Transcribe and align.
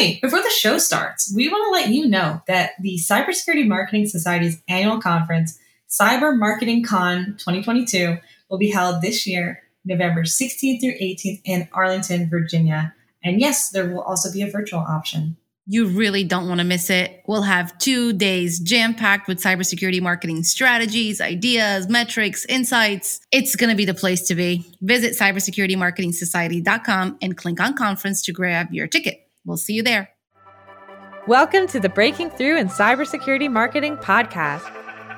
Hey, 0.00 0.18
before 0.22 0.40
the 0.40 0.48
show 0.48 0.78
starts, 0.78 1.30
we 1.36 1.50
want 1.50 1.62
to 1.66 1.72
let 1.72 1.88
you 1.94 2.08
know 2.08 2.40
that 2.46 2.70
the 2.80 2.98
Cybersecurity 2.98 3.68
Marketing 3.68 4.06
Society's 4.06 4.62
annual 4.66 4.98
conference, 4.98 5.58
Cyber 5.90 6.34
Marketing 6.34 6.82
Con 6.82 7.36
2022, 7.36 8.16
will 8.48 8.56
be 8.56 8.70
held 8.70 9.02
this 9.02 9.26
year, 9.26 9.60
November 9.84 10.22
16th 10.22 10.80
through 10.80 10.94
18th 10.94 11.42
in 11.44 11.68
Arlington, 11.74 12.30
Virginia. 12.30 12.94
And 13.22 13.42
yes, 13.42 13.68
there 13.68 13.90
will 13.90 14.00
also 14.00 14.32
be 14.32 14.40
a 14.40 14.50
virtual 14.50 14.80
option. 14.80 15.36
You 15.66 15.88
really 15.88 16.24
don't 16.24 16.48
want 16.48 16.60
to 16.60 16.64
miss 16.64 16.88
it. 16.88 17.22
We'll 17.26 17.42
have 17.42 17.76
two 17.76 18.14
days 18.14 18.58
jam 18.58 18.94
packed 18.94 19.28
with 19.28 19.38
cybersecurity 19.38 20.00
marketing 20.00 20.44
strategies, 20.44 21.20
ideas, 21.20 21.90
metrics, 21.90 22.46
insights. 22.46 23.20
It's 23.32 23.54
going 23.54 23.68
to 23.68 23.76
be 23.76 23.84
the 23.84 23.92
place 23.92 24.22
to 24.28 24.34
be. 24.34 24.64
Visit 24.80 25.18
cybersecuritymarketingsociety.com 25.18 27.18
and 27.20 27.36
click 27.36 27.60
on 27.60 27.74
conference 27.74 28.22
to 28.22 28.32
grab 28.32 28.72
your 28.72 28.86
ticket. 28.86 29.26
We'll 29.44 29.56
see 29.56 29.72
you 29.72 29.82
there. 29.82 30.10
Welcome 31.26 31.66
to 31.68 31.80
the 31.80 31.88
Breaking 31.88 32.28
Through 32.28 32.58
in 32.58 32.68
Cybersecurity 32.68 33.50
Marketing 33.50 33.96
podcast, 33.96 34.68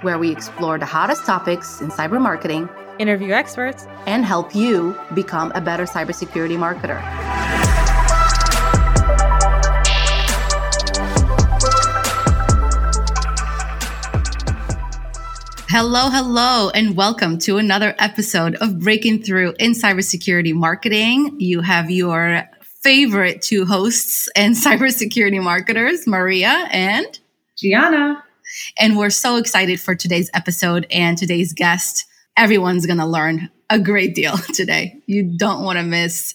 where 0.04 0.16
we 0.16 0.30
explore 0.30 0.78
the 0.78 0.86
hottest 0.86 1.24
topics 1.26 1.80
in 1.80 1.90
cyber 1.90 2.20
marketing, 2.20 2.68
interview 3.00 3.32
experts, 3.32 3.84
and 4.06 4.24
help 4.24 4.54
you 4.54 4.96
become 5.14 5.50
a 5.56 5.60
better 5.60 5.86
cybersecurity 5.86 6.56
marketer. 6.56 7.00
Hello, 15.68 16.10
hello, 16.10 16.70
and 16.70 16.96
welcome 16.96 17.38
to 17.38 17.56
another 17.56 17.96
episode 17.98 18.54
of 18.56 18.78
Breaking 18.78 19.20
Through 19.20 19.54
in 19.58 19.72
Cybersecurity 19.72 20.54
Marketing. 20.54 21.34
You 21.40 21.60
have 21.62 21.90
your 21.90 22.44
favorite 22.82 23.42
two 23.42 23.64
hosts 23.64 24.28
and 24.36 24.54
cybersecurity 24.56 25.42
marketers, 25.42 26.06
Maria 26.06 26.68
and 26.70 27.18
Gianna. 27.56 28.22
And 28.78 28.98
we're 28.98 29.10
so 29.10 29.36
excited 29.36 29.80
for 29.80 29.94
today's 29.94 30.30
episode 30.34 30.86
and 30.90 31.16
today's 31.16 31.52
guest. 31.52 32.04
Everyone's 32.36 32.86
going 32.86 32.98
to 32.98 33.06
learn 33.06 33.50
a 33.70 33.78
great 33.78 34.14
deal 34.14 34.36
today. 34.54 35.00
You 35.06 35.36
don't 35.36 35.64
want 35.64 35.78
to 35.78 35.84
miss 35.84 36.34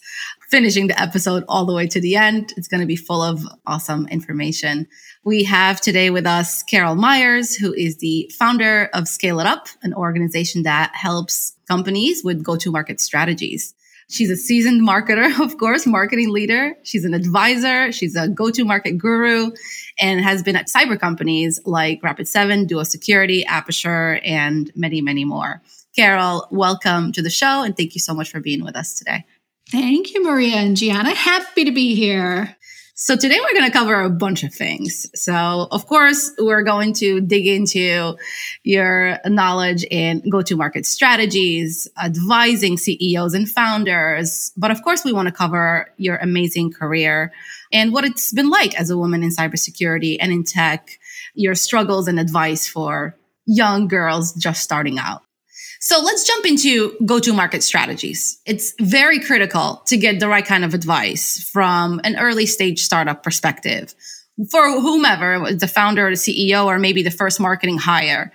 finishing 0.49 0.87
the 0.87 0.99
episode 0.99 1.43
all 1.49 1.65
the 1.65 1.73
way 1.73 1.85
to 1.87 1.99
the 1.99 2.15
end. 2.15 2.53
It's 2.55 2.69
going 2.69 2.79
to 2.79 2.87
be 2.87 2.95
full 2.95 3.21
of 3.21 3.45
awesome 3.65 4.07
information. 4.07 4.87
We 5.25 5.43
have 5.43 5.81
today 5.81 6.09
with 6.09 6.25
us 6.25 6.63
Carol 6.63 6.95
Meyers, 6.95 7.55
who 7.55 7.73
is 7.73 7.97
the 7.97 8.31
founder 8.39 8.89
of 8.93 9.09
Scale 9.09 9.41
It 9.41 9.45
Up, 9.45 9.67
an 9.83 9.93
organization 9.93 10.63
that 10.63 10.95
helps 10.95 11.53
companies 11.67 12.23
with 12.23 12.43
go 12.43 12.55
to 12.55 12.71
market 12.71 13.01
strategies. 13.01 13.73
She's 14.09 14.29
a 14.29 14.37
seasoned 14.37 14.87
marketer, 14.87 15.39
of 15.43 15.57
course, 15.57 15.85
marketing 15.85 16.29
leader. 16.29 16.75
She's 16.83 17.05
an 17.05 17.13
advisor. 17.13 17.91
She's 17.91 18.15
a 18.15 18.27
go 18.27 18.49
to 18.51 18.63
market 18.63 18.97
guru 18.97 19.51
and 19.99 20.21
has 20.21 20.43
been 20.43 20.55
at 20.55 20.67
cyber 20.67 20.99
companies 20.99 21.59
like 21.65 22.01
Rapid7, 22.01 22.67
Duo 22.67 22.83
Security, 22.83 23.45
Aperture, 23.45 24.19
and 24.23 24.71
many, 24.75 25.01
many 25.01 25.25
more. 25.25 25.61
Carol, 25.95 26.47
welcome 26.51 27.11
to 27.11 27.21
the 27.21 27.29
show 27.29 27.63
and 27.63 27.75
thank 27.75 27.95
you 27.95 28.01
so 28.01 28.13
much 28.13 28.29
for 28.29 28.39
being 28.39 28.63
with 28.63 28.75
us 28.75 28.93
today. 28.93 29.25
Thank 29.69 30.13
you, 30.13 30.23
Maria 30.23 30.57
and 30.57 30.77
Gianna. 30.77 31.13
Happy 31.13 31.65
to 31.65 31.71
be 31.71 31.93
here. 31.93 32.56
So 32.99 33.15
today 33.15 33.39
we're 33.39 33.53
going 33.53 33.71
to 33.71 33.77
cover 33.77 34.01
a 34.01 34.09
bunch 34.09 34.43
of 34.43 34.51
things. 34.51 35.05
So 35.13 35.67
of 35.69 35.85
course, 35.85 36.31
we're 36.39 36.63
going 36.63 36.93
to 36.93 37.21
dig 37.21 37.45
into 37.45 38.17
your 38.63 39.19
knowledge 39.23 39.83
in 39.83 40.27
go-to-market 40.27 40.83
strategies, 40.87 41.87
advising 42.03 42.75
CEOs 42.79 43.35
and 43.35 43.47
founders. 43.47 44.51
But 44.57 44.71
of 44.71 44.81
course, 44.81 45.05
we 45.05 45.13
want 45.13 45.27
to 45.27 45.31
cover 45.31 45.93
your 45.97 46.15
amazing 46.15 46.73
career 46.73 47.31
and 47.71 47.93
what 47.93 48.03
it's 48.03 48.33
been 48.33 48.49
like 48.49 48.73
as 48.79 48.89
a 48.89 48.97
woman 48.97 49.21
in 49.21 49.29
cybersecurity 49.29 50.17
and 50.19 50.31
in 50.31 50.43
tech, 50.43 50.97
your 51.35 51.53
struggles 51.53 52.07
and 52.07 52.19
advice 52.19 52.67
for 52.67 53.15
young 53.45 53.87
girls 53.87 54.33
just 54.33 54.63
starting 54.63 54.97
out. 54.97 55.21
So 55.79 56.01
let's 56.01 56.25
jump 56.25 56.45
into 56.45 56.97
go 57.05 57.19
to 57.19 57.33
market 57.33 57.63
strategies. 57.63 58.41
It's 58.45 58.73
very 58.79 59.19
critical 59.19 59.81
to 59.85 59.97
get 59.97 60.19
the 60.19 60.27
right 60.27 60.45
kind 60.45 60.65
of 60.65 60.73
advice 60.73 61.49
from 61.51 62.01
an 62.03 62.17
early 62.17 62.45
stage 62.45 62.83
startup 62.83 63.23
perspective 63.23 63.93
for 64.51 64.79
whomever, 64.79 65.53
the 65.53 65.67
founder 65.67 66.07
or 66.07 66.11
the 66.11 66.15
CEO, 66.15 66.65
or 66.65 66.77
maybe 66.77 67.01
the 67.03 67.11
first 67.11 67.39
marketing 67.39 67.77
hire. 67.77 68.31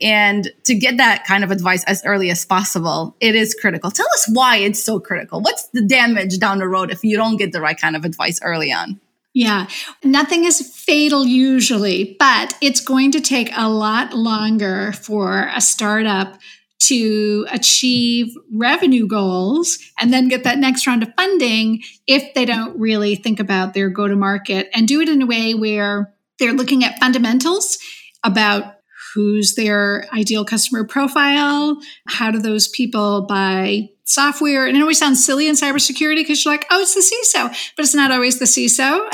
And 0.00 0.50
to 0.64 0.74
get 0.74 0.98
that 0.98 1.24
kind 1.24 1.42
of 1.42 1.50
advice 1.50 1.82
as 1.84 2.04
early 2.04 2.30
as 2.30 2.44
possible, 2.44 3.16
it 3.20 3.34
is 3.34 3.54
critical. 3.54 3.90
Tell 3.90 4.08
us 4.14 4.28
why 4.32 4.58
it's 4.58 4.82
so 4.82 5.00
critical. 5.00 5.40
What's 5.40 5.68
the 5.68 5.82
damage 5.82 6.38
down 6.38 6.58
the 6.58 6.68
road 6.68 6.90
if 6.90 7.02
you 7.02 7.16
don't 7.16 7.38
get 7.38 7.52
the 7.52 7.62
right 7.62 7.78
kind 7.80 7.96
of 7.96 8.04
advice 8.04 8.38
early 8.42 8.70
on? 8.70 9.00
Yeah, 9.32 9.66
nothing 10.02 10.44
is 10.44 10.60
fatal 10.74 11.26
usually, 11.26 12.16
but 12.18 12.56
it's 12.62 12.80
going 12.80 13.12
to 13.12 13.20
take 13.20 13.50
a 13.54 13.68
lot 13.68 14.14
longer 14.14 14.92
for 14.92 15.50
a 15.54 15.60
startup 15.60 16.38
to 16.78 17.46
achieve 17.50 18.34
revenue 18.52 19.06
goals 19.06 19.78
and 19.98 20.12
then 20.12 20.28
get 20.28 20.44
that 20.44 20.58
next 20.58 20.86
round 20.86 21.02
of 21.02 21.12
funding 21.16 21.82
if 22.06 22.34
they 22.34 22.44
don't 22.44 22.78
really 22.78 23.16
think 23.16 23.40
about 23.40 23.74
their 23.74 23.88
go 23.88 24.06
to 24.06 24.16
market 24.16 24.68
and 24.74 24.86
do 24.86 25.00
it 25.00 25.08
in 25.08 25.22
a 25.22 25.26
way 25.26 25.54
where 25.54 26.12
they're 26.38 26.52
looking 26.52 26.84
at 26.84 26.98
fundamentals 26.98 27.78
about 28.22 28.74
who's 29.14 29.54
their 29.54 30.06
ideal 30.12 30.44
customer 30.44 30.84
profile, 30.84 31.80
how 32.06 32.30
do 32.30 32.38
those 32.38 32.68
people 32.68 33.22
buy 33.22 33.88
software. 34.04 34.66
And 34.66 34.76
it 34.76 34.80
always 34.80 34.98
sounds 34.98 35.24
silly 35.24 35.48
in 35.48 35.54
cybersecurity 35.54 36.16
because 36.16 36.44
you're 36.44 36.52
like, 36.52 36.66
oh, 36.70 36.80
it's 36.80 36.94
the 36.94 37.00
CISO, 37.00 37.48
but 37.76 37.84
it's 37.84 37.94
not 37.94 38.12
always 38.12 38.38
the 38.38 38.44
CISO. 38.44 39.08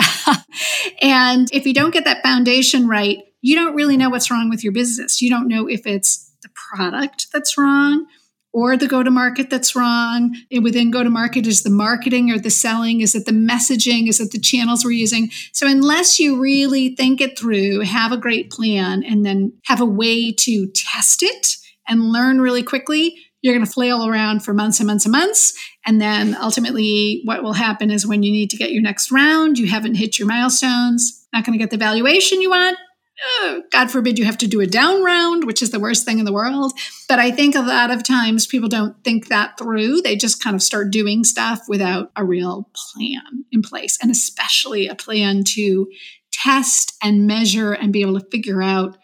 and 1.03 1.49
if 1.53 1.67
you 1.67 1.73
don't 1.73 1.95
get 1.95 2.05
that 2.05 2.23
foundation 2.23 2.89
right, 2.89 3.19
you 3.41 3.55
don't 3.55 3.77
really 3.77 3.97
know 3.97 4.11
what's 4.11 4.31
wrong 4.31 4.51
with 4.51 4.65
your 4.65 4.73
business. 4.73 5.23
You 5.23 5.31
don't 5.31 5.49
know 5.49 5.69
if 5.69 5.87
it's 5.87 6.32
product 6.73 7.27
that's 7.33 7.59
wrong 7.59 8.07
or 8.53 8.77
the 8.77 8.87
go 8.87 9.03
to 9.03 9.11
market 9.11 9.49
that's 9.51 9.75
wrong. 9.75 10.37
And 10.51 10.63
within 10.63 10.91
go 10.91 11.03
to 11.03 11.11
market 11.11 11.47
is 11.47 11.63
the 11.63 11.71
marketing 11.71 12.31
or 12.31 12.39
the 12.39 12.51
selling? 12.51 13.01
Is 13.01 13.15
it 13.15 13.25
the 13.25 13.33
messaging? 13.33 14.09
Is 14.09 14.21
it 14.21 14.31
the 14.31 14.39
channels 14.39 14.85
we're 14.85 14.93
using? 14.93 15.31
So, 15.53 15.67
unless 15.67 16.19
you 16.19 16.41
really 16.41 16.95
think 16.95 17.21
it 17.21 17.39
through, 17.39 17.81
have 17.81 18.13
a 18.13 18.17
great 18.17 18.51
plan, 18.51 19.03
and 19.03 19.25
then 19.25 19.55
have 19.65 19.81
a 19.81 19.87
way 19.87 20.33
to 20.33 20.67
test 20.75 21.23
it 21.23 21.57
and 21.89 22.13
learn 22.13 22.41
really 22.41 22.63
quickly, 22.63 23.17
you're 23.41 23.55
going 23.55 23.67
to 23.67 23.73
flail 23.73 24.07
around 24.07 24.45
for 24.45 24.55
months 24.55 24.79
and 24.79 24.87
months 24.87 25.05
and 25.05 25.13
months. 25.13 25.53
And 25.85 26.01
then 26.01 26.37
ultimately, 26.41 27.23
what 27.25 27.43
will 27.43 27.55
happen 27.55 27.91
is 27.91 28.07
when 28.07 28.23
you 28.23 28.31
need 28.31 28.51
to 28.51 28.57
get 28.57 28.71
your 28.71 28.83
next 28.83 29.11
round, 29.11 29.59
you 29.59 29.67
haven't 29.67 29.97
hit 29.97 30.19
your 30.19 30.29
milestones, 30.29 31.27
not 31.33 31.45
going 31.45 31.59
to 31.59 31.63
get 31.63 31.71
the 31.71 31.77
valuation 31.77 32.41
you 32.41 32.51
want, 32.51 32.77
God 33.71 33.91
forbid 33.91 34.19
you 34.19 34.25
have 34.25 34.39
to 34.39 34.47
do 34.47 34.61
a 34.61 34.67
down 34.67 35.03
round, 35.03 35.45
which 35.45 35.63
is 35.63 35.71
the 35.71 35.81
worst 35.81 36.05
thing 36.05 36.19
in 36.19 36.25
the 36.25 36.33
world. 36.33 36.73
But 37.09 37.19
I 37.19 37.31
think 37.31 37.55
a 37.55 37.61
lot 37.61 37.91
of 37.91 38.03
times 38.03 38.47
people 38.47 38.69
don't 38.69 39.03
think 39.05 39.29
that 39.29 39.59
through. 39.59 40.03
They 40.03 40.17
just 40.17 40.43
kind 40.43 40.55
of 40.55 40.63
start 40.63 40.91
doing 40.91 41.25
stuff 41.25 41.63
without 41.69 42.11
a 42.17 42.25
real 42.25 42.69
plan 42.75 43.45
in 43.51 43.63
place, 43.63 43.99
and 44.01 44.11
especially 44.11 44.89
a 44.89 44.95
plan 44.95 45.45
to 45.55 45.89
test 46.33 46.97
and 47.03 47.27
measure 47.27 47.73
and 47.73 47.93
be 47.93 48.01
able 48.01 48.19
to 48.19 48.27
figure 48.31 48.63
out 48.63 48.97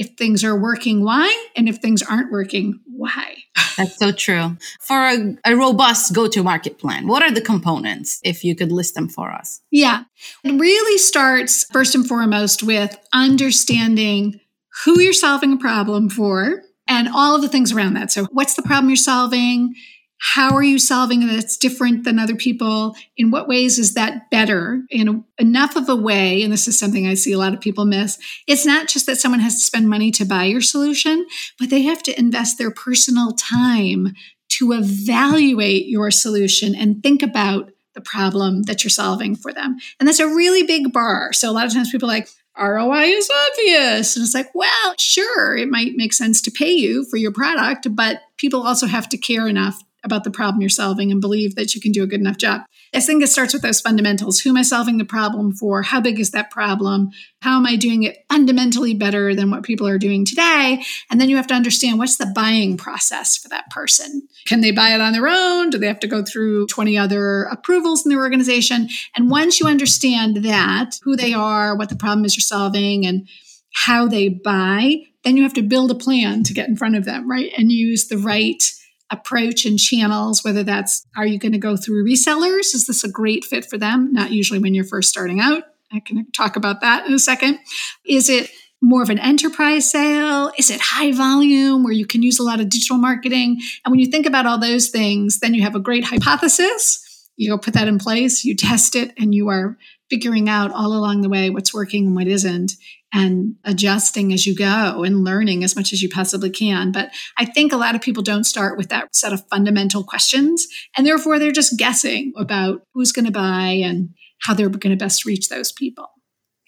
if 0.00 0.16
things 0.16 0.42
are 0.42 0.58
working, 0.58 1.04
why, 1.04 1.28
and 1.54 1.68
if 1.68 1.76
things 1.76 2.02
aren't 2.02 2.32
working, 2.32 2.80
why. 2.86 3.36
That's 3.76 3.98
so 3.98 4.12
true. 4.12 4.56
For 4.80 4.96
a, 4.96 5.36
a 5.44 5.54
robust 5.54 6.14
go 6.14 6.26
to 6.26 6.42
market 6.42 6.78
plan, 6.78 7.06
what 7.06 7.22
are 7.22 7.30
the 7.30 7.42
components, 7.42 8.18
if 8.24 8.42
you 8.42 8.56
could 8.56 8.72
list 8.72 8.94
them 8.94 9.10
for 9.10 9.30
us? 9.30 9.60
Yeah. 9.70 10.04
It 10.42 10.58
really 10.58 10.96
starts 10.96 11.66
first 11.70 11.94
and 11.94 12.08
foremost 12.08 12.62
with 12.62 12.96
understanding 13.12 14.40
who 14.86 15.00
you're 15.00 15.12
solving 15.12 15.52
a 15.52 15.58
problem 15.58 16.08
for 16.08 16.62
and 16.88 17.06
all 17.06 17.36
of 17.36 17.42
the 17.42 17.48
things 17.50 17.70
around 17.70 17.92
that. 17.92 18.10
So, 18.10 18.24
what's 18.32 18.54
the 18.54 18.62
problem 18.62 18.88
you're 18.88 18.96
solving? 18.96 19.74
How 20.22 20.54
are 20.54 20.62
you 20.62 20.78
solving 20.78 21.26
that's 21.26 21.56
different 21.56 22.04
than 22.04 22.18
other 22.18 22.36
people? 22.36 22.94
In 23.16 23.30
what 23.30 23.48
ways 23.48 23.78
is 23.78 23.94
that 23.94 24.30
better 24.30 24.82
in 24.90 25.24
enough 25.38 25.76
of 25.76 25.88
a 25.88 25.96
way? 25.96 26.42
And 26.42 26.52
this 26.52 26.68
is 26.68 26.78
something 26.78 27.06
I 27.06 27.14
see 27.14 27.32
a 27.32 27.38
lot 27.38 27.54
of 27.54 27.60
people 27.60 27.86
miss. 27.86 28.18
It's 28.46 28.66
not 28.66 28.86
just 28.86 29.06
that 29.06 29.16
someone 29.16 29.40
has 29.40 29.54
to 29.54 29.64
spend 29.64 29.88
money 29.88 30.10
to 30.12 30.26
buy 30.26 30.44
your 30.44 30.60
solution, 30.60 31.26
but 31.58 31.70
they 31.70 31.82
have 31.82 32.02
to 32.02 32.18
invest 32.18 32.58
their 32.58 32.70
personal 32.70 33.32
time 33.32 34.08
to 34.50 34.72
evaluate 34.72 35.86
your 35.86 36.10
solution 36.10 36.74
and 36.74 37.02
think 37.02 37.22
about 37.22 37.70
the 37.94 38.02
problem 38.02 38.64
that 38.64 38.84
you're 38.84 38.90
solving 38.90 39.34
for 39.34 39.54
them. 39.54 39.78
And 39.98 40.06
that's 40.06 40.20
a 40.20 40.28
really 40.28 40.64
big 40.64 40.92
bar. 40.92 41.32
So 41.32 41.50
a 41.50 41.52
lot 41.52 41.66
of 41.66 41.72
times 41.72 41.90
people 41.90 42.10
are 42.10 42.12
like, 42.12 42.28
ROI 42.58 43.04
is 43.04 43.30
obvious. 43.48 44.16
And 44.16 44.24
it's 44.24 44.34
like, 44.34 44.50
well, 44.54 44.94
sure, 44.98 45.56
it 45.56 45.70
might 45.70 45.92
make 45.96 46.12
sense 46.12 46.42
to 46.42 46.50
pay 46.50 46.72
you 46.72 47.06
for 47.06 47.16
your 47.16 47.32
product, 47.32 47.86
but 47.96 48.20
people 48.36 48.62
also 48.62 48.86
have 48.86 49.08
to 49.08 49.16
care 49.16 49.48
enough 49.48 49.82
about 50.04 50.24
the 50.24 50.30
problem 50.30 50.60
you're 50.60 50.70
solving 50.70 51.10
and 51.10 51.20
believe 51.20 51.54
that 51.56 51.74
you 51.74 51.80
can 51.80 51.92
do 51.92 52.02
a 52.02 52.06
good 52.06 52.20
enough 52.20 52.36
job. 52.38 52.62
I 52.92 53.00
think 53.00 53.22
it 53.22 53.28
starts 53.28 53.52
with 53.52 53.62
those 53.62 53.80
fundamentals. 53.80 54.40
Who 54.40 54.50
am 54.50 54.56
I 54.56 54.62
solving 54.62 54.98
the 54.98 55.04
problem 55.04 55.52
for? 55.52 55.82
How 55.82 56.00
big 56.00 56.18
is 56.18 56.32
that 56.32 56.50
problem? 56.50 57.10
How 57.40 57.56
am 57.56 57.66
I 57.66 57.76
doing 57.76 58.02
it 58.02 58.24
fundamentally 58.28 58.94
better 58.94 59.34
than 59.34 59.50
what 59.50 59.62
people 59.62 59.86
are 59.86 59.98
doing 59.98 60.24
today? 60.24 60.82
And 61.10 61.20
then 61.20 61.30
you 61.30 61.36
have 61.36 61.46
to 61.48 61.54
understand 61.54 61.98
what's 61.98 62.16
the 62.16 62.32
buying 62.34 62.76
process 62.76 63.36
for 63.36 63.48
that 63.50 63.70
person. 63.70 64.26
Can 64.46 64.60
they 64.60 64.72
buy 64.72 64.90
it 64.90 65.00
on 65.00 65.12
their 65.12 65.28
own? 65.28 65.70
Do 65.70 65.78
they 65.78 65.86
have 65.86 66.00
to 66.00 66.08
go 66.08 66.24
through 66.24 66.66
20 66.66 66.98
other 66.98 67.44
approvals 67.44 68.04
in 68.04 68.10
their 68.10 68.20
organization? 68.20 68.88
And 69.16 69.30
once 69.30 69.60
you 69.60 69.66
understand 69.66 70.38
that, 70.38 70.98
who 71.02 71.14
they 71.14 71.32
are, 71.32 71.76
what 71.76 71.90
the 71.90 71.96
problem 71.96 72.24
is 72.24 72.36
you're 72.36 72.42
solving, 72.42 73.06
and 73.06 73.28
how 73.72 74.08
they 74.08 74.28
buy, 74.28 74.96
then 75.22 75.36
you 75.36 75.44
have 75.44 75.54
to 75.54 75.62
build 75.62 75.90
a 75.90 75.94
plan 75.94 76.42
to 76.44 76.54
get 76.54 76.68
in 76.68 76.76
front 76.76 76.96
of 76.96 77.04
them, 77.04 77.30
right? 77.30 77.52
And 77.56 77.70
use 77.70 78.08
the 78.08 78.18
right 78.18 78.62
approach 79.10 79.64
and 79.64 79.78
channels, 79.78 80.44
whether 80.44 80.62
that's 80.62 81.06
are 81.16 81.26
you 81.26 81.38
going 81.38 81.52
to 81.52 81.58
go 81.58 81.76
through 81.76 82.04
resellers? 82.04 82.74
Is 82.74 82.86
this 82.86 83.04
a 83.04 83.10
great 83.10 83.44
fit 83.44 83.64
for 83.64 83.78
them? 83.78 84.12
Not 84.12 84.30
usually 84.30 84.60
when 84.60 84.74
you're 84.74 84.84
first 84.84 85.10
starting 85.10 85.40
out. 85.40 85.64
I 85.92 86.00
can 86.00 86.30
talk 86.32 86.56
about 86.56 86.80
that 86.82 87.06
in 87.06 87.12
a 87.12 87.18
second. 87.18 87.58
Is 88.06 88.28
it 88.28 88.50
more 88.80 89.02
of 89.02 89.10
an 89.10 89.18
enterprise 89.18 89.90
sale? 89.90 90.52
Is 90.56 90.70
it 90.70 90.80
high 90.80 91.12
volume 91.12 91.82
where 91.82 91.92
you 91.92 92.06
can 92.06 92.22
use 92.22 92.38
a 92.38 92.42
lot 92.42 92.60
of 92.60 92.68
digital 92.68 92.96
marketing? 92.96 93.60
And 93.84 93.92
when 93.92 94.00
you 94.00 94.06
think 94.06 94.26
about 94.26 94.46
all 94.46 94.58
those 94.58 94.88
things, 94.88 95.40
then 95.40 95.54
you 95.54 95.62
have 95.62 95.74
a 95.74 95.80
great 95.80 96.04
hypothesis. 96.04 97.06
You 97.36 97.50
go 97.50 97.58
put 97.58 97.74
that 97.74 97.88
in 97.88 97.98
place, 97.98 98.44
you 98.44 98.54
test 98.54 98.94
it, 98.94 99.12
and 99.18 99.34
you 99.34 99.48
are 99.48 99.76
figuring 100.08 100.48
out 100.48 100.72
all 100.72 100.92
along 100.92 101.22
the 101.22 101.28
way 101.28 101.50
what's 101.50 101.74
working 101.74 102.06
and 102.06 102.16
what 102.16 102.26
isn't 102.26 102.72
and 103.12 103.56
adjusting 103.64 104.32
as 104.32 104.46
you 104.46 104.54
go 104.54 105.02
and 105.02 105.24
learning 105.24 105.64
as 105.64 105.74
much 105.74 105.92
as 105.92 106.02
you 106.02 106.08
possibly 106.08 106.50
can. 106.50 106.92
But 106.92 107.10
I 107.36 107.44
think 107.44 107.72
a 107.72 107.76
lot 107.76 107.94
of 107.94 108.00
people 108.00 108.22
don't 108.22 108.44
start 108.44 108.78
with 108.78 108.88
that 108.90 109.14
set 109.14 109.32
of 109.32 109.46
fundamental 109.48 110.04
questions. 110.04 110.66
And 110.96 111.06
therefore, 111.06 111.38
they're 111.38 111.50
just 111.50 111.78
guessing 111.78 112.32
about 112.36 112.82
who's 112.94 113.12
going 113.12 113.26
to 113.26 113.32
buy 113.32 113.80
and 113.82 114.10
how 114.42 114.54
they're 114.54 114.68
going 114.68 114.96
to 114.96 115.02
best 115.02 115.24
reach 115.24 115.48
those 115.48 115.72
people. 115.72 116.08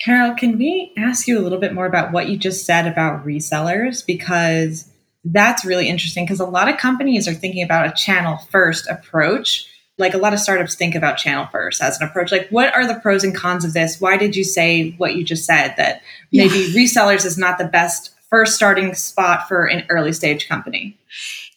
Carol, 0.00 0.34
can 0.34 0.58
we 0.58 0.92
ask 0.98 1.28
you 1.28 1.38
a 1.38 1.42
little 1.42 1.60
bit 1.60 1.74
more 1.74 1.86
about 1.86 2.12
what 2.12 2.28
you 2.28 2.36
just 2.36 2.66
said 2.66 2.86
about 2.86 3.24
resellers? 3.24 4.04
Because 4.04 4.90
that's 5.24 5.64
really 5.64 5.88
interesting 5.88 6.24
because 6.24 6.40
a 6.40 6.46
lot 6.46 6.68
of 6.68 6.78
companies 6.78 7.28
are 7.28 7.34
thinking 7.34 7.62
about 7.62 7.86
a 7.86 7.92
channel 7.92 8.38
first 8.50 8.88
approach 8.88 9.68
like 9.98 10.14
a 10.14 10.18
lot 10.18 10.32
of 10.32 10.40
startups 10.40 10.74
think 10.74 10.94
about 10.94 11.18
channel 11.18 11.46
first 11.52 11.82
as 11.82 12.00
an 12.00 12.06
approach. 12.06 12.32
Like 12.32 12.48
what 12.48 12.74
are 12.74 12.86
the 12.86 12.98
pros 13.00 13.24
and 13.24 13.34
cons 13.34 13.64
of 13.64 13.72
this? 13.72 14.00
Why 14.00 14.16
did 14.16 14.34
you 14.34 14.44
say 14.44 14.92
what 14.92 15.14
you 15.14 15.24
just 15.24 15.44
said 15.44 15.74
that 15.76 16.02
maybe 16.32 16.58
yeah. 16.58 16.74
resellers 16.74 17.24
is 17.24 17.38
not 17.38 17.58
the 17.58 17.66
best 17.66 18.10
first 18.30 18.54
starting 18.54 18.94
spot 18.94 19.48
for 19.48 19.66
an 19.66 19.84
early 19.88 20.12
stage 20.12 20.48
company? 20.48 20.98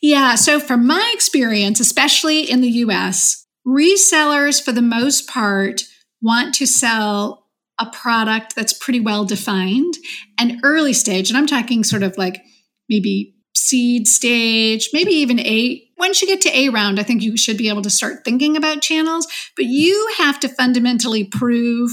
Yeah 0.01 0.35
so 0.35 0.59
from 0.59 0.85
my 0.85 1.11
experience 1.13 1.79
especially 1.79 2.41
in 2.41 2.61
the 2.61 2.69
us 2.69 3.45
resellers 3.65 4.63
for 4.63 4.71
the 4.71 4.81
most 4.81 5.27
part 5.27 5.83
want 6.21 6.53
to 6.55 6.67
sell 6.67 7.47
a 7.79 7.89
product 7.89 8.55
that's 8.55 8.73
pretty 8.73 8.99
well 8.99 9.25
defined 9.25 9.95
and 10.37 10.59
early 10.63 10.93
stage 10.93 11.29
and 11.29 11.37
i'm 11.37 11.47
talking 11.47 11.83
sort 11.83 12.03
of 12.03 12.17
like 12.17 12.41
maybe 12.89 13.34
seed 13.55 14.07
stage, 14.07 14.89
maybe 14.93 15.11
even 15.11 15.39
a 15.39 15.81
once 15.97 16.21
you 16.21 16.27
get 16.27 16.41
to 16.41 16.57
a 16.57 16.69
round, 16.69 16.99
I 16.99 17.03
think 17.03 17.23
you 17.23 17.37
should 17.37 17.57
be 17.57 17.69
able 17.69 17.81
to 17.83 17.89
start 17.89 18.25
thinking 18.25 18.57
about 18.57 18.81
channels, 18.81 19.27
but 19.55 19.65
you 19.65 20.13
have 20.17 20.39
to 20.41 20.49
fundamentally 20.49 21.23
prove 21.23 21.89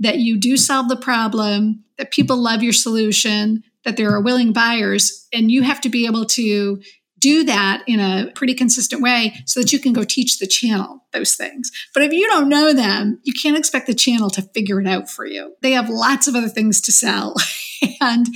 that 0.00 0.18
you 0.18 0.36
do 0.36 0.56
solve 0.56 0.88
the 0.88 0.96
problem, 0.96 1.84
that 1.98 2.10
people 2.10 2.36
love 2.36 2.62
your 2.62 2.72
solution, 2.72 3.62
that 3.84 3.96
there 3.96 4.10
are 4.10 4.20
willing 4.20 4.52
buyers, 4.52 5.28
and 5.32 5.50
you 5.50 5.62
have 5.62 5.80
to 5.82 5.88
be 5.88 6.06
able 6.06 6.24
to 6.24 6.80
do 7.24 7.42
that 7.44 7.82
in 7.86 8.00
a 8.00 8.30
pretty 8.34 8.52
consistent 8.52 9.00
way 9.00 9.34
so 9.46 9.58
that 9.58 9.72
you 9.72 9.78
can 9.78 9.94
go 9.94 10.04
teach 10.04 10.38
the 10.38 10.46
channel 10.46 11.02
those 11.14 11.36
things. 11.36 11.70
But 11.94 12.02
if 12.02 12.12
you 12.12 12.26
don't 12.26 12.50
know 12.50 12.74
them, 12.74 13.18
you 13.22 13.32
can't 13.32 13.56
expect 13.56 13.86
the 13.86 13.94
channel 13.94 14.28
to 14.28 14.42
figure 14.42 14.78
it 14.78 14.86
out 14.86 15.08
for 15.08 15.24
you. 15.24 15.54
They 15.62 15.72
have 15.72 15.88
lots 15.88 16.28
of 16.28 16.34
other 16.34 16.50
things 16.50 16.82
to 16.82 16.92
sell. 16.92 17.34
and 18.02 18.26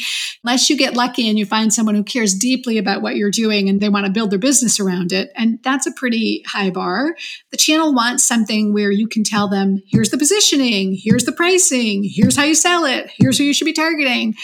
unless 0.42 0.70
you 0.70 0.76
get 0.78 0.94
lucky 0.94 1.28
and 1.28 1.38
you 1.38 1.44
find 1.44 1.70
someone 1.70 1.96
who 1.96 2.02
cares 2.02 2.32
deeply 2.32 2.78
about 2.78 3.02
what 3.02 3.16
you're 3.16 3.30
doing 3.30 3.68
and 3.68 3.78
they 3.78 3.90
want 3.90 4.06
to 4.06 4.12
build 4.12 4.30
their 4.30 4.38
business 4.38 4.80
around 4.80 5.12
it, 5.12 5.30
and 5.36 5.58
that's 5.62 5.86
a 5.86 5.92
pretty 5.92 6.42
high 6.46 6.70
bar, 6.70 7.14
the 7.50 7.58
channel 7.58 7.92
wants 7.92 8.24
something 8.24 8.72
where 8.72 8.90
you 8.90 9.06
can 9.06 9.22
tell 9.22 9.48
them, 9.48 9.82
here's 9.86 10.08
the 10.08 10.16
positioning, 10.16 10.96
here's 10.98 11.24
the 11.24 11.32
pricing, 11.32 12.08
here's 12.10 12.36
how 12.36 12.44
you 12.44 12.54
sell 12.54 12.86
it, 12.86 13.10
here's 13.18 13.36
who 13.36 13.44
you 13.44 13.52
should 13.52 13.66
be 13.66 13.74
targeting 13.74 14.34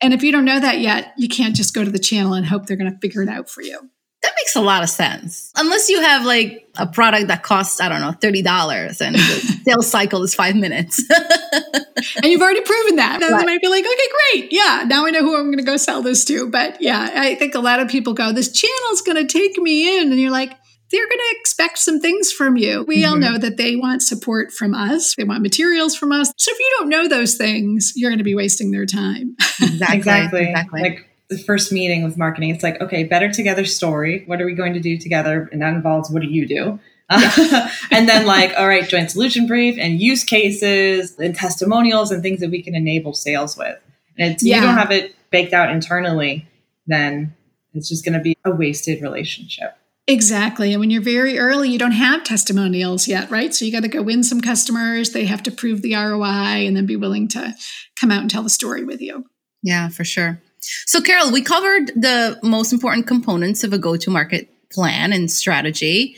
and 0.00 0.12
if 0.12 0.22
you 0.22 0.32
don't 0.32 0.44
know 0.44 0.60
that 0.60 0.80
yet, 0.80 1.14
you 1.16 1.28
can't 1.28 1.56
just 1.56 1.74
go 1.74 1.84
to 1.84 1.90
the 1.90 1.98
channel 1.98 2.34
and 2.34 2.46
hope 2.46 2.66
they're 2.66 2.76
going 2.76 2.92
to 2.92 2.98
figure 2.98 3.22
it 3.22 3.28
out 3.28 3.48
for 3.48 3.62
you. 3.62 3.90
That 4.22 4.32
makes 4.38 4.56
a 4.56 4.60
lot 4.60 4.82
of 4.82 4.88
sense. 4.88 5.52
Unless 5.56 5.88
you 5.88 6.00
have 6.00 6.24
like 6.24 6.68
a 6.76 6.86
product 6.86 7.28
that 7.28 7.42
costs, 7.42 7.80
I 7.80 7.88
don't 7.88 8.00
know, 8.00 8.12
$30 8.12 9.00
and 9.00 9.14
the 9.14 9.20
sales 9.64 9.86
cycle 9.86 10.22
is 10.22 10.34
five 10.34 10.56
minutes. 10.56 11.02
and 12.16 12.24
you've 12.24 12.42
already 12.42 12.62
proven 12.62 12.96
that. 12.96 13.20
Then 13.20 13.32
right. 13.32 13.40
they 13.40 13.46
might 13.46 13.60
be 13.60 13.68
like, 13.68 13.84
okay, 13.84 14.08
great. 14.32 14.52
Yeah, 14.52 14.84
now 14.86 15.06
I 15.06 15.10
know 15.10 15.22
who 15.22 15.36
I'm 15.36 15.46
going 15.46 15.58
to 15.58 15.64
go 15.64 15.76
sell 15.76 16.02
this 16.02 16.24
to. 16.26 16.50
But 16.50 16.82
yeah, 16.82 17.10
I 17.14 17.36
think 17.36 17.54
a 17.54 17.60
lot 17.60 17.78
of 17.78 17.88
people 17.88 18.14
go, 18.14 18.32
this 18.32 18.50
channel's 18.50 19.02
going 19.02 19.24
to 19.24 19.32
take 19.32 19.56
me 19.58 19.98
in. 19.98 20.10
And 20.10 20.20
you're 20.20 20.30
like, 20.30 20.52
they're 20.90 21.06
going 21.06 21.18
to 21.18 21.36
expect 21.38 21.78
some 21.78 22.00
things 22.00 22.32
from 22.32 22.56
you. 22.56 22.84
We 22.86 23.02
mm-hmm. 23.02 23.12
all 23.12 23.18
know 23.18 23.38
that 23.38 23.56
they 23.56 23.76
want 23.76 24.02
support 24.02 24.52
from 24.52 24.74
us, 24.74 25.14
they 25.16 25.24
want 25.24 25.42
materials 25.42 25.96
from 25.96 26.12
us. 26.12 26.32
So 26.36 26.52
if 26.52 26.58
you 26.58 26.76
don't 26.78 26.88
know 26.88 27.08
those 27.08 27.34
things, 27.36 27.92
you're 27.96 28.10
going 28.10 28.18
to 28.18 28.24
be 28.24 28.34
wasting 28.34 28.70
their 28.70 28.86
time. 28.86 29.36
Exactly. 29.58 29.96
exactly. 29.96 30.42
exactly. 30.42 30.82
Like 30.82 31.08
the 31.28 31.38
first 31.38 31.72
meeting 31.72 32.04
with 32.04 32.18
marketing, 32.18 32.50
it's 32.50 32.62
like, 32.62 32.80
okay, 32.80 33.04
better 33.04 33.32
together 33.32 33.64
story. 33.64 34.22
What 34.26 34.40
are 34.40 34.44
we 34.44 34.54
going 34.54 34.74
to 34.74 34.80
do 34.80 34.98
together? 34.98 35.48
And 35.50 35.62
that 35.62 35.72
involves 35.72 36.10
what 36.10 36.22
do 36.22 36.28
you 36.28 36.46
do? 36.46 36.78
and 37.10 38.08
then 38.08 38.26
like, 38.26 38.52
all 38.58 38.68
right, 38.68 38.86
joint 38.86 39.10
solution 39.10 39.46
brief 39.46 39.78
and 39.78 40.00
use 40.00 40.24
cases 40.24 41.16
and 41.18 41.34
testimonials 41.34 42.10
and 42.10 42.22
things 42.22 42.40
that 42.40 42.50
we 42.50 42.62
can 42.62 42.74
enable 42.74 43.14
sales 43.14 43.56
with. 43.56 43.78
And 44.18 44.34
it's, 44.34 44.44
yeah. 44.44 44.56
you 44.56 44.62
don't 44.62 44.76
have 44.76 44.90
it 44.90 45.14
baked 45.30 45.52
out 45.52 45.70
internally, 45.70 46.46
then 46.86 47.34
it's 47.74 47.88
just 47.88 48.04
going 48.04 48.14
to 48.14 48.20
be 48.20 48.36
a 48.44 48.50
wasted 48.50 49.02
relationship. 49.02 49.76
Exactly. 50.08 50.72
And 50.72 50.80
when 50.80 50.90
you're 50.90 51.02
very 51.02 51.36
early, 51.38 51.68
you 51.68 51.78
don't 51.78 51.90
have 51.92 52.22
testimonials 52.22 53.08
yet, 53.08 53.28
right? 53.30 53.52
So 53.52 53.64
you 53.64 53.72
got 53.72 53.82
to 53.82 53.88
go 53.88 54.02
win 54.02 54.22
some 54.22 54.40
customers. 54.40 55.10
They 55.10 55.24
have 55.24 55.42
to 55.44 55.50
prove 55.50 55.82
the 55.82 55.96
ROI 55.96 56.66
and 56.66 56.76
then 56.76 56.86
be 56.86 56.94
willing 56.94 57.26
to 57.28 57.54
come 58.00 58.12
out 58.12 58.20
and 58.20 58.30
tell 58.30 58.44
the 58.44 58.50
story 58.50 58.84
with 58.84 59.00
you. 59.00 59.24
Yeah, 59.62 59.88
for 59.88 60.04
sure. 60.04 60.40
So, 60.60 61.00
Carol, 61.00 61.32
we 61.32 61.42
covered 61.42 61.88
the 61.96 62.38
most 62.42 62.72
important 62.72 63.08
components 63.08 63.64
of 63.64 63.72
a 63.72 63.78
go 63.78 63.96
to 63.96 64.10
market 64.10 64.48
plan 64.70 65.12
and 65.12 65.30
strategy. 65.30 66.16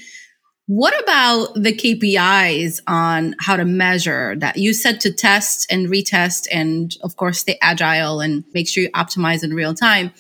What 0.67 0.99
about 1.03 1.55
the 1.55 1.73
KPIs 1.73 2.81
on 2.87 3.37
how 3.41 3.57
to 3.57 3.65
measure 3.65 4.37
that? 4.37 4.59
You 4.59 4.75
said 4.75 5.01
to 5.01 5.13
test 5.13 5.67
and 5.73 5.89
retest 5.89 6.47
and, 6.53 6.95
of 7.03 7.17
course, 7.17 7.39
stay 7.39 7.59
agile 7.63 8.21
and 8.21 8.45
make 8.53 8.69
sure 8.69 8.83
you 8.83 8.91
optimize 8.91 9.43
in 9.43 9.55
real 9.55 9.73
time. 9.73 10.13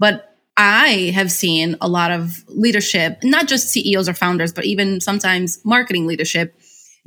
But 0.00 0.31
I 0.56 1.12
have 1.14 1.32
seen 1.32 1.76
a 1.80 1.88
lot 1.88 2.10
of 2.10 2.44
leadership, 2.48 3.18
not 3.22 3.48
just 3.48 3.68
CEOs 3.70 4.08
or 4.08 4.14
founders, 4.14 4.52
but 4.52 4.64
even 4.64 5.00
sometimes 5.00 5.58
marketing 5.64 6.06
leadership, 6.06 6.58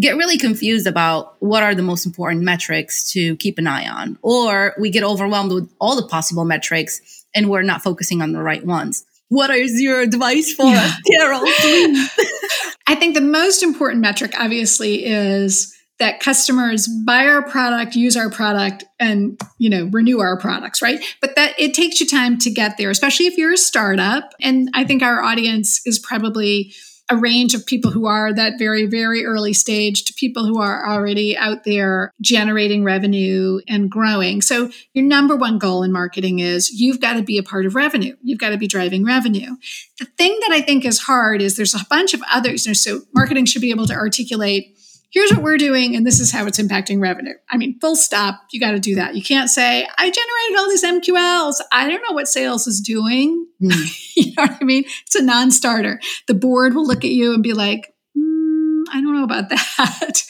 get 0.02 0.18
really 0.18 0.38
confused 0.38 0.88
about 0.88 1.36
what 1.42 1.64
are 1.64 1.76
the 1.76 1.84
most 1.84 2.06
important 2.06 2.42
metrics 2.42 3.12
to 3.12 3.36
keep 3.38 3.58
an 3.58 3.68
eye 3.68 3.88
on. 3.88 4.18
Or 4.22 4.74
we 4.80 4.90
get 4.90 5.04
overwhelmed 5.04 5.52
with 5.52 5.72
all 5.80 5.96
the 5.96 6.08
possible 6.08 6.46
metrics 6.46 7.26
and 7.34 7.50
we're 7.50 7.62
not 7.62 7.84
focusing 7.84 8.22
on 8.22 8.32
the 8.32 8.42
right 8.42 8.66
ones. 8.66 9.06
What 9.30 9.50
is 9.52 9.82
your 9.82 10.02
advice 10.02 10.54
for 10.54 10.66
yeah. 10.66 10.86
us, 10.86 11.00
Carol? 11.12 11.42
I 12.88 12.96
think 12.96 13.16
the 13.16 13.22
most 13.22 13.64
important 13.64 14.02
metric, 14.02 14.34
obviously, 14.40 15.06
is 15.06 15.75
that 16.00 16.20
customers 16.20 16.88
buy 17.06 17.26
our 17.28 17.42
product, 17.42 17.96
use 17.96 18.18
our 18.18 18.30
product, 18.30 18.84
and 19.00 19.40
you 19.58 19.70
know 19.70 19.86
renew 19.92 20.20
our 20.20 20.38
products, 20.38 20.82
right? 20.82 21.04
But 21.22 21.36
that 21.36 21.60
it 21.60 21.74
takes 21.74 22.00
you 22.00 22.08
time 22.08 22.38
to 22.40 22.52
get 22.52 22.78
there, 22.78 22.90
especially 22.90 23.28
if 23.28 23.38
you're 23.38 23.54
a 23.54 23.58
startup. 23.58 24.34
And 24.42 24.70
I 24.74 24.84
think 24.84 25.02
our 25.02 25.22
audience 25.22 25.82
is 25.86 26.00
probably 26.00 26.74
a 27.10 27.16
range 27.16 27.54
of 27.54 27.66
people 27.66 27.92
who 27.92 28.08
are 28.08 28.34
that 28.34 28.58
very, 28.58 28.88
very 28.88 29.26
early 29.26 29.54
stage 29.54 30.06
to 30.06 30.14
people 30.14 30.46
who 30.46 30.60
are 30.60 30.90
already 30.90 31.38
out 31.38 31.64
there 31.64 32.12
generating 32.20 32.84
revenue 32.84 33.60
and 33.68 33.92
growing. 33.92 34.42
So, 34.42 34.72
your 34.94 35.06
number 35.06 35.36
one 35.36 35.60
goal 35.60 35.84
in 35.84 35.92
marketing 35.92 36.40
is 36.40 36.72
you've 36.72 37.00
got 37.00 37.14
to 37.14 37.22
be 37.22 37.38
a 37.38 37.44
part 37.44 37.66
of 37.66 37.76
revenue. 37.76 38.16
You've 38.24 38.40
got 38.40 38.50
to 38.50 38.58
be 38.58 38.68
driving 38.68 39.06
revenue. 39.06 39.56
The 40.00 40.06
thing 40.18 40.38
that 40.42 40.52
I 40.52 40.62
think 40.62 40.84
is 40.84 41.02
hard 41.02 41.42
is 41.42 41.56
there's 41.56 41.76
a 41.76 41.86
bunch 41.90 42.14
of 42.14 42.24
others. 42.32 42.66
You 42.66 42.72
know, 42.72 42.74
so, 42.74 43.02
marketing 43.14 43.46
should 43.46 43.62
be 43.62 43.72
able 43.72 43.86
to 43.88 43.94
articulate 43.94 44.76
here's 45.16 45.32
what 45.32 45.42
we're 45.42 45.58
doing 45.58 45.96
and 45.96 46.06
this 46.06 46.20
is 46.20 46.30
how 46.30 46.46
it's 46.46 46.60
impacting 46.60 47.02
revenue. 47.02 47.34
I 47.50 47.56
mean, 47.56 47.80
full 47.80 47.96
stop, 47.96 48.42
you 48.52 48.60
got 48.60 48.72
to 48.72 48.80
do 48.80 48.96
that. 48.96 49.16
You 49.16 49.24
can't 49.24 49.50
say, 49.50 49.88
I 49.98 50.12
generated 50.12 50.60
all 50.60 50.70
these 50.70 50.84
MQLs. 50.84 51.62
I 51.72 51.90
don't 51.90 52.02
know 52.08 52.14
what 52.14 52.28
sales 52.28 52.68
is 52.68 52.82
doing. 52.82 53.48
Mm. 53.64 54.12
you 54.18 54.34
know 54.36 54.44
what 54.44 54.58
I 54.62 54.66
mean? 54.66 54.84
It's 55.06 55.16
a 55.16 55.24
non 55.24 55.52
starter. 55.52 56.02
The 56.28 56.34
board 56.34 56.76
will 56.76 56.86
look 56.86 57.06
at 57.06 57.12
you 57.12 57.34
and 57.34 57.42
be 57.42 57.54
like, 57.54 57.94
mm, 58.16 58.84
I 58.92 59.00
don't 59.00 59.16
know 59.16 59.24
about 59.24 59.48
that. 59.50 60.24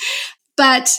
but 0.55 0.95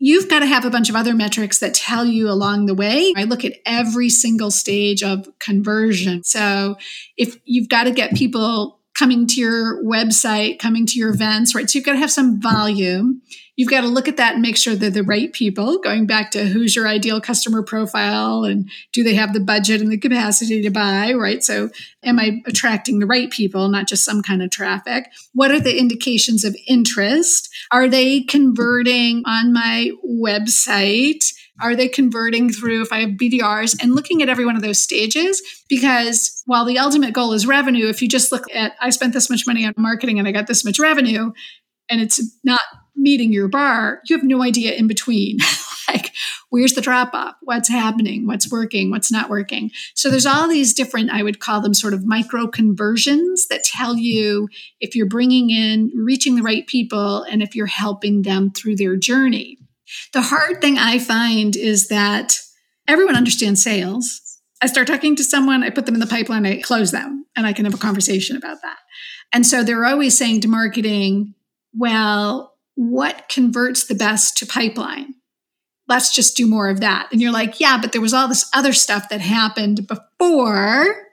you've 0.00 0.28
got 0.28 0.40
to 0.40 0.46
have 0.46 0.64
a 0.64 0.70
bunch 0.70 0.90
of 0.90 0.96
other 0.96 1.14
metrics 1.14 1.60
that 1.60 1.74
tell 1.74 2.04
you 2.04 2.28
along 2.28 2.66
the 2.66 2.74
way. 2.74 3.12
I 3.16 3.22
look 3.22 3.44
at 3.44 3.54
every 3.64 4.08
single 4.08 4.50
stage 4.50 5.04
of 5.04 5.28
conversion. 5.38 6.24
So 6.24 6.76
if 7.16 7.36
you've 7.44 7.68
got 7.68 7.84
to 7.84 7.92
get 7.92 8.14
people 8.14 8.77
coming 8.98 9.26
to 9.28 9.40
your 9.40 9.82
website, 9.84 10.58
coming 10.58 10.84
to 10.86 10.98
your 10.98 11.10
events, 11.10 11.54
right? 11.54 11.70
So 11.70 11.78
you've 11.78 11.86
got 11.86 11.92
to 11.92 11.98
have 11.98 12.10
some 12.10 12.40
volume. 12.40 13.22
You've 13.54 13.70
got 13.70 13.82
to 13.82 13.88
look 13.88 14.08
at 14.08 14.16
that 14.16 14.34
and 14.34 14.42
make 14.42 14.56
sure 14.56 14.74
they're 14.74 14.90
the 14.90 15.02
right 15.02 15.32
people, 15.32 15.78
going 15.78 16.06
back 16.06 16.30
to 16.32 16.44
who's 16.44 16.76
your 16.76 16.86
ideal 16.86 17.20
customer 17.20 17.62
profile 17.62 18.44
and 18.44 18.68
do 18.92 19.02
they 19.02 19.14
have 19.14 19.32
the 19.32 19.40
budget 19.40 19.80
and 19.80 19.90
the 19.90 19.98
capacity 19.98 20.62
to 20.62 20.70
buy, 20.70 21.12
right? 21.12 21.42
So 21.42 21.70
am 22.04 22.18
I 22.18 22.40
attracting 22.46 22.98
the 22.98 23.06
right 23.06 23.30
people, 23.30 23.68
not 23.68 23.88
just 23.88 24.04
some 24.04 24.22
kind 24.22 24.42
of 24.42 24.50
traffic? 24.50 25.06
What 25.32 25.50
are 25.50 25.60
the 25.60 25.78
indications 25.78 26.44
of 26.44 26.56
interest? 26.66 27.48
Are 27.72 27.88
they 27.88 28.22
converting 28.22 29.22
on 29.26 29.52
my 29.52 29.90
website? 30.04 31.24
Are 31.60 31.74
they 31.74 31.88
converting 31.88 32.50
through 32.50 32.82
if 32.82 32.92
I 32.92 33.00
have 33.00 33.10
BDRs 33.10 33.82
and 33.82 33.94
looking 33.94 34.22
at 34.22 34.28
every 34.28 34.44
one 34.44 34.56
of 34.56 34.62
those 34.62 34.78
stages? 34.78 35.42
Because 35.68 36.42
while 36.46 36.64
the 36.64 36.78
ultimate 36.78 37.12
goal 37.12 37.32
is 37.32 37.46
revenue, 37.46 37.88
if 37.88 38.00
you 38.02 38.08
just 38.08 38.32
look 38.32 38.44
at 38.54 38.72
I 38.80 38.90
spent 38.90 39.12
this 39.12 39.30
much 39.30 39.46
money 39.46 39.64
on 39.64 39.74
marketing 39.76 40.18
and 40.18 40.28
I 40.28 40.32
got 40.32 40.46
this 40.46 40.64
much 40.64 40.78
revenue 40.78 41.32
and 41.90 42.00
it's 42.00 42.20
not 42.44 42.60
meeting 42.96 43.32
your 43.32 43.48
bar, 43.48 44.00
you 44.06 44.16
have 44.16 44.24
no 44.24 44.42
idea 44.42 44.72
in 44.72 44.86
between. 44.86 45.38
like, 45.88 46.12
where's 46.50 46.74
the 46.74 46.80
drop 46.80 47.14
off? 47.14 47.34
What's 47.42 47.68
happening? 47.68 48.26
What's 48.26 48.50
working? 48.50 48.90
What's 48.90 49.10
not 49.10 49.30
working? 49.30 49.70
So 49.94 50.10
there's 50.10 50.26
all 50.26 50.48
these 50.48 50.74
different, 50.74 51.10
I 51.10 51.22
would 51.22 51.40
call 51.40 51.60
them 51.60 51.74
sort 51.74 51.94
of 51.94 52.04
micro 52.04 52.46
conversions 52.46 53.46
that 53.48 53.64
tell 53.64 53.96
you 53.96 54.48
if 54.80 54.94
you're 54.94 55.06
bringing 55.06 55.50
in, 55.50 55.90
reaching 55.94 56.36
the 56.36 56.42
right 56.42 56.66
people, 56.66 57.22
and 57.24 57.42
if 57.42 57.54
you're 57.54 57.66
helping 57.66 58.22
them 58.22 58.50
through 58.50 58.76
their 58.76 58.96
journey. 58.96 59.57
The 60.12 60.22
hard 60.22 60.60
thing 60.60 60.78
I 60.78 60.98
find 60.98 61.56
is 61.56 61.88
that 61.88 62.38
everyone 62.86 63.16
understands 63.16 63.62
sales. 63.62 64.20
I 64.62 64.66
start 64.66 64.86
talking 64.86 65.14
to 65.16 65.24
someone, 65.24 65.62
I 65.62 65.70
put 65.70 65.86
them 65.86 65.94
in 65.94 66.00
the 66.00 66.06
pipeline, 66.06 66.44
I 66.44 66.60
close 66.60 66.90
them, 66.90 67.26
and 67.36 67.46
I 67.46 67.52
can 67.52 67.64
have 67.64 67.74
a 67.74 67.78
conversation 67.78 68.36
about 68.36 68.58
that. 68.62 68.78
And 69.32 69.46
so 69.46 69.62
they're 69.62 69.84
always 69.84 70.16
saying 70.16 70.40
to 70.40 70.48
marketing, 70.48 71.34
well, 71.74 72.54
what 72.74 73.28
converts 73.28 73.86
the 73.86 73.94
best 73.94 74.36
to 74.38 74.46
pipeline? 74.46 75.14
Let's 75.86 76.14
just 76.14 76.36
do 76.36 76.46
more 76.46 76.68
of 76.68 76.80
that. 76.80 77.08
And 77.12 77.20
you're 77.20 77.32
like, 77.32 77.60
yeah, 77.60 77.78
but 77.80 77.92
there 77.92 78.00
was 78.00 78.12
all 78.12 78.28
this 78.28 78.48
other 78.54 78.72
stuff 78.72 79.08
that 79.08 79.20
happened 79.20 79.86
before 79.86 81.06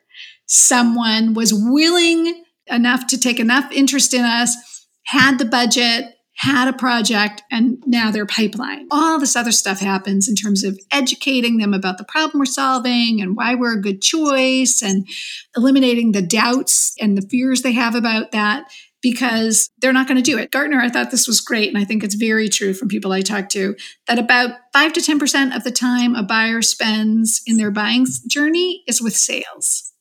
someone 0.48 1.34
was 1.34 1.53
willing 1.53 2.44
enough 2.67 3.08
to 3.08 3.20
take 3.20 3.39
enough 3.39 3.72
interest 3.72 4.13
in 4.13 4.25
us, 4.25 4.55
had 5.03 5.38
the 5.38 5.46
budget, 5.46 6.14
had 6.38 6.68
a 6.68 6.74
project 6.74 7.44
and 7.50 7.82
now 7.86 8.12
they're 8.12 8.25
pipeline. 8.25 8.88
All 8.92 9.20
this 9.20 9.36
other 9.36 9.51
stuff 9.51 9.80
happens 9.80 10.27
in 10.27 10.36
terms 10.36 10.63
of 10.63 10.80
educating 10.92 11.58
them 11.58 11.74
about 11.74 11.98
the 11.98 12.04
problem 12.04 12.39
we're 12.39 12.46
solving 12.46 13.22
and 13.22 13.38
why 13.38 13.56
we're 13.56 13.77
a 13.77 13.82
good 13.82 14.01
choice 14.01 14.82
and 14.82 15.08
eliminating 15.56 16.12
the 16.12 16.22
doubts 16.22 16.94
and 17.00 17.18
the 17.18 17.27
fears 17.27 17.62
they 17.62 17.72
have 17.72 17.96
about 17.96 18.32
that 18.32 18.65
because 19.01 19.70
they're 19.77 19.94
not 19.94 20.08
going 20.08 20.18
to 20.18 20.24
do 20.24 20.38
it. 20.38 20.51
Gartner, 20.51 20.82
I 20.82 20.89
thought 20.89 21.12
this 21.12 21.27
was 21.27 21.39
great, 21.39 21.70
and 21.70 21.77
I 21.77 21.84
think 21.84 22.04
it's 22.04 22.15
very 22.15 22.50
true 22.50 22.74
from 22.74 22.88
people 22.88 23.13
I 23.13 23.22
talk 23.22 23.50
to 23.50 23.75
that 24.08 24.18
about 24.18 24.51
5 24.74 24.94
to 24.94 25.00
10% 25.00 25.56
of 25.56 25.63
the 25.63 25.70
time 25.70 26.15
a 26.15 26.24
buyer 26.24 26.63
spends 26.63 27.44
in 27.46 27.58
their 27.58 27.70
buying 27.70 28.08
journey 28.27 28.82
is 28.88 29.04
with 29.04 29.15
sales. 29.15 29.94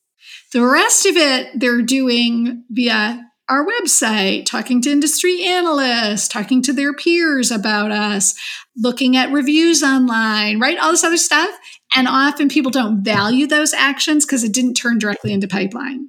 The 0.55 0.65
rest 0.65 1.05
of 1.05 1.17
it 1.17 1.49
they're 1.61 1.83
doing 1.83 2.65
via 2.71 3.31
our 3.49 3.67
website, 3.67 4.47
talking 4.47 4.81
to 4.83 4.91
industry 4.91 5.45
analysts, 5.45 6.29
talking 6.29 6.63
to 6.63 6.73
their 6.73 6.95
peers 6.95 7.51
about 7.51 7.91
us, 7.91 8.35
looking 8.77 9.17
at 9.17 9.33
reviews 9.33 9.83
online, 9.83 10.59
right? 10.61 10.79
All 10.79 10.91
this 10.91 11.05
other 11.05 11.17
stuff. 11.17 11.51
And 11.95 12.09
often 12.09 12.49
people 12.49 12.71
don't 12.71 13.03
value 13.03 13.47
those 13.47 13.73
actions 13.73 14.25
because 14.25 14.45
it 14.45 14.53
didn't 14.53 14.75
turn 14.75 14.99
directly 14.99 15.33
into 15.33 15.47
pipeline. 15.47 16.09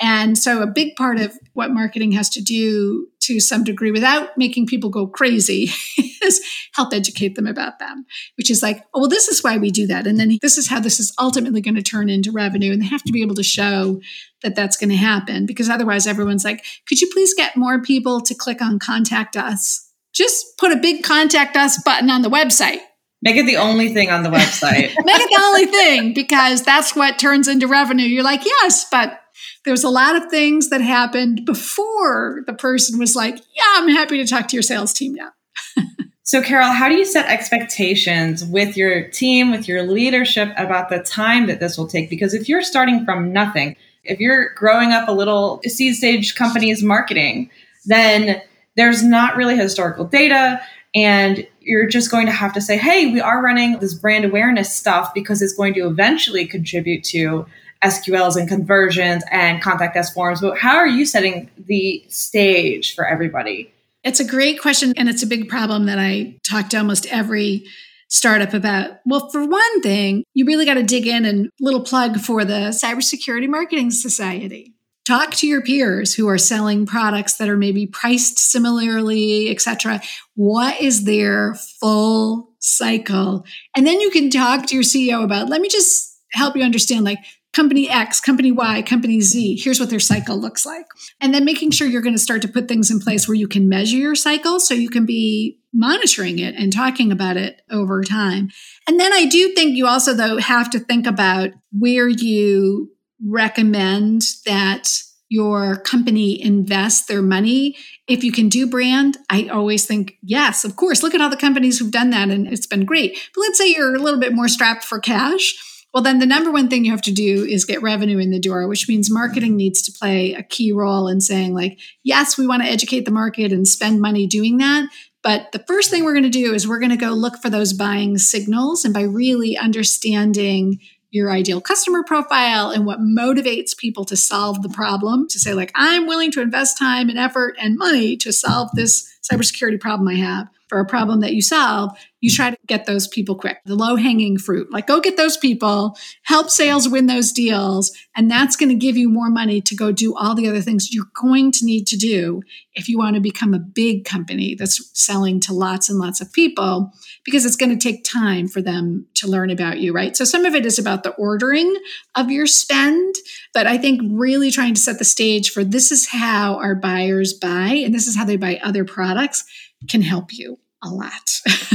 And 0.00 0.36
so, 0.36 0.60
a 0.60 0.66
big 0.66 0.96
part 0.96 1.20
of 1.20 1.38
what 1.52 1.70
marketing 1.70 2.12
has 2.12 2.28
to 2.30 2.42
do 2.42 3.06
to 3.20 3.38
some 3.38 3.62
degree 3.62 3.92
without 3.92 4.36
making 4.36 4.66
people 4.66 4.90
go 4.90 5.06
crazy 5.06 5.70
is 6.22 6.40
help 6.74 6.92
educate 6.92 7.36
them 7.36 7.46
about 7.46 7.78
them, 7.78 8.04
which 8.36 8.50
is 8.50 8.62
like, 8.62 8.84
oh, 8.92 9.00
well, 9.00 9.08
this 9.08 9.28
is 9.28 9.42
why 9.42 9.56
we 9.56 9.70
do 9.70 9.86
that. 9.86 10.06
And 10.06 10.18
then 10.18 10.38
this 10.42 10.58
is 10.58 10.68
how 10.68 10.80
this 10.80 10.98
is 10.98 11.14
ultimately 11.18 11.60
going 11.60 11.76
to 11.76 11.82
turn 11.82 12.10
into 12.10 12.32
revenue. 12.32 12.72
And 12.72 12.82
they 12.82 12.86
have 12.86 13.04
to 13.04 13.12
be 13.12 13.22
able 13.22 13.36
to 13.36 13.42
show 13.42 14.00
that 14.42 14.56
that's 14.56 14.76
going 14.76 14.90
to 14.90 14.96
happen 14.96 15.46
because 15.46 15.70
otherwise, 15.70 16.06
everyone's 16.06 16.44
like, 16.44 16.64
could 16.88 17.00
you 17.00 17.08
please 17.12 17.32
get 17.34 17.56
more 17.56 17.80
people 17.80 18.20
to 18.22 18.34
click 18.34 18.60
on 18.60 18.78
contact 18.78 19.36
us? 19.36 19.90
Just 20.12 20.58
put 20.58 20.72
a 20.72 20.76
big 20.76 21.04
contact 21.04 21.56
us 21.56 21.80
button 21.82 22.10
on 22.10 22.22
the 22.22 22.30
website. 22.30 22.80
Make 23.22 23.36
it 23.36 23.46
the 23.46 23.56
only 23.56 23.94
thing 23.94 24.10
on 24.10 24.22
the 24.22 24.28
website. 24.28 24.92
Make 25.04 25.20
it 25.20 25.30
the 25.30 25.42
only 25.42 25.66
thing 25.66 26.12
because 26.12 26.62
that's 26.62 26.94
what 26.94 27.18
turns 27.18 27.48
into 27.48 27.66
revenue. 27.66 28.04
You're 28.04 28.22
like, 28.22 28.44
yes, 28.44 28.86
but 28.90 29.18
there's 29.64 29.84
a 29.84 29.88
lot 29.88 30.16
of 30.16 30.30
things 30.30 30.68
that 30.68 30.80
happened 30.80 31.44
before 31.44 32.42
the 32.46 32.52
person 32.52 32.98
was 32.98 33.16
like, 33.16 33.36
yeah, 33.36 33.72
I'm 33.76 33.88
happy 33.88 34.18
to 34.18 34.26
talk 34.26 34.48
to 34.48 34.56
your 34.56 34.62
sales 34.62 34.92
team 34.92 35.14
now. 35.14 35.30
so, 36.22 36.42
Carol, 36.42 36.68
how 36.68 36.88
do 36.88 36.94
you 36.94 37.04
set 37.04 37.26
expectations 37.26 38.44
with 38.44 38.76
your 38.76 39.08
team, 39.08 39.50
with 39.50 39.66
your 39.66 39.82
leadership 39.82 40.50
about 40.56 40.90
the 40.90 41.00
time 41.00 41.46
that 41.46 41.60
this 41.60 41.78
will 41.78 41.86
take? 41.86 42.10
Because 42.10 42.34
if 42.34 42.48
you're 42.48 42.62
starting 42.62 43.04
from 43.04 43.32
nothing, 43.32 43.76
if 44.04 44.20
you're 44.20 44.52
growing 44.54 44.92
up 44.92 45.08
a 45.08 45.12
little 45.12 45.62
seed 45.64 45.94
stage 45.94 46.34
company's 46.34 46.82
marketing, 46.82 47.50
then 47.86 48.42
there's 48.76 49.02
not 49.02 49.36
really 49.36 49.56
historical 49.56 50.04
data. 50.04 50.60
And 50.94 51.46
you're 51.60 51.86
just 51.86 52.10
going 52.10 52.26
to 52.26 52.32
have 52.32 52.52
to 52.52 52.60
say, 52.60 52.76
hey, 52.76 53.06
we 53.06 53.20
are 53.20 53.42
running 53.42 53.78
this 53.78 53.94
brand 53.94 54.24
awareness 54.24 54.74
stuff 54.74 55.12
because 55.14 55.42
it's 55.42 55.54
going 55.54 55.74
to 55.74 55.86
eventually 55.86 56.46
contribute 56.46 57.02
to 57.04 57.46
SQLs 57.84 58.36
and 58.36 58.48
conversions 58.48 59.22
and 59.30 59.62
contact 59.62 59.96
us 59.96 60.12
forms, 60.12 60.40
but 60.40 60.58
how 60.58 60.76
are 60.76 60.86
you 60.86 61.04
setting 61.04 61.50
the 61.66 62.04
stage 62.08 62.94
for 62.94 63.06
everybody? 63.06 63.70
It's 64.02 64.20
a 64.20 64.24
great 64.24 64.60
question. 64.60 64.92
And 64.96 65.08
it's 65.08 65.22
a 65.22 65.26
big 65.26 65.48
problem 65.48 65.86
that 65.86 65.98
I 65.98 66.36
talk 66.48 66.68
to 66.70 66.78
almost 66.78 67.06
every 67.06 67.66
startup 68.08 68.52
about. 68.54 69.00
Well, 69.06 69.28
for 69.30 69.46
one 69.46 69.80
thing, 69.80 70.24
you 70.34 70.44
really 70.44 70.66
got 70.66 70.74
to 70.74 70.82
dig 70.82 71.06
in 71.06 71.24
and 71.24 71.50
little 71.60 71.82
plug 71.82 72.20
for 72.20 72.44
the 72.44 72.70
Cybersecurity 72.70 73.48
Marketing 73.48 73.90
Society. 73.90 74.74
Talk 75.06 75.32
to 75.32 75.46
your 75.46 75.60
peers 75.60 76.14
who 76.14 76.28
are 76.28 76.38
selling 76.38 76.86
products 76.86 77.34
that 77.36 77.48
are 77.48 77.56
maybe 77.56 77.86
priced 77.86 78.38
similarly, 78.38 79.50
etc. 79.50 80.00
What 80.34 80.80
is 80.80 81.04
their 81.04 81.54
full 81.80 82.50
cycle? 82.58 83.44
And 83.76 83.86
then 83.86 84.00
you 84.00 84.10
can 84.10 84.30
talk 84.30 84.66
to 84.66 84.74
your 84.74 84.84
CEO 84.84 85.22
about, 85.22 85.50
let 85.50 85.60
me 85.60 85.68
just 85.68 86.18
help 86.32 86.56
you 86.56 86.62
understand 86.62 87.04
like 87.04 87.18
company 87.54 87.88
X, 87.88 88.20
company 88.20 88.52
Y, 88.52 88.82
company 88.82 89.20
Z, 89.20 89.60
here's 89.62 89.80
what 89.80 89.90
their 89.90 90.00
cycle 90.00 90.36
looks 90.36 90.66
like. 90.66 90.86
And 91.20 91.32
then 91.32 91.44
making 91.44 91.70
sure 91.70 91.86
you're 91.86 92.02
going 92.02 92.14
to 92.14 92.20
start 92.20 92.42
to 92.42 92.48
put 92.48 92.68
things 92.68 92.90
in 92.90 93.00
place 93.00 93.26
where 93.26 93.36
you 93.36 93.48
can 93.48 93.68
measure 93.68 93.96
your 93.96 94.14
cycle 94.14 94.60
so 94.60 94.74
you 94.74 94.90
can 94.90 95.06
be 95.06 95.58
monitoring 95.72 96.38
it 96.38 96.54
and 96.56 96.72
talking 96.72 97.10
about 97.10 97.36
it 97.36 97.62
over 97.70 98.02
time. 98.02 98.50
And 98.86 99.00
then 99.00 99.12
I 99.12 99.26
do 99.26 99.54
think 99.54 99.76
you 99.76 99.86
also, 99.86 100.14
though, 100.14 100.38
have 100.38 100.70
to 100.70 100.78
think 100.78 101.06
about 101.06 101.50
where 101.72 102.08
you 102.08 102.90
recommend 103.24 104.22
that 104.44 104.90
your 105.28 105.76
company 105.76 106.40
invest 106.40 107.08
their 107.08 107.22
money. 107.22 107.76
If 108.06 108.22
you 108.22 108.30
can 108.30 108.48
do 108.48 108.68
brand, 108.68 109.16
I 109.30 109.48
always 109.48 109.86
think, 109.86 110.18
yes, 110.22 110.64
of 110.64 110.76
course. 110.76 111.02
Look 111.02 111.14
at 111.14 111.20
all 111.20 111.30
the 111.30 111.36
companies 111.36 111.78
who've 111.78 111.90
done 111.90 112.10
that 112.10 112.28
and 112.28 112.46
it's 112.46 112.66
been 112.66 112.84
great. 112.84 113.18
But 113.34 113.40
let's 113.40 113.58
say 113.58 113.72
you're 113.72 113.94
a 113.94 113.98
little 113.98 114.20
bit 114.20 114.34
more 114.34 114.48
strapped 114.48 114.84
for 114.84 114.98
cash 114.98 115.54
well, 115.94 116.02
then 116.02 116.18
the 116.18 116.26
number 116.26 116.50
one 116.50 116.68
thing 116.68 116.84
you 116.84 116.90
have 116.90 117.02
to 117.02 117.12
do 117.12 117.44
is 117.44 117.64
get 117.64 117.80
revenue 117.80 118.18
in 118.18 118.32
the 118.32 118.40
door, 118.40 118.66
which 118.66 118.88
means 118.88 119.12
marketing 119.12 119.54
needs 119.56 119.80
to 119.82 119.92
play 119.92 120.34
a 120.34 120.42
key 120.42 120.72
role 120.72 121.06
in 121.06 121.20
saying, 121.20 121.54
like, 121.54 121.78
yes, 122.02 122.36
we 122.36 122.48
want 122.48 122.64
to 122.64 122.68
educate 122.68 123.04
the 123.04 123.12
market 123.12 123.52
and 123.52 123.68
spend 123.68 124.00
money 124.00 124.26
doing 124.26 124.58
that. 124.58 124.90
But 125.22 125.52
the 125.52 125.60
first 125.60 125.90
thing 125.90 126.02
we're 126.02 126.12
going 126.12 126.24
to 126.24 126.30
do 126.30 126.52
is 126.52 126.66
we're 126.66 126.80
going 126.80 126.90
to 126.90 126.96
go 126.96 127.10
look 127.10 127.40
for 127.40 127.48
those 127.48 127.72
buying 127.72 128.18
signals. 128.18 128.84
And 128.84 128.92
by 128.92 129.02
really 129.02 129.56
understanding 129.56 130.80
your 131.12 131.30
ideal 131.30 131.60
customer 131.60 132.02
profile 132.02 132.70
and 132.70 132.84
what 132.84 132.98
motivates 132.98 133.76
people 133.76 134.04
to 134.06 134.16
solve 134.16 134.62
the 134.62 134.68
problem, 134.68 135.28
to 135.28 135.38
say, 135.38 135.54
like, 135.54 135.70
I'm 135.76 136.08
willing 136.08 136.32
to 136.32 136.42
invest 136.42 136.76
time 136.76 137.08
and 137.08 137.20
effort 137.20 137.54
and 137.60 137.78
money 137.78 138.16
to 138.16 138.32
solve 138.32 138.68
this 138.74 139.08
cybersecurity 139.22 139.78
problem 139.78 140.08
I 140.08 140.16
have 140.16 140.48
for 140.68 140.80
a 140.80 140.86
problem 140.86 141.20
that 141.20 141.34
you 141.34 141.42
solve, 141.42 141.96
you 142.20 142.30
try 142.30 142.50
to 142.50 142.56
get 142.66 142.86
those 142.86 143.06
people 143.06 143.36
quick, 143.36 143.58
the 143.66 143.74
low 143.74 143.96
hanging 143.96 144.38
fruit. 144.38 144.72
Like, 144.72 144.86
go 144.86 144.98
get 144.98 145.18
those 145.18 145.36
people, 145.36 145.94
help 146.22 146.48
sales 146.48 146.88
win 146.88 147.06
those 147.06 147.32
deals. 147.32 147.92
And 148.16 148.30
that's 148.30 148.56
going 148.56 148.70
to 148.70 148.74
give 148.74 148.96
you 148.96 149.10
more 149.10 149.28
money 149.28 149.60
to 149.60 149.76
go 149.76 149.92
do 149.92 150.16
all 150.16 150.34
the 150.34 150.48
other 150.48 150.62
things 150.62 150.94
you're 150.94 151.10
going 151.20 151.52
to 151.52 151.66
need 151.66 151.86
to 151.88 151.98
do 151.98 152.42
if 152.72 152.88
you 152.88 152.96
want 152.96 153.14
to 153.14 153.20
become 153.20 153.52
a 153.52 153.58
big 153.58 154.06
company 154.06 154.54
that's 154.54 154.90
selling 154.98 155.38
to 155.40 155.52
lots 155.52 155.90
and 155.90 155.98
lots 155.98 156.22
of 156.22 156.32
people, 156.32 156.92
because 157.24 157.44
it's 157.44 157.56
going 157.56 157.76
to 157.76 157.92
take 157.92 158.02
time 158.04 158.48
for 158.48 158.62
them 158.62 159.06
to 159.14 159.28
learn 159.28 159.50
about 159.50 159.80
you, 159.80 159.92
right? 159.92 160.16
So, 160.16 160.24
some 160.24 160.46
of 160.46 160.54
it 160.54 160.64
is 160.64 160.78
about 160.78 161.02
the 161.02 161.12
ordering 161.12 161.76
of 162.14 162.30
your 162.30 162.46
spend. 162.46 163.16
But 163.52 163.66
I 163.66 163.76
think 163.76 164.00
really 164.04 164.50
trying 164.50 164.74
to 164.74 164.80
set 164.80 164.98
the 164.98 165.04
stage 165.04 165.50
for 165.50 165.62
this 165.62 165.92
is 165.92 166.08
how 166.08 166.56
our 166.56 166.74
buyers 166.74 167.34
buy, 167.34 167.82
and 167.84 167.94
this 167.94 168.06
is 168.06 168.16
how 168.16 168.24
they 168.24 168.36
buy 168.36 168.58
other 168.62 168.84
products 168.86 169.44
can 169.88 170.02
help 170.02 170.32
you 170.32 170.58
a 170.82 170.88
lot. 170.88 171.40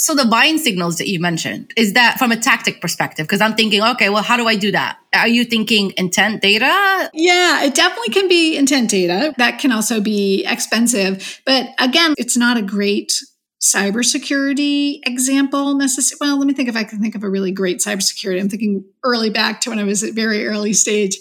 So 0.00 0.14
the 0.14 0.24
buying 0.24 0.56
signals 0.56 0.96
that 0.96 1.08
you 1.08 1.20
mentioned, 1.20 1.74
is 1.76 1.92
that 1.92 2.18
from 2.18 2.32
a 2.32 2.36
tactic 2.36 2.80
perspective? 2.80 3.26
Because 3.26 3.42
I'm 3.42 3.54
thinking, 3.54 3.82
okay, 3.82 4.08
well, 4.08 4.22
how 4.22 4.38
do 4.38 4.48
I 4.48 4.56
do 4.56 4.72
that? 4.72 4.96
Are 5.12 5.28
you 5.28 5.44
thinking 5.44 5.92
intent 5.98 6.40
data? 6.40 7.10
Yeah, 7.12 7.62
it 7.64 7.74
definitely 7.74 8.14
can 8.14 8.26
be 8.26 8.56
intent 8.56 8.88
data. 8.88 9.34
That 9.36 9.58
can 9.58 9.72
also 9.72 10.00
be 10.00 10.42
expensive. 10.48 11.42
But 11.44 11.68
again, 11.78 12.14
it's 12.16 12.34
not 12.34 12.56
a 12.56 12.62
great 12.62 13.12
cybersecurity 13.60 15.00
example 15.04 15.74
necessarily. 15.74 16.30
Well, 16.30 16.38
let 16.38 16.46
me 16.46 16.54
think 16.54 16.70
if 16.70 16.76
I 16.76 16.84
can 16.84 17.02
think 17.02 17.14
of 17.14 17.22
a 17.22 17.28
really 17.28 17.52
great 17.52 17.80
cybersecurity. 17.80 18.40
I'm 18.40 18.48
thinking 18.48 18.82
early 19.04 19.28
back 19.28 19.60
to 19.60 19.70
when 19.70 19.78
I 19.78 19.84
was 19.84 20.02
at 20.02 20.14
very 20.14 20.46
early 20.46 20.72
stage 20.72 21.18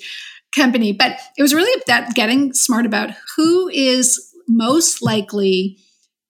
company, 0.56 0.94
but 0.94 1.20
it 1.38 1.42
was 1.42 1.54
really 1.54 1.84
that 1.88 2.16
getting 2.16 2.54
smart 2.54 2.86
about 2.86 3.10
who 3.36 3.68
is 3.68 4.34
most 4.48 5.02
likely 5.02 5.80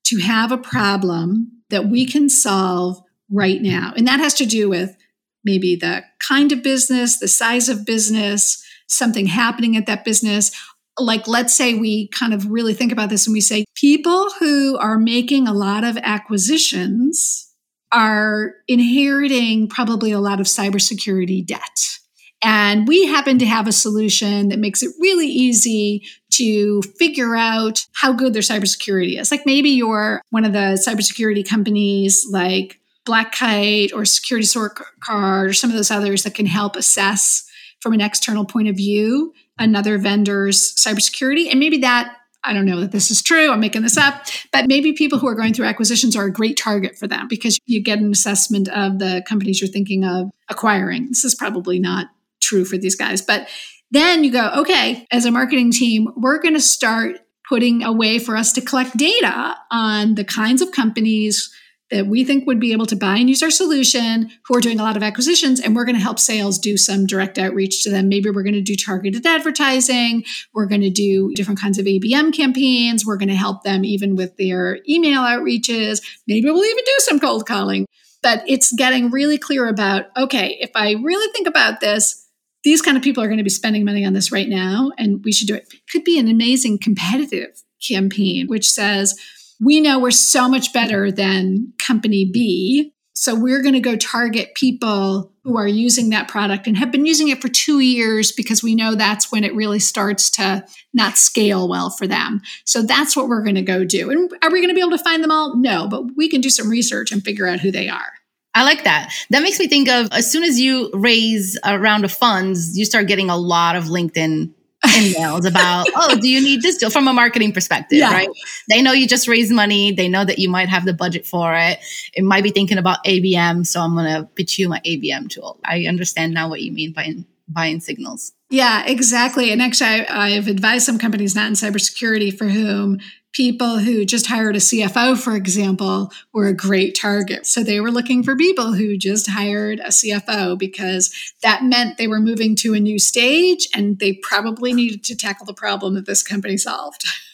to 0.06 0.18
have 0.20 0.52
a 0.52 0.58
problem 0.58 1.52
that 1.70 1.88
we 1.88 2.06
can 2.06 2.30
solve 2.30 3.02
right 3.32 3.62
now. 3.62 3.94
And 3.96 4.08
that 4.08 4.20
has 4.20 4.34
to 4.36 4.46
do 4.46 4.70
with 4.70 4.96
maybe 5.44 5.76
the 5.76 6.04
kind 6.28 6.52
of 6.52 6.64
business, 6.64 7.20
the 7.20 7.28
size 7.28 7.70
of 7.70 7.86
business, 7.86 8.64
something 8.88 9.28
happening 9.28 9.78
at 9.78 9.86
that 9.86 10.04
business. 10.04 10.52
Like, 10.98 11.28
let's 11.28 11.56
say 11.56 11.76
we 11.76 12.10
kind 12.10 12.34
of 12.34 12.50
really 12.50 12.74
think 12.74 12.92
about 12.92 13.10
this 13.10 13.26
and 13.26 13.34
we 13.34 13.42
say 13.42 13.66
people 13.76 14.30
who 14.40 14.78
are 14.78 14.98
making 14.98 15.48
a 15.48 15.54
lot 15.54 15.84
of 15.84 15.98
acquisitions 15.98 17.46
are 17.92 18.54
inheriting 18.68 19.68
probably 19.68 20.12
a 20.12 20.20
lot 20.20 20.40
of 20.40 20.46
cybersecurity 20.46 21.46
debt. 21.46 21.99
And 22.42 22.88
we 22.88 23.06
happen 23.06 23.38
to 23.40 23.46
have 23.46 23.68
a 23.68 23.72
solution 23.72 24.50
that 24.50 24.60
makes 24.60 24.82
it 24.82 24.94
really 25.00 25.28
easy 25.28 26.04
to 26.32 26.82
figure 26.98 27.36
out 27.36 27.80
how 27.94 28.14
good 28.14 28.34
their 28.34 28.42
cybersecurity 28.42 29.20
is. 29.20 29.32
Like 29.32 29.46
maybe 29.46 29.70
you're 29.70 30.22
one 30.30 30.46
of 30.46 30.54
the 30.54 30.82
cybersecurity 30.88 31.48
companies 31.48 32.26
like 32.32 32.80
Black 33.06 33.34
Kite 33.34 33.92
or 33.92 34.06
Security 34.06 34.46
Sort 34.46 34.80
Card 35.02 35.50
or 35.50 35.54
some 35.54 35.70
of 35.70 35.76
those 35.76 35.92
others 35.92 36.24
that 36.24 36.36
can 36.36 36.46
help 36.46 36.76
assess 36.76 37.46
from 37.82 37.94
an 37.94 38.02
external 38.02 38.46
point 38.46 38.68
of 38.68 38.76
view 38.76 39.34
another 39.58 39.98
vendor's 39.98 40.74
cybersecurity. 40.76 41.50
And 41.50 41.60
maybe 41.60 41.80
that 41.80 42.16
I 42.44 42.54
don't 42.54 42.66
know 42.66 42.80
that 42.80 42.94
this 42.94 43.12
is 43.12 43.22
true. 43.22 43.52
I'm 43.52 43.60
making 43.60 43.82
this 43.82 43.98
up. 43.98 44.26
But 44.54 44.68
maybe 44.68 44.94
people 44.94 45.20
who 45.20 45.28
are 45.28 45.36
going 45.36 45.54
through 45.54 45.66
acquisitions 45.66 46.16
are 46.16 46.26
a 46.26 46.32
great 46.32 46.56
target 46.56 46.98
for 46.98 47.08
them 47.08 47.28
because 47.28 47.60
you 47.66 47.84
get 47.84 48.00
an 48.00 48.12
assessment 48.12 48.70
of 48.70 49.00
the 49.00 49.24
companies 49.28 49.60
you're 49.60 49.70
thinking 49.70 50.06
of 50.06 50.30
acquiring. 50.48 51.08
This 51.10 51.26
is 51.26 51.36
probably 51.36 51.80
not 51.80 52.08
true 52.50 52.66
for 52.66 52.78
these 52.78 52.96
guys. 52.96 53.22
But 53.22 53.48
then 53.92 54.24
you 54.24 54.32
go, 54.32 54.52
okay, 54.58 55.08
as 55.12 55.26
a 55.26 55.32
marketing 55.32 55.72
team, 55.72 56.10
we're 56.16 56.42
going 56.42 56.54
to 56.54 56.60
start 56.60 57.20
putting 57.48 57.84
a 57.84 57.92
way 57.92 58.20
for 58.20 58.36
us 58.36 58.54
to 58.54 58.62
collect 58.62 58.96
data 58.96 59.56
on 59.72 60.16
the 60.16 60.24
kinds 60.24 60.62
of 60.62 60.72
companies 60.72 61.52
that 61.90 62.06
we 62.06 62.24
think 62.24 62.46
would 62.46 62.60
be 62.60 62.72
able 62.72 62.86
to 62.86 62.96
buy 62.96 63.18
and 63.18 63.30
use 63.30 63.42
our 63.42 63.50
solution 63.50 64.30
who 64.46 64.56
are 64.56 64.62
doing 64.62 64.80
a 64.80 64.84
lot 64.84 64.96
of 64.96 65.04
acquisitions 65.04 65.60
and 65.60 65.76
we're 65.76 65.86
going 65.86 65.96
to 65.96 66.02
help 66.02 66.20
sales 66.20 66.60
do 66.60 66.78
some 66.78 67.08
direct 67.08 67.40
outreach 67.40 67.84
to 67.84 67.90
them. 67.90 68.08
Maybe 68.08 68.30
we're 68.30 68.44
going 68.44 68.54
to 68.54 68.62
do 68.62 68.76
targeted 68.76 69.26
advertising 69.26 70.24
we're 70.54 70.68
going 70.68 70.82
to 70.82 70.90
do 70.90 71.34
different 71.34 71.60
kinds 71.60 71.80
of 71.80 71.86
abm 71.86 72.32
campaigns 72.32 73.06
we're 73.06 73.18
going 73.18 73.30
to 73.30 73.36
help 73.36 73.64
them 73.64 73.84
even 73.84 74.16
with 74.16 74.38
their 74.38 74.80
email 74.88 75.22
outreaches. 75.22 76.04
Maybe 76.28 76.50
we'll 76.50 76.64
even 76.64 76.84
do 76.86 76.96
some 77.00 77.20
cold 77.20 77.48
calling. 77.48 77.86
But 78.22 78.44
it's 78.48 78.72
getting 78.74 79.12
really 79.12 79.38
clear 79.38 79.68
about 79.68 80.06
okay 80.16 80.58
if 80.60 80.72
i 80.76 80.92
really 80.92 81.32
think 81.34 81.48
about 81.48 81.80
this 81.80 82.29
these 82.64 82.82
kind 82.82 82.98
of 82.98 83.04
people 83.04 83.24
are 83.24 83.28
going 83.28 83.38
to 83.38 83.44
be 83.44 83.50
spending 83.50 83.86
money 83.86 84.06
on 84.06 84.14
this 84.14 84.32
right 84.32 84.50
now 84.50 84.92
and 84.98 85.24
we 85.24 85.32
should 85.32 85.48
do 85.48 85.56
it. 85.56 85.68
it 85.72 85.82
could 85.92 86.04
be 86.04 86.20
an 86.20 86.28
amazing 86.28 86.78
competitive 86.78 87.62
campaign 87.88 88.48
which 88.48 88.70
says 88.70 89.18
we 89.62 89.82
know 89.82 90.00
we're 90.00 90.12
so 90.12 90.50
much 90.50 90.74
better 90.74 91.12
than 91.12 91.72
company 91.78 92.26
b 92.26 92.94
so 93.20 93.36
we're 93.36 93.62
going 93.62 93.74
to 93.74 93.82
go 93.82 93.98
target 93.98 94.56
people 94.56 95.34
who 95.44 95.58
are 95.58 95.68
using 95.68 96.10
that 96.12 96.30
product 96.30 96.68
and 96.68 96.78
have 96.78 96.90
been 96.90 97.06
using 97.06 97.28
it 97.28 97.42
for 97.42 97.50
two 97.50 97.80
years 97.80 98.32
because 98.32 98.64
we 98.64 98.76
know 98.76 98.96
that's 98.96 99.30
when 99.30 99.44
it 99.44 99.54
really 99.54 99.80
starts 99.80 100.30
to 100.30 100.66
not 100.94 101.18
scale 101.18 101.68
well 101.68 101.90
for 101.90 102.08
them. 102.08 102.40
So 102.64 102.82
that's 102.82 103.18
what 103.18 103.28
we're 103.28 103.44
going 103.44 103.56
to 103.56 103.62
go 103.62 103.84
do. 103.84 104.10
And 104.10 104.32
are 104.42 104.50
we 104.50 104.60
going 104.60 104.70
to 104.70 104.74
be 104.74 104.80
able 104.80 104.98
to 104.98 105.04
find 105.04 105.22
them 105.22 105.32
all? 105.32 105.58
No, 105.58 105.90
but 105.90 106.16
we 106.16 106.30
can 106.30 106.40
do 106.40 106.50
some 106.50 106.70
research 106.70 107.12
and 107.12 107.22
figure 107.22 107.46
out 107.46 107.60
who 107.60 107.72
they 107.72 107.90
are. 107.90 108.14
I 108.56 108.64
like 108.64 108.84
that. 108.84 109.14
That 109.30 109.42
makes 109.42 109.60
me 109.60 109.68
think 109.68 109.90
of 109.90 110.10
as 110.12 110.32
soon 110.32 110.44
as 110.44 110.60
you 110.60 110.90
raise 110.94 111.58
a 111.64 111.80
round 111.80 112.04
of 112.04 112.12
funds, 112.12 112.78
you 112.78 112.86
start 112.86 113.08
getting 113.08 113.30
a 113.30 113.38
lot 113.38 113.76
of 113.76 113.86
LinkedIn 113.86 114.52
emails 114.86 115.48
about, 115.48 115.88
oh, 115.96 116.18
do 116.20 116.30
you 116.30 116.42
need 116.42 116.62
this 116.62 116.78
deal 116.78 116.90
from 116.90 117.08
a 117.08 117.14
marketing 117.14 117.52
perspective, 117.52 118.00
yeah. 118.00 118.12
right? 118.12 118.30
They 118.70 118.82
know 118.82 118.92
you 118.92 119.08
just 119.08 119.28
raised 119.28 119.52
money. 119.52 119.92
They 119.92 120.08
know 120.08 120.26
that 120.26 120.40
you 120.40 120.50
might 120.50 120.70
have 120.70 120.86
the 120.86 120.94
budget 120.94 121.26
for 121.26 121.54
it. 121.56 121.80
It 122.14 122.24
might 122.24 122.44
be 122.44 122.52
thinking 122.52 122.78
about 122.78 123.04
ABM. 123.06 123.68
So 123.68 123.82
I'm 123.82 123.94
going 123.94 124.14
to 124.14 124.28
pitch 124.36 124.58
you 124.58 124.70
my 124.70 124.82
ABM 124.86 125.30
tool. 125.30 125.60
I 125.64 125.86
understand 125.86 126.34
now 126.34 126.50
what 126.50 126.62
you 126.62 126.72
mean 126.72 126.94
by 126.94 127.14
buying 127.48 127.80
signals. 127.80 128.34
Yeah, 128.50 128.84
exactly. 128.86 129.52
And 129.52 129.62
actually, 129.62 130.08
I, 130.08 130.36
I've 130.36 130.48
advised 130.48 130.86
some 130.86 130.98
companies 130.98 131.36
not 131.36 131.48
in 131.48 131.54
cybersecurity 131.54 132.36
for 132.36 132.46
whom 132.46 133.00
people 133.32 133.78
who 133.78 134.06
just 134.06 134.26
hired 134.26 134.56
a 134.56 134.60
CFO, 134.60 135.16
for 135.16 135.36
example, 135.36 136.12
were 136.34 136.48
a 136.48 136.54
great 136.54 136.98
target. 137.00 137.46
So 137.46 137.64
they 137.64 137.80
were 137.80 137.92
looking 137.92 138.24
for 138.24 138.36
people 138.36 138.74
who 138.74 138.98
just 138.98 139.30
hired 139.30 139.80
a 139.80 139.90
CFO 139.90 140.58
because 140.58 141.14
that 141.44 141.64
meant 141.64 141.98
they 141.98 142.08
were 142.08 142.20
moving 142.20 142.56
to 142.58 142.74
a 142.74 142.80
new 142.80 142.98
stage 142.98 143.68
and 143.76 144.00
they 144.00 144.14
probably 144.14 144.74
needed 144.74 145.04
to 145.06 145.16
tackle 145.16 145.46
the 145.46 145.54
problem 145.54 145.94
that 145.94 146.08
this 146.08 146.24
company 146.24 146.58
solved. 146.58 147.06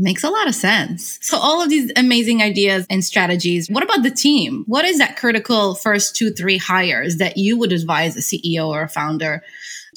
Makes 0.00 0.22
a 0.22 0.30
lot 0.30 0.46
of 0.46 0.54
sense. 0.54 1.18
So, 1.20 1.36
all 1.36 1.60
of 1.60 1.70
these 1.70 1.90
amazing 1.96 2.40
ideas 2.40 2.86
and 2.88 3.04
strategies, 3.04 3.68
what 3.68 3.82
about 3.82 4.04
the 4.04 4.12
team? 4.12 4.62
What 4.66 4.84
is 4.84 4.98
that 4.98 5.16
critical 5.16 5.74
first 5.74 6.14
two, 6.14 6.30
three 6.30 6.56
hires 6.56 7.16
that 7.16 7.36
you 7.36 7.58
would 7.58 7.72
advise 7.72 8.16
a 8.16 8.20
CEO 8.20 8.68
or 8.68 8.82
a 8.82 8.88
founder 8.88 9.42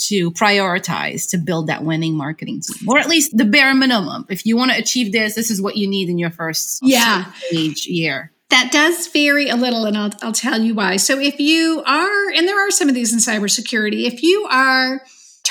to 0.08 0.32
prioritize 0.32 1.30
to 1.30 1.38
build 1.38 1.68
that 1.68 1.84
winning 1.84 2.16
marketing 2.16 2.62
team, 2.62 2.90
or 2.90 2.98
at 2.98 3.08
least 3.08 3.36
the 3.38 3.46
bare 3.46 3.76
minimum. 3.76 4.26
If 4.30 4.46
you 4.46 4.58
want 4.58 4.72
to 4.72 4.78
achieve 4.78 5.12
this, 5.12 5.36
this 5.36 5.52
is 5.52 5.62
what 5.62 5.78
you 5.78 5.88
need 5.88 6.10
in 6.10 6.18
your 6.18 6.32
first 6.32 6.80
yeah. 6.82 7.32
stage 7.34 7.86
year. 7.86 8.32
That 8.50 8.72
does 8.72 9.08
vary 9.08 9.50
a 9.50 9.56
little, 9.56 9.86
and 9.86 9.98
I'll, 9.98 10.12
I'll 10.22 10.34
tell 10.34 10.60
you 10.60 10.74
why. 10.74 10.98
So, 10.98 11.20
if 11.20 11.40
you 11.40 11.84
are, 11.86 12.30
and 12.32 12.48
there 12.48 12.68
are 12.68 12.72
some 12.72 12.90
of 12.90 12.96
these 12.96 13.14
in 13.14 13.20
cybersecurity, 13.20 14.06
if 14.06 14.24
you 14.24 14.48
are 14.52 15.02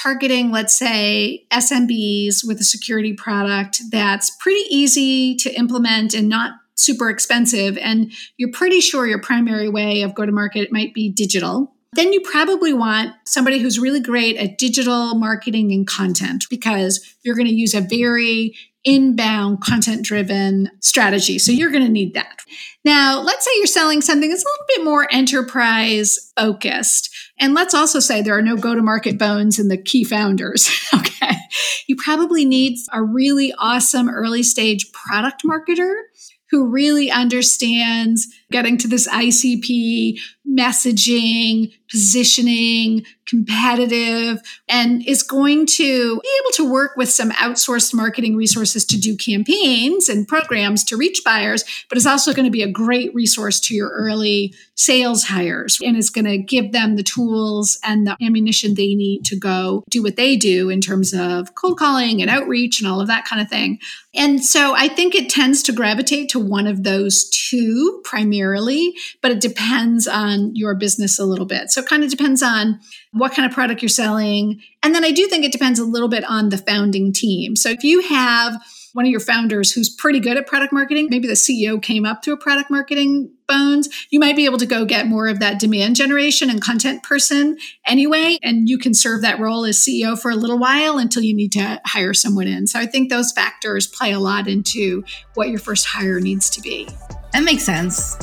targeting, 0.02 0.50
let's 0.50 0.76
say, 0.76 1.46
SMBs 1.50 2.46
with 2.46 2.60
a 2.60 2.64
security 2.64 3.12
product 3.12 3.80
that's 3.90 4.30
pretty 4.40 4.64
easy 4.74 5.34
to 5.36 5.52
implement 5.54 6.14
and 6.14 6.28
not 6.28 6.52
super 6.74 7.10
expensive, 7.10 7.76
and 7.78 8.12
you're 8.36 8.52
pretty 8.52 8.80
sure 8.80 9.06
your 9.06 9.20
primary 9.20 9.68
way 9.68 10.02
of 10.02 10.14
go 10.14 10.24
to 10.24 10.32
market 10.32 10.72
might 10.72 10.94
be 10.94 11.10
digital, 11.10 11.74
then 11.92 12.12
you 12.12 12.20
probably 12.20 12.72
want 12.72 13.12
somebody 13.26 13.58
who's 13.58 13.78
really 13.78 14.00
great 14.00 14.36
at 14.36 14.58
digital 14.58 15.14
marketing 15.16 15.72
and 15.72 15.86
content 15.86 16.44
because 16.48 17.16
you're 17.22 17.34
going 17.34 17.48
to 17.48 17.54
use 17.54 17.74
a 17.74 17.80
very 17.80 18.54
inbound 18.84 19.60
content 19.60 20.04
driven 20.04 20.70
strategy. 20.80 21.38
So 21.38 21.52
you're 21.52 21.70
going 21.70 21.84
to 21.84 21.90
need 21.90 22.14
that. 22.14 22.40
Now, 22.84 23.20
let's 23.20 23.44
say 23.44 23.50
you're 23.58 23.66
selling 23.66 24.00
something 24.00 24.30
that's 24.30 24.42
a 24.42 24.46
little 24.46 24.66
bit 24.68 24.84
more 24.84 25.08
enterprise 25.12 26.32
focused. 26.38 27.09
And 27.40 27.54
let's 27.54 27.74
also 27.74 27.98
say 28.00 28.20
there 28.20 28.36
are 28.36 28.42
no 28.42 28.56
go 28.56 28.74
to 28.74 28.82
market 28.82 29.18
bones 29.18 29.58
in 29.58 29.68
the 29.68 29.78
key 29.78 30.04
founders. 30.04 30.70
okay. 30.94 31.36
You 31.86 31.96
probably 31.96 32.44
need 32.44 32.78
a 32.92 33.02
really 33.02 33.52
awesome 33.58 34.08
early 34.08 34.42
stage 34.42 34.92
product 34.92 35.42
marketer 35.44 35.94
who 36.50 36.68
really 36.68 37.10
understands 37.10 38.26
getting 38.50 38.76
to 38.76 38.88
this 38.88 39.08
ICP 39.08 40.18
messaging, 40.46 41.72
positioning, 41.90 43.04
competitive, 43.26 44.40
and 44.68 45.06
is 45.06 45.22
going 45.22 45.66
to 45.66 46.20
be 46.20 46.40
able 46.42 46.52
to 46.52 46.70
work 46.70 46.96
with 46.96 47.08
some 47.08 47.30
outsourced 47.32 47.94
marketing 47.94 48.36
resources 48.36 48.84
to 48.84 48.98
do 48.98 49.16
campaigns 49.16 50.08
and 50.08 50.26
programs 50.26 50.82
to 50.84 50.96
reach 50.96 51.22
buyers, 51.24 51.64
but 51.88 51.96
is 51.96 52.06
also 52.06 52.32
going 52.32 52.44
to 52.44 52.50
be 52.50 52.62
a 52.62 52.70
great 52.70 53.14
resource 53.14 53.60
to 53.60 53.74
your 53.74 53.90
early 53.90 54.54
sales 54.74 55.24
hires 55.24 55.78
and 55.82 55.96
is 55.96 56.10
going 56.10 56.24
to 56.24 56.38
give 56.38 56.72
them 56.72 56.96
the 56.96 57.02
tools 57.02 57.78
and 57.84 58.06
the 58.06 58.16
ammunition 58.22 58.74
they 58.74 58.94
need 58.94 59.24
to 59.24 59.38
go 59.38 59.84
do 59.90 60.02
what 60.02 60.16
they 60.16 60.36
do 60.36 60.70
in 60.70 60.80
terms 60.80 61.12
of 61.12 61.54
cold 61.54 61.78
calling 61.78 62.20
and 62.20 62.30
outreach 62.30 62.80
and 62.80 62.90
all 62.90 63.00
of 63.00 63.06
that 63.06 63.24
kind 63.24 63.42
of 63.42 63.48
thing. 63.48 63.78
And 64.14 64.42
so 64.42 64.74
I 64.74 64.88
think 64.88 65.14
it 65.14 65.30
tends 65.30 65.62
to 65.64 65.72
gravitate 65.72 66.30
to 66.30 66.40
one 66.40 66.66
of 66.66 66.82
those 66.82 67.28
two 67.28 68.00
primarily, 68.04 68.94
but 69.22 69.30
it 69.30 69.40
depends 69.40 70.08
on 70.08 70.56
your 70.56 70.74
business 70.74 71.18
a 71.18 71.24
little 71.24 71.46
bit. 71.46 71.70
So 71.80 71.84
it 71.84 71.88
kind 71.88 72.04
of 72.04 72.10
depends 72.10 72.42
on 72.42 72.78
what 73.12 73.32
kind 73.32 73.48
of 73.48 73.54
product 73.54 73.80
you're 73.80 73.88
selling. 73.88 74.60
And 74.82 74.94
then 74.94 75.02
I 75.02 75.12
do 75.12 75.26
think 75.28 75.46
it 75.46 75.52
depends 75.52 75.78
a 75.78 75.84
little 75.84 76.08
bit 76.08 76.24
on 76.24 76.50
the 76.50 76.58
founding 76.58 77.10
team. 77.10 77.56
So 77.56 77.70
if 77.70 77.82
you 77.82 78.02
have 78.02 78.60
one 78.92 79.06
of 79.06 79.10
your 79.10 79.20
founders 79.20 79.72
who's 79.72 79.88
pretty 79.88 80.20
good 80.20 80.36
at 80.36 80.46
product 80.46 80.74
marketing, 80.74 81.08
maybe 81.08 81.26
the 81.26 81.34
CEO 81.34 81.80
came 81.80 82.04
up 82.04 82.22
through 82.22 82.34
a 82.34 82.36
product 82.36 82.70
marketing 82.70 83.32
bones, 83.48 83.88
you 84.10 84.20
might 84.20 84.36
be 84.36 84.44
able 84.44 84.58
to 84.58 84.66
go 84.66 84.84
get 84.84 85.06
more 85.06 85.26
of 85.26 85.38
that 85.40 85.58
demand 85.58 85.96
generation 85.96 86.50
and 86.50 86.60
content 86.60 87.02
person 87.02 87.56
anyway. 87.86 88.36
And 88.42 88.68
you 88.68 88.76
can 88.76 88.92
serve 88.92 89.22
that 89.22 89.40
role 89.40 89.64
as 89.64 89.78
CEO 89.78 90.20
for 90.20 90.30
a 90.30 90.36
little 90.36 90.58
while 90.58 90.98
until 90.98 91.22
you 91.22 91.32
need 91.32 91.52
to 91.52 91.80
hire 91.86 92.12
someone 92.12 92.46
in. 92.46 92.66
So 92.66 92.78
I 92.78 92.84
think 92.84 93.08
those 93.08 93.32
factors 93.32 93.86
play 93.86 94.12
a 94.12 94.20
lot 94.20 94.48
into 94.48 95.02
what 95.32 95.48
your 95.48 95.60
first 95.60 95.86
hire 95.86 96.20
needs 96.20 96.50
to 96.50 96.60
be. 96.60 96.88
That 97.32 97.44
makes 97.44 97.62
sense. 97.62 98.18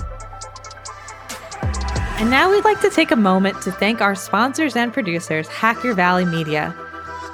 And 2.20 2.32
now 2.32 2.50
we'd 2.50 2.64
like 2.64 2.82
to 2.82 2.90
take 2.90 3.12
a 3.12 3.16
moment 3.16 3.62
to 3.62 3.72
thank 3.72 4.02
our 4.02 4.16
sponsors 4.16 4.76
and 4.76 4.92
producers, 4.92 5.48
Hacker 5.50 5.94
Valley 5.94 6.26
Media. 6.26 6.76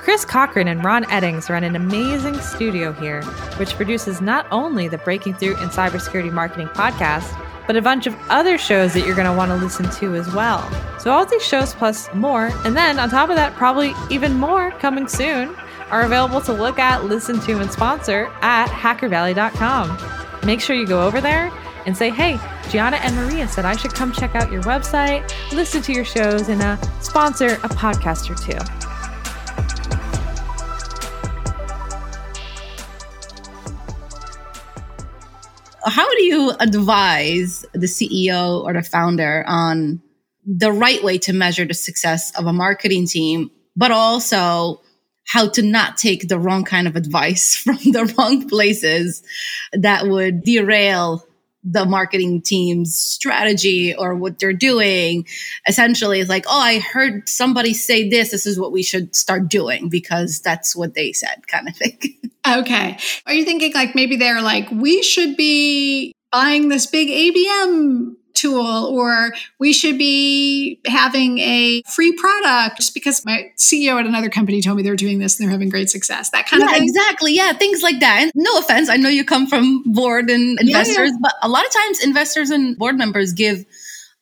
Chris 0.03 0.25
Cochran 0.25 0.67
and 0.67 0.83
Ron 0.83 1.05
Eddings 1.05 1.47
run 1.49 1.63
an 1.63 1.77
amazing 1.77 2.37
studio 2.41 2.91
here, 2.91 3.23
which 3.55 3.75
produces 3.75 4.19
not 4.19 4.45
only 4.51 4.89
the 4.89 4.97
Breaking 4.97 5.35
Through 5.35 5.51
in 5.61 5.69
Cybersecurity 5.69 6.33
Marketing 6.33 6.67
podcast, 6.67 7.33
but 7.65 7.77
a 7.77 7.81
bunch 7.81 8.07
of 8.07 8.15
other 8.29 8.57
shows 8.57 8.93
that 8.93 9.05
you're 9.05 9.15
going 9.15 9.31
to 9.31 9.37
want 9.37 9.51
to 9.51 9.55
listen 9.55 9.89
to 9.89 10.15
as 10.15 10.29
well. 10.33 10.69
So, 10.99 11.13
all 11.13 11.25
these 11.25 11.45
shows 11.45 11.73
plus 11.73 12.13
more, 12.13 12.51
and 12.65 12.75
then 12.75 12.99
on 12.99 13.09
top 13.09 13.29
of 13.29 13.37
that, 13.37 13.53
probably 13.53 13.93
even 14.09 14.33
more 14.33 14.71
coming 14.71 15.07
soon, 15.07 15.55
are 15.91 16.01
available 16.01 16.41
to 16.41 16.51
look 16.51 16.77
at, 16.77 17.05
listen 17.05 17.39
to, 17.39 17.59
and 17.59 17.71
sponsor 17.71 18.29
at 18.41 18.67
hackervalley.com. 18.67 19.97
Make 20.45 20.59
sure 20.59 20.75
you 20.75 20.85
go 20.85 21.07
over 21.07 21.21
there 21.21 21.53
and 21.85 21.97
say, 21.97 22.09
hey, 22.09 22.39
Gianna 22.69 22.97
and 22.97 23.15
Maria 23.15 23.47
said 23.47 23.65
I 23.65 23.75
should 23.75 23.93
come 23.93 24.11
check 24.11 24.35
out 24.35 24.51
your 24.51 24.63
website, 24.63 25.31
listen 25.51 25.81
to 25.83 25.93
your 25.93 26.05
shows, 26.05 26.49
and 26.49 26.61
uh, 26.61 26.77
sponsor 27.01 27.47
a 27.47 27.69
podcast 27.69 28.29
or 28.29 28.35
two. 28.35 28.83
how 35.85 36.09
do 36.09 36.23
you 36.23 36.51
advise 36.59 37.65
the 37.73 37.87
CEO 37.87 38.63
or 38.63 38.73
the 38.73 38.81
founder 38.81 39.43
on 39.45 40.01
the 40.45 40.71
right 40.71 41.03
way 41.03 41.17
to 41.19 41.33
measure 41.33 41.65
the 41.65 41.73
success 41.73 42.31
of 42.37 42.45
a 42.45 42.53
marketing 42.53 43.05
team, 43.05 43.51
but 43.75 43.91
also 43.91 44.81
how 45.25 45.47
to 45.49 45.61
not 45.61 45.97
take 45.97 46.27
the 46.27 46.39
wrong 46.39 46.63
kind 46.63 46.87
of 46.87 46.95
advice 46.95 47.55
from 47.63 47.77
the 47.77 48.13
wrong 48.17 48.47
places 48.49 49.23
that 49.73 50.07
would 50.07 50.43
derail 50.43 51.25
the 51.63 51.86
marketing 51.86 52.41
team's 52.41 52.95
strategy 52.95 53.95
or 53.95 54.15
what 54.15 54.39
they're 54.39 54.54
doing 54.54 55.26
essentially 55.67 56.19
it's 56.19 56.30
like 56.30 56.45
oh 56.47 56.60
i 56.60 56.80
heard 56.80 57.28
somebody 57.28 57.73
say 57.73 58.10
this 58.10 58.32
this 58.32 58.45
is 58.45 58.60
what 58.60 58.71
we 58.71 58.84
should 58.84 59.15
start 59.15 59.47
doing 59.47 59.89
because 59.89 60.41
that's 60.41 60.76
what 60.76 60.93
they 60.93 61.13
said 61.13 61.47
kind 61.47 61.67
of 61.67 61.76
thing 61.76 61.97
Okay. 62.45 62.97
Are 63.26 63.34
you 63.34 63.45
thinking 63.45 63.73
like 63.73 63.95
maybe 63.95 64.17
they're 64.17 64.41
like, 64.41 64.69
we 64.69 65.02
should 65.02 65.38
be 65.38 66.13
buying 66.32 66.69
this 66.69 66.86
big 66.88 67.08
ABM 67.08 68.15
tool 68.43 68.86
or 68.91 69.34
we 69.60 69.73
should 69.73 69.97
be 69.97 70.79
having 70.86 71.39
a 71.39 71.82
free 71.93 72.12
product 72.13 72.77
just 72.77 72.93
because 72.93 73.25
my 73.25 73.51
CEO 73.58 73.99
at 73.99 74.06
another 74.06 74.29
company 74.29 74.62
told 74.62 74.77
me 74.77 74.84
they're 74.84 74.95
doing 74.95 75.19
this 75.19 75.39
and 75.39 75.45
they're 75.45 75.51
having 75.51 75.69
great 75.69 75.89
success. 75.89 76.29
That 76.32 76.47
kind 76.47 76.62
yeah, 76.62 76.67
of 76.67 76.73
thing. 76.73 76.84
Exactly. 76.84 77.36
Yeah. 77.36 77.53
Things 77.53 77.82
like 77.82 77.99
that. 77.99 78.19
And 78.21 78.32
no 78.36 78.58
offense. 78.58 78.89
I 78.89 78.97
know 78.97 79.10
you 79.10 79.25
come 79.25 79.47
from 79.47 79.84
board 79.86 80.29
and 80.29 80.60
investors, 80.60 80.97
yeah, 80.97 81.06
yeah. 81.06 81.17
but 81.21 81.34
a 81.41 81.49
lot 81.49 81.65
of 81.65 81.71
times 81.71 82.03
investors 82.03 82.49
and 82.49 82.77
board 82.77 82.97
members 82.97 83.34
give 83.34 83.65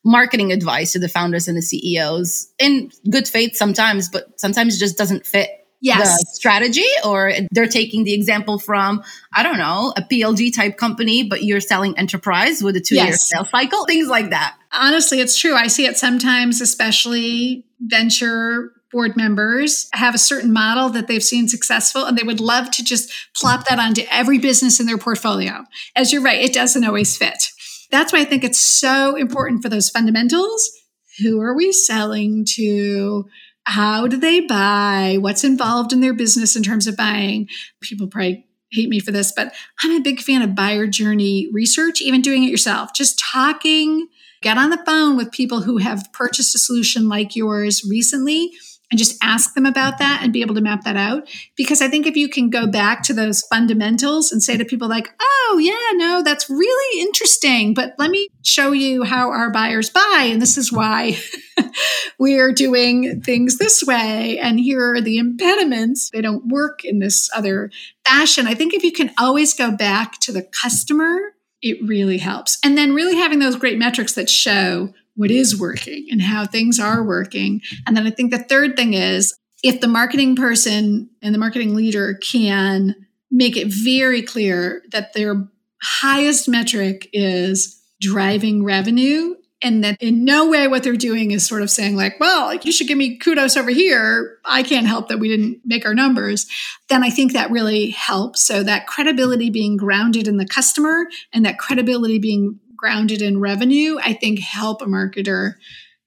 marketing 0.04 0.52
advice 0.52 0.94
to 0.94 1.00
the 1.00 1.10
founders 1.10 1.48
and 1.48 1.58
the 1.58 1.62
CEOs 1.62 2.52
in 2.60 2.92
good 3.10 3.28
faith 3.28 3.56
sometimes, 3.56 4.10
but 4.10 4.40
sometimes 4.40 4.76
it 4.76 4.80
just 4.80 4.98
doesn't 4.98 5.26
fit 5.26 5.50
yes. 5.82 6.18
the 6.18 6.26
strategy 6.34 6.88
or 7.04 7.32
they're 7.52 7.68
taking 7.68 8.04
the 8.04 8.14
example 8.14 8.60
from 8.60 9.04
i 9.34 9.44
don't 9.44 9.58
know 9.58 9.94
a 9.98 10.02
plg 10.02 10.54
type 10.56 10.78
company 10.78 11.24
but 11.24 11.44
you're 11.44 11.60
selling 11.60 11.98
enterprise 11.98 12.64
with 12.64 12.76
a 12.76 12.80
two 12.80 12.96
year 12.96 13.06
yes. 13.06 13.30
sales 13.30 13.50
cycle? 13.50 13.86
Things 13.86 14.08
like 14.08 14.30
that. 14.30 14.58
Honestly 14.74 15.20
it's 15.20 15.38
true. 15.38 15.56
I 15.56 15.68
see 15.68 15.86
it 15.86 15.98
sometimes 15.98 16.62
especially 16.62 17.66
venture 17.80 18.72
board 18.92 19.16
members 19.16 19.90
have 19.94 20.14
a 20.14 20.18
certain 20.18 20.52
model 20.52 20.90
that 20.90 21.08
they've 21.08 21.24
seen 21.24 21.48
successful 21.48 22.06
and 22.06 22.18
they 22.18 22.24
would 22.24 22.42
love 22.42 22.70
to 22.72 22.84
just 22.84 23.12
plop 23.36 23.68
that 23.68 23.80
onto 23.80 24.04
every 24.12 24.38
business 24.38 24.80
in 24.80 24.86
their 24.86 24.98
portfolio. 24.98 25.64
As 25.96 26.12
you're 26.12 26.22
right 26.22 26.42
it 26.42 26.54
doesn't 26.54 26.84
always 26.84 27.16
fit. 27.16 27.52
That's 27.90 28.14
why 28.14 28.20
i 28.20 28.26
think 28.26 28.44
it's 28.44 28.60
so 28.60 29.16
important 29.16 29.62
for 29.62 29.70
those 29.70 29.90
fundamentals. 29.90 30.72
Who 31.20 31.42
are 31.42 31.56
we 31.56 31.72
selling 31.72 32.46
to 32.56 33.26
how 33.66 34.08
do 34.08 34.18
they 34.18 34.42
buy? 34.42 35.18
What's 35.20 35.44
involved 35.44 35.94
in 35.94 36.02
their 36.02 36.14
business 36.14 36.56
in 36.56 36.64
terms 36.64 36.88
of 36.88 36.98
buying? 36.98 37.48
People 37.82 38.08
probably 38.08 38.48
hate 38.72 38.90
me 38.90 39.00
for 39.00 39.12
this, 39.12 39.34
but 39.36 39.54
I'm 39.84 39.92
a 39.92 40.04
big 40.04 40.20
fan 40.20 40.42
of 40.42 40.56
buyer 40.56 40.88
journey 40.88 41.50
research, 41.52 42.02
even 42.02 42.22
doing 42.22 42.44
it 42.44 42.50
yourself, 42.50 42.94
just 42.94 43.20
talking, 43.20 44.08
get 44.42 44.58
on 44.58 44.70
the 44.70 44.84
phone 44.86 45.18
with 45.18 45.32
people 45.32 45.62
who 45.62 45.78
have 45.78 46.08
purchased 46.14 46.56
a 46.56 46.60
solution 46.60 47.10
like 47.10 47.36
yours 47.36 47.84
recently 47.88 48.52
and 48.92 48.98
just 48.98 49.18
ask 49.24 49.56
them 49.56 49.66
about 49.66 49.98
that 50.00 50.20
and 50.22 50.34
be 50.34 50.42
able 50.42 50.54
to 50.54 50.62
map 50.62 50.84
that 50.84 50.98
out. 50.98 51.28
Because 51.56 51.82
I 51.82 51.88
think 51.88 52.06
if 52.06 52.18
you 52.18 52.28
can 52.30 52.50
go 52.50 52.68
back 52.68 53.02
to 53.04 53.14
those 53.14 53.42
fundamentals 53.42 54.32
and 54.32 54.44
say 54.44 54.58
to 54.58 54.66
people 54.66 54.90
like, 54.90 55.08
oh, 55.20 55.60
yeah, 55.62 55.98
no, 55.98 56.22
that's 56.22 56.50
really 56.50 57.02
interesting, 57.02 57.74
but 57.74 57.96
let 57.98 58.12
me 58.12 58.28
show 58.44 58.74
you 58.74 59.04
how 59.04 59.30
our 59.30 59.50
buyers 59.50 59.90
buy. 59.90 60.28
And 60.30 60.42
this 60.42 60.58
is 60.58 60.72
why 60.72 61.18
we're 62.20 62.52
doing 62.52 63.22
things 63.22 63.58
this 63.58 63.82
way. 63.84 64.38
And 64.40 64.60
here 64.60 64.96
are 64.96 65.02
the 65.02 65.18
impediments. 65.18 66.10
They 66.12 66.22
don't 66.22 66.48
work 66.48 66.84
in 66.84 67.00
this 67.00 67.30
other 67.34 67.72
fashion. 68.06 68.46
I 68.46 68.56
think 68.56 68.74
if 68.74 68.84
you 68.84 68.92
can 68.92 69.12
always 69.18 69.54
go 69.54 69.72
back 69.72 70.20
to 70.20 70.34
the 70.34 70.44
customer, 70.44 71.34
it 71.62 71.78
really 71.82 72.18
helps. 72.18 72.58
And 72.64 72.78
then 72.78 72.94
really 72.94 73.16
having 73.16 73.40
those 73.40 73.56
great 73.56 73.78
metrics 73.78 74.14
that 74.16 74.30
show 74.30 74.94
what 75.16 75.32
is 75.32 75.60
working 75.60 76.08
and 76.12 76.22
how 76.22 76.46
things 76.46 76.80
are 76.80 77.04
working. 77.04 77.62
And 77.86 77.96
then 77.96 78.08
I 78.08 78.12
think 78.12 78.32
the 78.32 78.40
third 78.40 78.76
thing 78.76 78.94
is 78.94 79.36
if 79.64 79.82
the 79.82 79.88
marketing 79.88 80.36
person 80.36 81.10
and 81.22 81.34
the 81.34 81.40
marketing 81.40 81.76
leader 81.76 82.16
can 82.16 82.96
make 83.30 83.56
it 83.56 83.68
very 83.68 84.22
clear 84.22 84.84
that 84.92 85.14
their 85.14 85.48
highest 85.82 86.48
metric 86.48 87.10
is 87.14 87.82
driving 88.00 88.64
revenue 88.64 89.36
and 89.62 89.84
that 89.84 90.02
in 90.02 90.26
no 90.26 90.50
way 90.50 90.68
what 90.68 90.84
they're 90.84 90.96
doing 90.96 91.32
is 91.32 91.46
sort 91.46 91.62
of 91.62 91.70
saying 91.70 91.96
like 91.96 92.20
well 92.20 92.54
you 92.56 92.72
should 92.72 92.88
give 92.88 92.98
me 92.98 93.18
kudos 93.18 93.56
over 93.56 93.70
here 93.70 94.38
i 94.46 94.64
can't 94.64 94.88
help 94.88 95.08
that 95.08 95.20
we 95.20 95.28
didn't 95.28 95.60
make 95.64 95.86
our 95.86 95.94
numbers 95.94 96.48
then 96.90 97.04
i 97.04 97.10
think 97.10 97.34
that 97.34 97.52
really 97.52 97.92
helps 97.92 98.44
so 98.44 98.64
that 98.64 98.88
credibility 98.88 99.50
being 99.50 99.78
grounded 99.78 100.28
in 100.28 100.38
the 100.38 100.48
customer 100.48 101.06
and 101.32 101.46
that 101.46 101.60
credibility 101.60 102.18
being 102.18 102.60
grounded 102.82 103.22
in 103.22 103.40
revenue, 103.40 103.98
I 104.02 104.14
think 104.14 104.40
help 104.40 104.82
a 104.82 104.86
marketer 104.86 105.54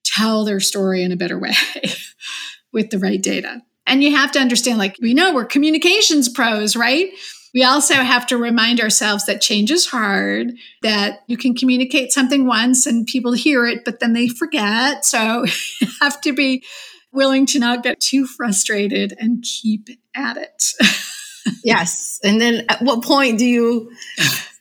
tell 0.04 0.44
their 0.44 0.60
story 0.60 1.02
in 1.02 1.12
a 1.12 1.16
better 1.16 1.38
way 1.38 1.54
with 2.72 2.90
the 2.90 2.98
right 2.98 3.22
data. 3.22 3.62
And 3.86 4.02
you 4.02 4.16
have 4.16 4.32
to 4.32 4.40
understand, 4.40 4.78
like, 4.78 4.96
we 5.00 5.14
know 5.14 5.32
we're 5.32 5.44
communications 5.44 6.28
pros, 6.28 6.74
right? 6.74 7.10
We 7.54 7.62
also 7.62 7.94
have 7.94 8.26
to 8.26 8.36
remind 8.36 8.80
ourselves 8.80 9.26
that 9.26 9.40
change 9.40 9.70
is 9.70 9.86
hard, 9.86 10.52
that 10.82 11.20
you 11.28 11.36
can 11.36 11.54
communicate 11.54 12.10
something 12.10 12.46
once 12.46 12.86
and 12.86 13.06
people 13.06 13.32
hear 13.32 13.64
it, 13.66 13.84
but 13.84 14.00
then 14.00 14.12
they 14.12 14.26
forget. 14.26 15.04
So 15.04 15.44
you 15.80 15.86
have 16.00 16.20
to 16.22 16.32
be 16.32 16.64
willing 17.12 17.46
to 17.46 17.60
not 17.60 17.84
get 17.84 18.00
too 18.00 18.26
frustrated 18.26 19.14
and 19.18 19.44
keep 19.44 19.88
at 20.16 20.36
it. 20.36 20.64
yes. 21.64 22.20
And 22.24 22.40
then 22.40 22.64
at 22.68 22.82
what 22.82 23.02
point 23.02 23.38
do 23.38 23.46
you 23.46 23.92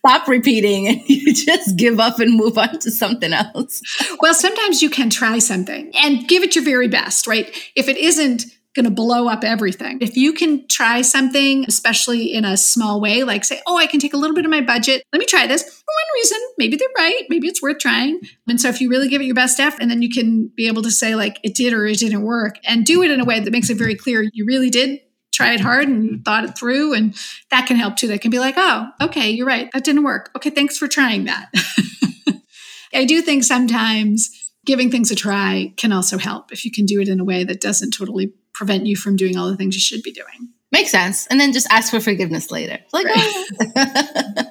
stop 0.04 0.28
repeating 0.28 0.88
and 0.88 1.00
you 1.08 1.32
just 1.32 1.76
give 1.76 1.98
up 1.98 2.20
and 2.20 2.36
move 2.36 2.58
on 2.58 2.78
to 2.80 2.90
something 2.90 3.32
else. 3.32 3.80
well, 4.20 4.34
sometimes 4.34 4.82
you 4.82 4.90
can 4.90 5.10
try 5.10 5.38
something 5.38 5.92
and 5.96 6.28
give 6.28 6.42
it 6.42 6.54
your 6.54 6.64
very 6.64 6.88
best, 6.88 7.26
right? 7.26 7.54
If 7.74 7.88
it 7.88 7.96
isn't 7.96 8.44
going 8.74 8.84
to 8.84 8.90
blow 8.90 9.28
up 9.28 9.44
everything. 9.44 9.98
If 10.00 10.16
you 10.16 10.32
can 10.32 10.66
try 10.66 11.02
something, 11.02 11.64
especially 11.68 12.32
in 12.32 12.44
a 12.44 12.56
small 12.56 13.00
way, 13.00 13.22
like 13.22 13.44
say, 13.44 13.62
oh, 13.66 13.76
I 13.76 13.86
can 13.86 14.00
take 14.00 14.14
a 14.14 14.16
little 14.16 14.34
bit 14.34 14.44
of 14.44 14.50
my 14.50 14.60
budget. 14.60 15.04
Let 15.12 15.20
me 15.20 15.26
try 15.26 15.46
this 15.46 15.62
for 15.62 15.68
one 15.68 16.14
reason. 16.16 16.38
Maybe 16.58 16.76
they're 16.76 16.88
right. 16.96 17.22
Maybe 17.28 17.46
it's 17.46 17.62
worth 17.62 17.78
trying. 17.78 18.20
And 18.48 18.60
so 18.60 18.68
if 18.68 18.80
you 18.80 18.90
really 18.90 19.08
give 19.08 19.22
it 19.22 19.26
your 19.26 19.34
best 19.34 19.60
effort, 19.60 19.80
and 19.80 19.90
then 19.90 20.02
you 20.02 20.10
can 20.10 20.48
be 20.56 20.66
able 20.66 20.82
to 20.82 20.90
say, 20.90 21.14
like, 21.14 21.38
it 21.44 21.54
did 21.54 21.72
or 21.72 21.86
it 21.86 21.98
didn't 21.98 22.22
work, 22.22 22.56
and 22.64 22.84
do 22.84 23.02
it 23.04 23.12
in 23.12 23.20
a 23.20 23.24
way 23.24 23.38
that 23.38 23.52
makes 23.52 23.70
it 23.70 23.76
very 23.76 23.94
clear 23.94 24.28
you 24.32 24.44
really 24.44 24.70
did 24.70 24.98
try 25.34 25.54
it 25.54 25.60
hard 25.60 25.88
and 25.88 26.24
thought 26.24 26.44
it 26.44 26.56
through. 26.56 26.94
And 26.94 27.14
that 27.50 27.66
can 27.66 27.76
help 27.76 27.96
too. 27.96 28.08
That 28.08 28.20
can 28.20 28.30
be 28.30 28.38
like, 28.38 28.54
oh, 28.56 28.88
okay, 29.00 29.30
you're 29.30 29.46
right. 29.46 29.70
That 29.72 29.84
didn't 29.84 30.04
work. 30.04 30.30
Okay, 30.36 30.50
thanks 30.50 30.78
for 30.78 30.88
trying 30.88 31.24
that. 31.24 31.52
I 32.94 33.04
do 33.04 33.20
think 33.22 33.44
sometimes 33.44 34.30
giving 34.64 34.90
things 34.90 35.10
a 35.10 35.16
try 35.16 35.72
can 35.76 35.92
also 35.92 36.16
help 36.16 36.52
if 36.52 36.64
you 36.64 36.70
can 36.70 36.86
do 36.86 37.00
it 37.00 37.08
in 37.08 37.20
a 37.20 37.24
way 37.24 37.44
that 37.44 37.60
doesn't 37.60 37.90
totally 37.90 38.32
prevent 38.54 38.86
you 38.86 38.96
from 38.96 39.16
doing 39.16 39.36
all 39.36 39.50
the 39.50 39.56
things 39.56 39.74
you 39.74 39.80
should 39.80 40.02
be 40.02 40.12
doing. 40.12 40.48
Makes 40.70 40.90
sense. 40.90 41.26
And 41.26 41.40
then 41.40 41.52
just 41.52 41.66
ask 41.70 41.90
for 41.90 42.00
forgiveness 42.00 42.50
later. 42.50 42.78
Like, 42.92 43.06
right. 43.06 43.44
Oh. 43.76 44.44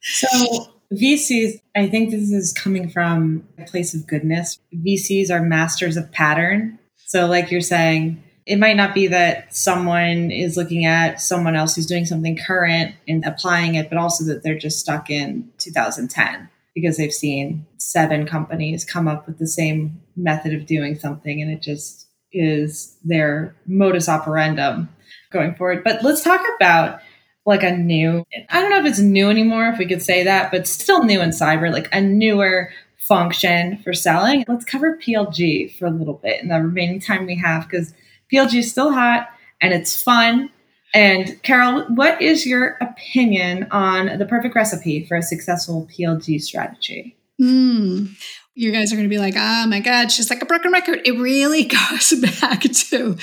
so 0.02 0.66
VCs, 0.92 1.60
I 1.76 1.88
think 1.88 2.10
this 2.10 2.30
is 2.32 2.52
coming 2.52 2.90
from 2.90 3.44
a 3.58 3.64
place 3.64 3.94
of 3.94 4.06
goodness. 4.06 4.58
VCs 4.74 5.30
are 5.30 5.40
masters 5.40 5.96
of 5.96 6.10
pattern. 6.10 6.78
So, 7.06 7.26
like 7.26 7.50
you're 7.50 7.60
saying, 7.60 8.22
it 8.50 8.58
might 8.58 8.74
not 8.74 8.94
be 8.94 9.06
that 9.06 9.54
someone 9.54 10.32
is 10.32 10.56
looking 10.56 10.84
at 10.84 11.20
someone 11.20 11.54
else 11.54 11.76
who's 11.76 11.86
doing 11.86 12.04
something 12.04 12.36
current 12.36 12.96
and 13.06 13.24
applying 13.24 13.76
it, 13.76 13.88
but 13.88 13.96
also 13.96 14.24
that 14.24 14.42
they're 14.42 14.58
just 14.58 14.80
stuck 14.80 15.08
in 15.08 15.48
2010 15.58 16.48
because 16.74 16.96
they've 16.96 17.12
seen 17.12 17.64
seven 17.76 18.26
companies 18.26 18.84
come 18.84 19.06
up 19.06 19.24
with 19.28 19.38
the 19.38 19.46
same 19.46 20.02
method 20.16 20.52
of 20.52 20.66
doing 20.66 20.98
something 20.98 21.40
and 21.40 21.52
it 21.52 21.62
just 21.62 22.08
is 22.32 22.98
their 23.04 23.54
modus 23.66 24.08
operandum 24.08 24.88
going 25.30 25.54
forward. 25.54 25.84
But 25.84 26.02
let's 26.02 26.24
talk 26.24 26.42
about 26.56 26.98
like 27.46 27.62
a 27.62 27.70
new, 27.70 28.24
I 28.48 28.60
don't 28.60 28.70
know 28.70 28.80
if 28.80 28.86
it's 28.86 28.98
new 28.98 29.30
anymore, 29.30 29.68
if 29.68 29.78
we 29.78 29.86
could 29.86 30.02
say 30.02 30.24
that, 30.24 30.50
but 30.50 30.66
still 30.66 31.04
new 31.04 31.20
in 31.20 31.30
cyber, 31.30 31.70
like 31.70 31.88
a 31.92 32.00
newer 32.00 32.72
function 32.98 33.78
for 33.84 33.92
selling. 33.92 34.44
Let's 34.48 34.64
cover 34.64 34.98
PLG 34.98 35.78
for 35.78 35.86
a 35.86 35.90
little 35.90 36.14
bit 36.14 36.42
in 36.42 36.48
the 36.48 36.60
remaining 36.60 36.98
time 36.98 37.26
we 37.26 37.36
have 37.36 37.68
because 37.68 37.94
PLG 38.32 38.54
is 38.60 38.70
still 38.70 38.92
hot 38.92 39.28
and 39.60 39.72
it's 39.72 40.00
fun. 40.00 40.50
And 40.92 41.40
Carol, 41.42 41.82
what 41.84 42.20
is 42.20 42.46
your 42.46 42.76
opinion 42.80 43.68
on 43.70 44.18
the 44.18 44.26
perfect 44.26 44.54
recipe 44.54 45.04
for 45.04 45.16
a 45.16 45.22
successful 45.22 45.88
PLG 45.92 46.40
strategy? 46.40 47.16
Mm. 47.40 48.10
You 48.54 48.72
guys 48.72 48.92
are 48.92 48.96
going 48.96 49.08
to 49.08 49.14
be 49.14 49.20
like, 49.20 49.34
oh 49.36 49.66
my 49.66 49.80
God, 49.80 50.10
she's 50.10 50.30
like 50.30 50.42
a 50.42 50.46
broken 50.46 50.72
record. 50.72 51.00
It 51.04 51.12
really 51.12 51.64
goes 51.90 52.12
back 52.40 52.62
to 52.62 53.16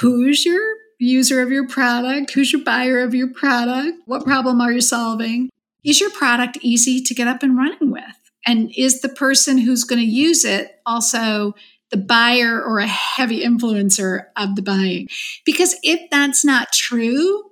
who's 0.00 0.44
your 0.44 0.60
user 0.98 1.40
of 1.42 1.50
your 1.50 1.68
product? 1.68 2.32
Who's 2.32 2.52
your 2.52 2.64
buyer 2.64 3.00
of 3.00 3.14
your 3.14 3.32
product? 3.32 3.98
What 4.06 4.24
problem 4.24 4.60
are 4.60 4.72
you 4.72 4.80
solving? 4.80 5.50
Is 5.84 6.00
your 6.00 6.10
product 6.10 6.58
easy 6.60 7.00
to 7.02 7.14
get 7.14 7.28
up 7.28 7.42
and 7.42 7.56
running 7.56 7.90
with? 7.90 8.02
And 8.46 8.72
is 8.76 9.00
the 9.00 9.08
person 9.08 9.58
who's 9.58 9.84
going 9.84 10.00
to 10.00 10.06
use 10.06 10.44
it 10.44 10.80
also 10.84 11.54
the 11.94 12.00
buyer 12.00 12.60
or 12.60 12.80
a 12.80 12.88
heavy 12.88 13.44
influencer 13.44 14.24
of 14.36 14.56
the 14.56 14.62
buying? 14.62 15.06
Because 15.44 15.76
if 15.84 16.00
that's 16.10 16.44
not 16.44 16.72
true, 16.72 17.44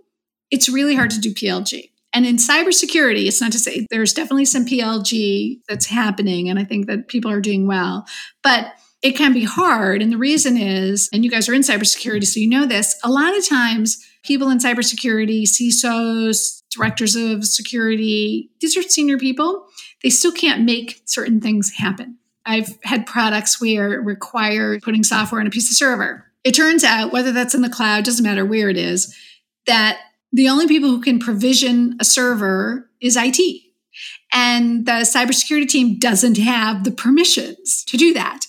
it's 0.50 0.68
really 0.68 0.96
hard 0.96 1.10
to 1.10 1.20
do 1.20 1.32
PLG. 1.32 1.90
And 2.12 2.26
in 2.26 2.36
cybersecurity, 2.36 3.28
it's 3.28 3.40
not 3.40 3.52
to 3.52 3.58
say 3.60 3.86
there's 3.88 4.12
definitely 4.12 4.46
some 4.46 4.66
PLG 4.66 5.60
that's 5.68 5.86
happening, 5.86 6.50
and 6.50 6.58
I 6.58 6.64
think 6.64 6.88
that 6.88 7.06
people 7.06 7.30
are 7.30 7.40
doing 7.40 7.68
well, 7.68 8.04
but 8.42 8.72
it 9.00 9.12
can 9.12 9.32
be 9.32 9.44
hard. 9.44 10.02
And 10.02 10.10
the 10.10 10.18
reason 10.18 10.56
is, 10.56 11.08
and 11.12 11.24
you 11.24 11.30
guys 11.30 11.48
are 11.48 11.54
in 11.54 11.62
cybersecurity, 11.62 12.24
so 12.24 12.40
you 12.40 12.48
know 12.48 12.66
this, 12.66 12.98
a 13.04 13.10
lot 13.10 13.38
of 13.38 13.48
times 13.48 14.04
people 14.24 14.50
in 14.50 14.58
cybersecurity, 14.58 15.44
CISOs, 15.44 16.62
directors 16.70 17.14
of 17.14 17.44
security, 17.44 18.50
these 18.60 18.76
are 18.76 18.82
senior 18.82 19.18
people, 19.18 19.66
they 20.02 20.10
still 20.10 20.32
can't 20.32 20.64
make 20.64 21.00
certain 21.04 21.40
things 21.40 21.72
happen. 21.76 22.18
I've 22.44 22.78
had 22.82 23.06
products 23.06 23.60
where 23.60 24.00
require 24.00 24.80
putting 24.80 25.04
software 25.04 25.40
on 25.40 25.46
a 25.46 25.50
piece 25.50 25.70
of 25.70 25.76
server. 25.76 26.26
It 26.44 26.52
turns 26.52 26.82
out, 26.82 27.12
whether 27.12 27.32
that's 27.32 27.54
in 27.54 27.62
the 27.62 27.70
cloud, 27.70 28.04
doesn't 28.04 28.24
matter 28.24 28.44
where 28.44 28.68
it 28.68 28.76
is, 28.76 29.16
that 29.66 29.98
the 30.32 30.48
only 30.48 30.66
people 30.66 30.90
who 30.90 31.00
can 31.00 31.18
provision 31.18 31.96
a 32.00 32.04
server 32.04 32.90
is 33.00 33.16
IT. 33.16 33.62
And 34.32 34.86
the 34.86 35.02
cybersecurity 35.02 35.68
team 35.68 35.98
doesn't 35.98 36.38
have 36.38 36.84
the 36.84 36.90
permissions 36.90 37.84
to 37.84 37.96
do 37.96 38.14
that. 38.14 38.40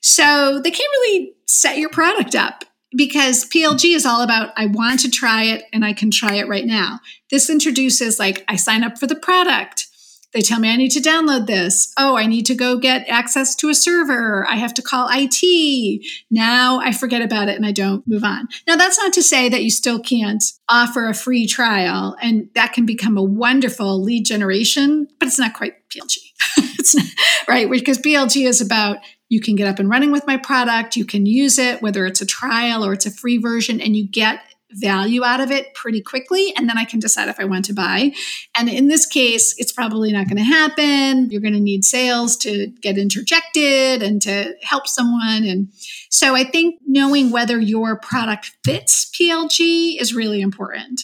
So 0.00 0.60
they 0.62 0.70
can't 0.70 0.92
really 0.92 1.34
set 1.46 1.78
your 1.78 1.90
product 1.90 2.34
up 2.34 2.64
because 2.96 3.44
PLG 3.44 3.94
is 3.94 4.06
all 4.06 4.22
about 4.22 4.52
I 4.56 4.66
want 4.66 5.00
to 5.00 5.10
try 5.10 5.44
it 5.44 5.64
and 5.72 5.84
I 5.84 5.92
can 5.92 6.10
try 6.10 6.36
it 6.36 6.48
right 6.48 6.64
now. 6.64 7.00
This 7.30 7.50
introduces 7.50 8.18
like 8.18 8.44
I 8.48 8.56
sign 8.56 8.82
up 8.82 8.98
for 8.98 9.06
the 9.06 9.14
product. 9.14 9.85
They 10.32 10.42
tell 10.42 10.60
me 10.60 10.70
I 10.70 10.76
need 10.76 10.90
to 10.90 11.00
download 11.00 11.46
this. 11.46 11.92
Oh, 11.96 12.16
I 12.16 12.26
need 12.26 12.46
to 12.46 12.54
go 12.54 12.78
get 12.78 13.08
access 13.08 13.54
to 13.56 13.68
a 13.68 13.74
server. 13.74 14.46
I 14.48 14.56
have 14.56 14.74
to 14.74 14.82
call 14.82 15.08
IT. 15.10 16.04
Now 16.30 16.80
I 16.80 16.92
forget 16.92 17.22
about 17.22 17.48
it 17.48 17.56
and 17.56 17.64
I 17.64 17.72
don't 17.72 18.06
move 18.06 18.24
on. 18.24 18.48
Now, 18.66 18.76
that's 18.76 18.98
not 18.98 19.12
to 19.14 19.22
say 19.22 19.48
that 19.48 19.62
you 19.62 19.70
still 19.70 20.00
can't 20.00 20.42
offer 20.68 21.08
a 21.08 21.14
free 21.14 21.46
trial 21.46 22.16
and 22.20 22.48
that 22.54 22.72
can 22.72 22.86
become 22.86 23.16
a 23.16 23.22
wonderful 23.22 24.02
lead 24.02 24.24
generation, 24.24 25.08
but 25.18 25.28
it's 25.28 25.38
not 25.38 25.54
quite 25.54 25.74
PLG. 25.88 26.18
it's 26.78 26.94
not, 26.94 27.06
right? 27.48 27.70
Because 27.70 27.98
PLG 27.98 28.46
is 28.46 28.60
about 28.60 28.98
you 29.28 29.40
can 29.40 29.56
get 29.56 29.68
up 29.68 29.78
and 29.78 29.90
running 29.90 30.12
with 30.12 30.26
my 30.26 30.36
product, 30.36 30.96
you 30.96 31.04
can 31.04 31.26
use 31.26 31.58
it, 31.58 31.82
whether 31.82 32.06
it's 32.06 32.20
a 32.20 32.26
trial 32.26 32.84
or 32.84 32.92
it's 32.92 33.06
a 33.06 33.10
free 33.10 33.38
version, 33.38 33.80
and 33.80 33.96
you 33.96 34.06
get 34.06 34.40
value 34.72 35.24
out 35.24 35.40
of 35.40 35.50
it 35.50 35.74
pretty 35.74 36.00
quickly 36.00 36.52
and 36.56 36.68
then 36.68 36.76
I 36.76 36.84
can 36.84 36.98
decide 36.98 37.28
if 37.28 37.38
I 37.38 37.44
want 37.44 37.64
to 37.66 37.72
buy. 37.72 38.12
And 38.56 38.68
in 38.68 38.88
this 38.88 39.06
case, 39.06 39.54
it's 39.58 39.72
probably 39.72 40.12
not 40.12 40.26
going 40.26 40.38
to 40.38 40.42
happen. 40.42 41.30
You're 41.30 41.40
going 41.40 41.54
to 41.54 41.60
need 41.60 41.84
sales 41.84 42.36
to 42.38 42.66
get 42.80 42.98
interjected 42.98 44.02
and 44.02 44.20
to 44.22 44.54
help 44.62 44.86
someone 44.86 45.44
and 45.44 45.68
so 46.10 46.34
I 46.34 46.44
think 46.44 46.80
knowing 46.86 47.30
whether 47.30 47.60
your 47.60 47.96
product 47.96 48.56
fits 48.64 49.10
PLG 49.10 50.00
is 50.00 50.14
really 50.14 50.40
important. 50.40 51.02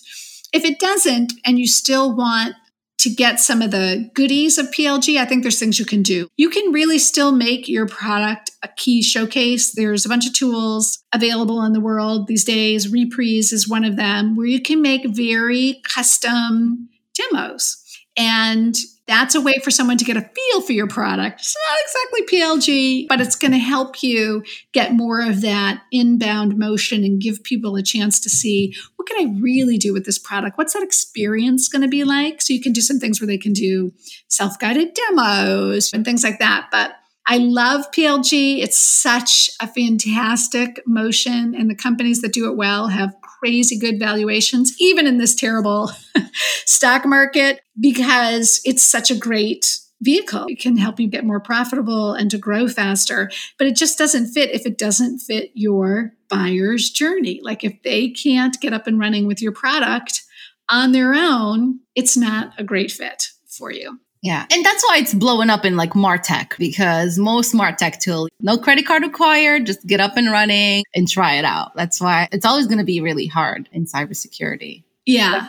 If 0.52 0.64
it 0.64 0.78
doesn't 0.78 1.34
and 1.44 1.58
you 1.58 1.66
still 1.66 2.14
want 2.14 2.54
to 3.02 3.10
get 3.10 3.40
some 3.40 3.62
of 3.62 3.72
the 3.72 4.08
goodies 4.14 4.58
of 4.58 4.66
PLG, 4.66 5.16
I 5.16 5.24
think 5.24 5.42
there's 5.42 5.58
things 5.58 5.78
you 5.78 5.84
can 5.84 6.02
do. 6.02 6.28
You 6.36 6.48
can 6.50 6.72
really 6.72 7.00
still 7.00 7.32
make 7.32 7.68
your 7.68 7.86
product 7.86 8.52
a 8.62 8.68
key 8.68 9.02
showcase. 9.02 9.72
There's 9.72 10.06
a 10.06 10.08
bunch 10.08 10.24
of 10.24 10.32
tools 10.32 11.02
available 11.12 11.64
in 11.64 11.72
the 11.72 11.80
world 11.80 12.28
these 12.28 12.44
days. 12.44 12.92
Reprise 12.92 13.52
is 13.52 13.68
one 13.68 13.84
of 13.84 13.96
them 13.96 14.36
where 14.36 14.46
you 14.46 14.60
can 14.60 14.80
make 14.80 15.04
very 15.08 15.80
custom 15.82 16.88
demos. 17.14 17.76
And 18.16 18.76
that's 19.12 19.34
a 19.34 19.40
way 19.40 19.60
for 19.62 19.70
someone 19.70 19.98
to 19.98 20.04
get 20.04 20.16
a 20.16 20.22
feel 20.22 20.62
for 20.62 20.72
your 20.72 20.88
product. 20.88 21.40
It's 21.40 21.54
not 21.68 21.78
exactly 21.84 22.38
PLG, 22.38 23.08
but 23.08 23.20
it's 23.20 23.36
going 23.36 23.52
to 23.52 23.58
help 23.58 24.02
you 24.02 24.42
get 24.72 24.94
more 24.94 25.20
of 25.20 25.42
that 25.42 25.82
inbound 25.92 26.56
motion 26.56 27.04
and 27.04 27.20
give 27.20 27.44
people 27.44 27.76
a 27.76 27.82
chance 27.82 28.18
to 28.20 28.30
see 28.30 28.74
what 28.96 29.06
can 29.06 29.18
I 29.18 29.38
really 29.40 29.76
do 29.76 29.92
with 29.92 30.06
this 30.06 30.18
product? 30.18 30.56
What's 30.56 30.72
that 30.72 30.82
experience 30.82 31.68
going 31.68 31.82
to 31.82 31.88
be 31.88 32.04
like? 32.04 32.40
So 32.40 32.54
you 32.54 32.60
can 32.62 32.72
do 32.72 32.80
some 32.80 32.98
things 32.98 33.20
where 33.20 33.26
they 33.26 33.36
can 33.36 33.52
do 33.52 33.92
self 34.28 34.58
guided 34.58 34.94
demos 34.94 35.92
and 35.92 36.04
things 36.04 36.24
like 36.24 36.38
that. 36.38 36.68
But 36.70 36.94
I 37.26 37.36
love 37.36 37.90
PLG. 37.92 38.62
It's 38.62 38.78
such 38.78 39.50
a 39.60 39.66
fantastic 39.66 40.82
motion, 40.86 41.54
and 41.54 41.70
the 41.70 41.76
companies 41.76 42.20
that 42.22 42.32
do 42.32 42.50
it 42.50 42.56
well 42.56 42.88
have 42.88 43.14
crazy 43.42 43.76
good 43.76 43.98
valuations, 43.98 44.72
even 44.78 45.06
in 45.06 45.18
this 45.18 45.34
terrible 45.34 45.90
stock 46.64 47.04
market, 47.04 47.60
because 47.80 48.60
it's 48.64 48.84
such 48.84 49.10
a 49.10 49.16
great 49.16 49.78
vehicle. 50.00 50.44
It 50.48 50.60
can 50.60 50.76
help 50.76 51.00
you 51.00 51.08
get 51.08 51.24
more 51.24 51.40
profitable 51.40 52.12
and 52.12 52.30
to 52.30 52.38
grow 52.38 52.68
faster, 52.68 53.30
but 53.58 53.66
it 53.66 53.74
just 53.74 53.98
doesn't 53.98 54.32
fit 54.32 54.50
if 54.50 54.64
it 54.64 54.78
doesn't 54.78 55.20
fit 55.20 55.50
your 55.54 56.12
buyer's 56.28 56.90
journey. 56.90 57.40
Like 57.42 57.64
if 57.64 57.82
they 57.82 58.10
can't 58.10 58.60
get 58.60 58.72
up 58.72 58.86
and 58.86 58.98
running 58.98 59.26
with 59.26 59.42
your 59.42 59.52
product 59.52 60.22
on 60.68 60.92
their 60.92 61.12
own, 61.14 61.80
it's 61.96 62.16
not 62.16 62.52
a 62.58 62.64
great 62.64 62.92
fit 62.92 63.28
for 63.48 63.72
you. 63.72 63.98
Yeah. 64.22 64.46
And 64.50 64.64
that's 64.64 64.84
why 64.84 64.98
it's 64.98 65.12
blowing 65.12 65.50
up 65.50 65.64
in 65.64 65.76
like 65.76 65.94
Martech 65.94 66.56
because 66.56 67.18
most 67.18 67.52
Martech 67.52 67.98
tool, 67.98 68.28
no 68.40 68.56
credit 68.56 68.86
card 68.86 69.02
required, 69.02 69.66
just 69.66 69.84
get 69.84 69.98
up 69.98 70.16
and 70.16 70.30
running 70.30 70.84
and 70.94 71.08
try 71.08 71.34
it 71.34 71.44
out. 71.44 71.74
That's 71.74 72.00
why 72.00 72.28
it's 72.30 72.46
always 72.46 72.66
going 72.68 72.78
to 72.78 72.84
be 72.84 73.00
really 73.00 73.26
hard 73.26 73.68
in 73.72 73.84
cybersecurity. 73.84 74.84
Yeah. 75.04 75.48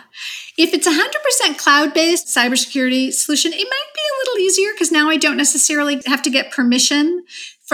If 0.58 0.74
it's 0.74 0.88
100% 0.88 1.60
cloud 1.60 1.94
based 1.94 2.26
cybersecurity 2.28 3.14
solution, 3.14 3.54
it 3.54 3.58
might 3.58 3.94
be 3.94 4.02
a 4.02 4.18
little 4.20 4.40
easier 4.40 4.72
because 4.74 4.92
now 4.92 5.08
I 5.08 5.18
don't 5.18 5.38
necessarily 5.38 6.02
have 6.08 6.24
to 6.24 6.32
get 6.32 6.52
permission 6.52 7.24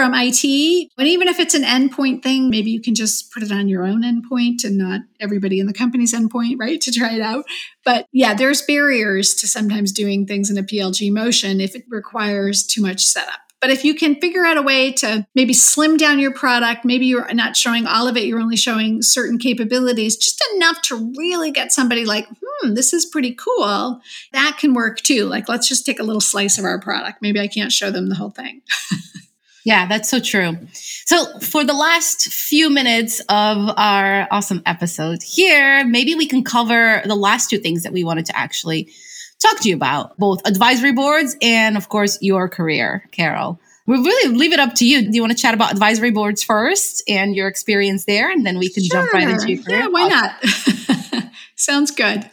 from 0.00 0.14
IT. 0.14 0.88
And 0.96 1.08
even 1.08 1.28
if 1.28 1.38
it's 1.38 1.52
an 1.54 1.62
endpoint 1.62 2.22
thing, 2.22 2.48
maybe 2.48 2.70
you 2.70 2.80
can 2.80 2.94
just 2.94 3.30
put 3.34 3.42
it 3.42 3.52
on 3.52 3.68
your 3.68 3.84
own 3.84 4.02
endpoint 4.02 4.64
and 4.64 4.78
not 4.78 5.02
everybody 5.20 5.60
in 5.60 5.66
the 5.66 5.74
company's 5.74 6.14
endpoint, 6.14 6.56
right? 6.58 6.80
To 6.80 6.90
try 6.90 7.16
it 7.16 7.20
out. 7.20 7.44
But 7.84 8.06
yeah, 8.10 8.32
there's 8.32 8.62
barriers 8.62 9.34
to 9.34 9.46
sometimes 9.46 9.92
doing 9.92 10.24
things 10.24 10.48
in 10.48 10.56
a 10.56 10.62
PLG 10.62 11.12
motion 11.12 11.60
if 11.60 11.76
it 11.76 11.84
requires 11.90 12.66
too 12.66 12.80
much 12.80 13.02
setup. 13.02 13.40
But 13.60 13.68
if 13.68 13.84
you 13.84 13.94
can 13.94 14.18
figure 14.18 14.46
out 14.46 14.56
a 14.56 14.62
way 14.62 14.90
to 14.92 15.26
maybe 15.34 15.52
slim 15.52 15.98
down 15.98 16.18
your 16.18 16.32
product, 16.32 16.86
maybe 16.86 17.04
you're 17.04 17.30
not 17.34 17.54
showing 17.54 17.86
all 17.86 18.08
of 18.08 18.16
it, 18.16 18.24
you're 18.24 18.40
only 18.40 18.56
showing 18.56 19.02
certain 19.02 19.36
capabilities, 19.36 20.16
just 20.16 20.42
enough 20.54 20.80
to 20.84 21.12
really 21.18 21.50
get 21.50 21.72
somebody 21.72 22.06
like, 22.06 22.26
hmm, 22.26 22.72
this 22.72 22.94
is 22.94 23.04
pretty 23.04 23.34
cool. 23.34 24.00
That 24.32 24.56
can 24.58 24.72
work 24.72 25.02
too. 25.02 25.26
Like, 25.26 25.46
let's 25.46 25.68
just 25.68 25.84
take 25.84 26.00
a 26.00 26.04
little 26.04 26.22
slice 26.22 26.56
of 26.56 26.64
our 26.64 26.80
product. 26.80 27.18
Maybe 27.20 27.38
I 27.38 27.48
can't 27.48 27.70
show 27.70 27.90
them 27.90 28.08
the 28.08 28.14
whole 28.14 28.30
thing. 28.30 28.62
Yeah, 29.64 29.86
that's 29.86 30.08
so 30.08 30.20
true. 30.20 30.56
So, 30.72 31.38
for 31.40 31.64
the 31.64 31.74
last 31.74 32.32
few 32.32 32.70
minutes 32.70 33.20
of 33.28 33.74
our 33.76 34.26
awesome 34.30 34.62
episode 34.64 35.22
here, 35.22 35.84
maybe 35.84 36.14
we 36.14 36.26
can 36.26 36.44
cover 36.44 37.02
the 37.04 37.14
last 37.14 37.50
two 37.50 37.58
things 37.58 37.82
that 37.82 37.92
we 37.92 38.02
wanted 38.02 38.26
to 38.26 38.36
actually 38.36 38.90
talk 39.38 39.60
to 39.60 39.68
you 39.68 39.74
about 39.74 40.16
both 40.18 40.46
advisory 40.46 40.92
boards 40.92 41.36
and, 41.42 41.76
of 41.76 41.88
course, 41.88 42.18
your 42.22 42.48
career, 42.48 43.04
Carol. 43.10 43.60
We'll 43.86 44.02
really 44.02 44.36
leave 44.36 44.52
it 44.52 44.60
up 44.60 44.74
to 44.76 44.86
you. 44.86 45.02
Do 45.02 45.10
you 45.12 45.22
want 45.22 45.32
to 45.32 45.38
chat 45.38 45.52
about 45.52 45.72
advisory 45.72 46.10
boards 46.10 46.42
first 46.42 47.02
and 47.08 47.34
your 47.34 47.48
experience 47.48 48.04
there? 48.04 48.30
And 48.30 48.46
then 48.46 48.58
we 48.58 48.70
can 48.70 48.84
sure. 48.84 49.00
jump 49.00 49.12
right 49.12 49.28
into 49.28 49.50
your 49.50 49.62
career. 49.64 49.80
Yeah, 49.80 49.86
why 49.88 50.08
not? 50.08 51.24
Sounds 51.56 51.90
good. 51.90 52.30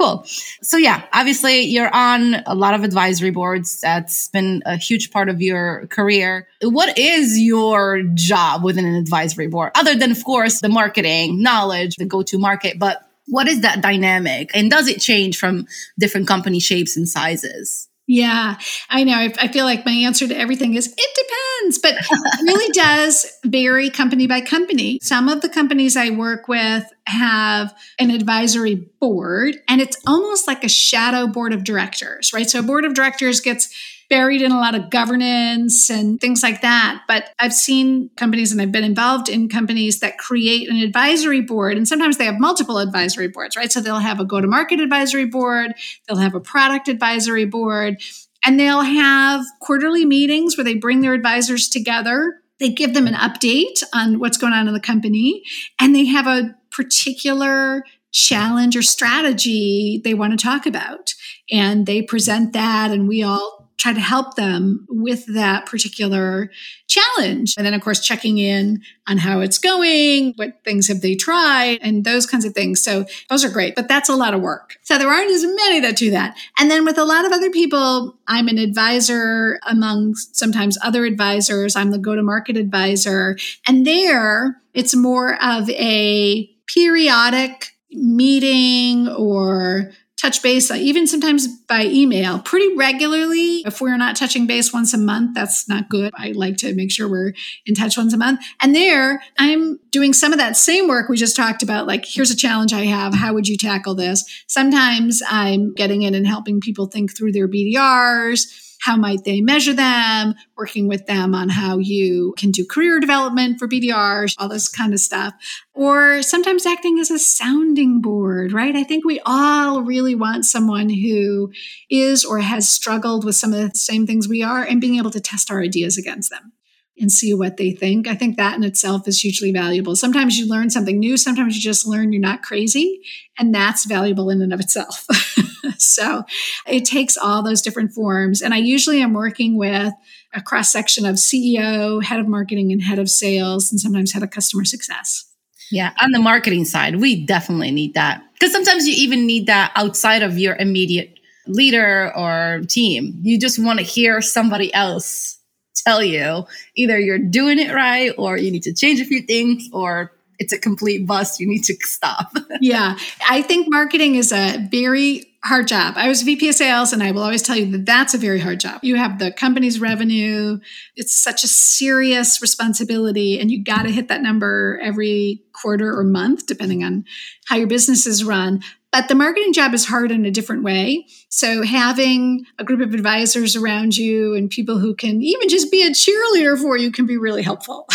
Cool. 0.00 0.24
So 0.62 0.78
yeah, 0.78 1.04
obviously 1.12 1.60
you're 1.62 1.94
on 1.94 2.36
a 2.46 2.54
lot 2.54 2.74
of 2.74 2.82
advisory 2.82 3.30
boards. 3.30 3.80
That's 3.80 4.28
been 4.28 4.62
a 4.64 4.76
huge 4.76 5.10
part 5.10 5.28
of 5.28 5.42
your 5.42 5.86
career. 5.88 6.48
What 6.62 6.96
is 6.98 7.38
your 7.38 8.02
job 8.14 8.64
within 8.64 8.86
an 8.86 8.94
advisory 8.94 9.48
board? 9.48 9.72
Other 9.74 9.94
than, 9.94 10.10
of 10.10 10.24
course, 10.24 10.60
the 10.60 10.70
marketing, 10.70 11.42
knowledge, 11.42 11.96
the 11.96 12.06
go-to 12.06 12.38
market, 12.38 12.78
but 12.78 13.02
what 13.28 13.48
is 13.48 13.60
that 13.60 13.82
dynamic? 13.82 14.50
And 14.54 14.70
does 14.70 14.88
it 14.88 15.00
change 15.00 15.38
from 15.38 15.66
different 15.98 16.26
company 16.26 16.58
shapes 16.58 16.96
and 16.96 17.08
sizes? 17.08 17.88
Yeah, 18.12 18.58
I 18.90 19.04
know. 19.04 19.14
I, 19.14 19.32
I, 19.40 19.48
feel 19.48 19.64
like 19.64 19.86
my 19.86 19.92
answer 19.92 20.28
to 20.28 20.36
everything 20.38 20.74
is 20.74 20.86
it 20.86 21.28
depends, 21.62 21.78
but 21.78 21.94
it 21.94 22.42
really 22.42 22.68
does 22.74 23.24
vary 23.42 23.88
company 23.88 24.26
by 24.26 24.42
company. 24.42 24.98
Some 25.00 25.30
of 25.30 25.40
the 25.40 25.48
companies 25.48 25.96
I 25.96 26.10
work 26.10 26.46
with 26.46 26.84
have 27.06 27.74
an 27.98 28.10
advisory 28.10 28.74
board, 29.00 29.56
and 29.66 29.80
it's 29.80 29.96
almost 30.06 30.46
like 30.46 30.62
a 30.62 30.68
shadow 30.68 31.26
board 31.26 31.54
of 31.54 31.64
directors, 31.64 32.34
right? 32.34 32.50
So 32.50 32.58
a 32.58 32.62
board 32.62 32.84
of 32.84 32.92
directors 32.92 33.40
gets 33.40 33.74
buried 34.12 34.42
in 34.42 34.52
a 34.52 34.60
lot 34.60 34.74
of 34.74 34.90
governance 34.90 35.88
and 35.88 36.20
things 36.20 36.42
like 36.42 36.60
that. 36.60 37.00
But 37.08 37.30
I've 37.38 37.54
seen 37.54 38.10
companies 38.18 38.52
and 38.52 38.60
I've 38.60 38.70
been 38.70 38.84
involved 38.84 39.30
in 39.30 39.48
companies 39.48 40.00
that 40.00 40.18
create 40.18 40.68
an 40.68 40.76
advisory 40.76 41.40
board. 41.40 41.78
And 41.78 41.88
sometimes 41.88 42.18
they 42.18 42.26
have 42.26 42.38
multiple 42.38 42.76
advisory 42.76 43.28
boards, 43.28 43.56
right? 43.56 43.72
So 43.72 43.80
they'll 43.80 44.00
have 44.00 44.20
a 44.20 44.26
go 44.26 44.42
to 44.42 44.46
market 44.46 44.80
advisory 44.80 45.24
board, 45.24 45.72
they'll 46.06 46.18
have 46.18 46.34
a 46.34 46.40
product 46.40 46.88
advisory 46.88 47.46
board, 47.46 48.02
and 48.44 48.60
they'll 48.60 48.82
have 48.82 49.46
quarterly 49.62 50.04
meetings 50.04 50.58
where 50.58 50.64
they 50.64 50.74
bring 50.74 51.00
their 51.00 51.14
advisors 51.14 51.70
together. 51.70 52.34
They 52.60 52.68
give 52.68 52.92
them 52.92 53.06
an 53.06 53.14
update 53.14 53.82
on 53.94 54.18
what's 54.18 54.36
going 54.36 54.52
on 54.52 54.68
in 54.68 54.74
the 54.74 54.80
company, 54.80 55.42
and 55.80 55.94
they 55.94 56.04
have 56.04 56.26
a 56.26 56.54
particular 56.70 57.82
challenge 58.12 58.76
or 58.76 58.82
strategy 58.82 60.02
they 60.04 60.12
want 60.12 60.38
to 60.38 60.44
talk 60.44 60.66
about. 60.66 61.14
And 61.50 61.86
they 61.86 62.02
present 62.02 62.52
that, 62.52 62.90
and 62.90 63.08
we 63.08 63.22
all 63.22 63.61
try 63.76 63.92
to 63.92 64.00
help 64.00 64.36
them 64.36 64.86
with 64.88 65.26
that 65.34 65.66
particular 65.66 66.50
challenge. 66.86 67.54
And 67.56 67.66
then, 67.66 67.74
of 67.74 67.82
course, 67.82 68.00
checking 68.00 68.38
in 68.38 68.82
on 69.08 69.18
how 69.18 69.40
it's 69.40 69.58
going, 69.58 70.34
what 70.36 70.62
things 70.64 70.88
have 70.88 71.00
they 71.00 71.14
tried, 71.14 71.78
and 71.82 72.04
those 72.04 72.26
kinds 72.26 72.44
of 72.44 72.54
things. 72.54 72.82
So 72.82 73.04
those 73.28 73.44
are 73.44 73.50
great, 73.50 73.74
but 73.74 73.88
that's 73.88 74.08
a 74.08 74.14
lot 74.14 74.34
of 74.34 74.40
work. 74.40 74.76
So 74.82 74.98
there 74.98 75.08
aren't 75.08 75.30
as 75.30 75.44
many 75.44 75.80
that 75.80 75.96
do 75.96 76.10
that. 76.12 76.36
And 76.58 76.70
then 76.70 76.84
with 76.84 76.98
a 76.98 77.04
lot 77.04 77.24
of 77.24 77.32
other 77.32 77.50
people, 77.50 78.16
I'm 78.28 78.48
an 78.48 78.58
advisor 78.58 79.58
among 79.66 80.14
sometimes 80.14 80.78
other 80.82 81.04
advisors. 81.04 81.74
I'm 81.74 81.90
the 81.90 81.98
go 81.98 82.14
to 82.14 82.22
market 82.22 82.56
advisor. 82.56 83.36
And 83.66 83.86
there, 83.86 84.60
it's 84.74 84.94
more 84.94 85.42
of 85.42 85.68
a 85.70 86.48
periodic 86.72 87.66
meeting 87.90 89.08
or 89.08 89.92
touch 90.22 90.40
base, 90.40 90.70
uh, 90.70 90.74
even 90.74 91.06
sometimes 91.06 91.48
by 91.48 91.84
email, 91.84 92.38
pretty 92.38 92.76
regularly. 92.76 93.62
If 93.66 93.80
we're 93.80 93.96
not 93.96 94.14
touching 94.14 94.46
base 94.46 94.72
once 94.72 94.94
a 94.94 94.98
month, 94.98 95.34
that's 95.34 95.68
not 95.68 95.88
good. 95.88 96.12
I 96.16 96.30
like 96.32 96.56
to 96.58 96.72
make 96.74 96.92
sure 96.92 97.08
we're 97.08 97.32
in 97.66 97.74
touch 97.74 97.96
once 97.98 98.14
a 98.14 98.16
month. 98.16 98.40
And 98.60 98.74
there, 98.74 99.22
I'm 99.38 99.80
doing 99.90 100.12
some 100.12 100.32
of 100.32 100.38
that 100.38 100.56
same 100.56 100.86
work 100.86 101.08
we 101.08 101.16
just 101.16 101.34
talked 101.34 101.62
about. 101.62 101.88
Like, 101.88 102.04
here's 102.06 102.30
a 102.30 102.36
challenge 102.36 102.72
I 102.72 102.84
have. 102.84 103.14
How 103.14 103.34
would 103.34 103.48
you 103.48 103.56
tackle 103.56 103.96
this? 103.96 104.24
Sometimes 104.46 105.22
I'm 105.28 105.74
getting 105.74 106.02
in 106.02 106.14
and 106.14 106.26
helping 106.26 106.60
people 106.60 106.86
think 106.86 107.16
through 107.16 107.32
their 107.32 107.48
BDRs 107.48 108.61
how 108.82 108.96
might 108.96 109.22
they 109.22 109.40
measure 109.40 109.72
them, 109.72 110.34
working 110.56 110.88
with 110.88 111.06
them 111.06 111.34
on 111.36 111.48
how 111.48 111.78
you 111.78 112.34
can 112.36 112.50
do 112.50 112.66
career 112.66 112.98
development 112.98 113.58
for 113.58 113.68
BDRs, 113.68 114.34
all 114.38 114.48
this 114.48 114.68
kind 114.68 114.92
of 114.92 114.98
stuff. 114.98 115.34
Or 115.72 116.20
sometimes 116.22 116.66
acting 116.66 116.98
as 116.98 117.10
a 117.10 117.18
sounding 117.18 118.00
board, 118.00 118.52
right? 118.52 118.74
I 118.74 118.82
think 118.82 119.04
we 119.04 119.20
all 119.24 119.82
really 119.82 120.16
want 120.16 120.46
someone 120.46 120.88
who 120.88 121.52
is 121.90 122.24
or 122.24 122.40
has 122.40 122.68
struggled 122.68 123.24
with 123.24 123.36
some 123.36 123.52
of 123.52 123.60
the 123.60 123.70
same 123.76 124.04
things 124.04 124.28
we 124.28 124.42
are 124.42 124.64
and 124.64 124.80
being 124.80 124.96
able 124.96 125.10
to 125.12 125.20
test 125.20 125.50
our 125.50 125.62
ideas 125.62 125.96
against 125.96 126.30
them 126.30 126.52
and 126.98 127.10
see 127.10 127.32
what 127.32 127.58
they 127.58 127.70
think. 127.70 128.08
I 128.08 128.16
think 128.16 128.36
that 128.36 128.56
in 128.56 128.64
itself 128.64 129.06
is 129.06 129.20
hugely 129.20 129.52
valuable. 129.52 129.94
Sometimes 129.94 130.38
you 130.38 130.48
learn 130.48 130.70
something 130.70 130.98
new, 130.98 131.16
sometimes 131.16 131.54
you 131.54 131.62
just 131.62 131.86
learn 131.86 132.12
you're 132.12 132.20
not 132.20 132.42
crazy, 132.42 133.00
and 133.38 133.54
that's 133.54 133.84
valuable 133.86 134.28
in 134.28 134.42
and 134.42 134.52
of 134.52 134.60
itself. 134.60 135.06
so 135.78 136.24
it 136.66 136.84
takes 136.84 137.16
all 137.16 137.42
those 137.42 137.62
different 137.62 137.92
forms. 137.92 138.42
And 138.42 138.54
I 138.54 138.58
usually 138.58 139.00
am 139.00 139.12
working 139.12 139.56
with 139.56 139.92
a 140.34 140.40
cross 140.40 140.72
section 140.72 141.04
of 141.04 141.16
CEO, 141.16 142.02
head 142.02 142.20
of 142.20 142.28
marketing, 142.28 142.72
and 142.72 142.82
head 142.82 142.98
of 142.98 143.10
sales, 143.10 143.70
and 143.70 143.80
sometimes 143.80 144.12
head 144.12 144.22
of 144.22 144.30
customer 144.30 144.64
success. 144.64 145.28
Yeah, 145.70 145.92
on 146.02 146.12
the 146.12 146.18
marketing 146.18 146.66
side, 146.66 146.96
we 146.96 147.24
definitely 147.24 147.70
need 147.70 147.94
that 147.94 148.22
because 148.34 148.52
sometimes 148.52 148.86
you 148.86 148.94
even 148.96 149.26
need 149.26 149.46
that 149.46 149.72
outside 149.74 150.22
of 150.22 150.38
your 150.38 150.54
immediate 150.56 151.18
leader 151.46 152.12
or 152.16 152.60
team. 152.68 153.18
You 153.22 153.38
just 153.38 153.58
want 153.58 153.78
to 153.78 153.84
hear 153.84 154.20
somebody 154.20 154.72
else 154.74 155.38
tell 155.74 156.02
you 156.02 156.44
either 156.76 156.98
you're 156.98 157.18
doing 157.18 157.58
it 157.58 157.72
right 157.72 158.12
or 158.18 158.36
you 158.36 158.50
need 158.50 158.62
to 158.64 158.74
change 158.74 159.00
a 159.00 159.04
few 159.04 159.22
things 159.22 159.68
or 159.72 160.12
it's 160.38 160.52
a 160.52 160.58
complete 160.58 161.06
bust. 161.06 161.40
You 161.40 161.48
need 161.48 161.64
to 161.64 161.74
stop. 161.80 162.32
yeah. 162.60 162.96
I 163.28 163.42
think 163.42 163.68
marketing 163.70 164.16
is 164.16 164.32
a 164.32 164.66
very 164.70 165.31
hard 165.44 165.66
job. 165.66 165.94
I 165.96 166.08
was 166.08 166.22
VP 166.22 166.48
of 166.48 166.54
sales 166.54 166.92
and 166.92 167.02
I 167.02 167.10
will 167.10 167.22
always 167.22 167.42
tell 167.42 167.56
you 167.56 167.70
that 167.72 167.84
that's 167.84 168.14
a 168.14 168.18
very 168.18 168.38
hard 168.38 168.60
job. 168.60 168.80
You 168.82 168.96
have 168.96 169.18
the 169.18 169.32
company's 169.32 169.80
revenue. 169.80 170.60
It's 170.94 171.12
such 171.12 171.42
a 171.42 171.48
serious 171.48 172.40
responsibility 172.40 173.40
and 173.40 173.50
you 173.50 173.62
got 173.62 173.82
to 173.82 173.90
hit 173.90 174.08
that 174.08 174.22
number 174.22 174.78
every 174.82 175.42
quarter 175.52 175.98
or 175.98 176.04
month 176.04 176.46
depending 176.46 176.84
on 176.84 177.04
how 177.46 177.56
your 177.56 177.66
business 177.66 178.06
is 178.06 178.22
run. 178.22 178.62
But 178.92 179.08
the 179.08 179.14
marketing 179.14 179.52
job 179.52 179.74
is 179.74 179.86
hard 179.86 180.12
in 180.12 180.26
a 180.26 180.30
different 180.30 180.62
way. 180.62 181.06
So 181.28 181.62
having 181.62 182.44
a 182.58 182.64
group 182.64 182.80
of 182.80 182.94
advisors 182.94 183.56
around 183.56 183.96
you 183.96 184.34
and 184.34 184.50
people 184.50 184.78
who 184.78 184.94
can 184.94 185.22
even 185.22 185.48
just 185.48 185.72
be 185.72 185.82
a 185.82 185.90
cheerleader 185.90 186.60
for 186.60 186.76
you 186.76 186.92
can 186.92 187.06
be 187.06 187.16
really 187.16 187.42
helpful. 187.42 187.88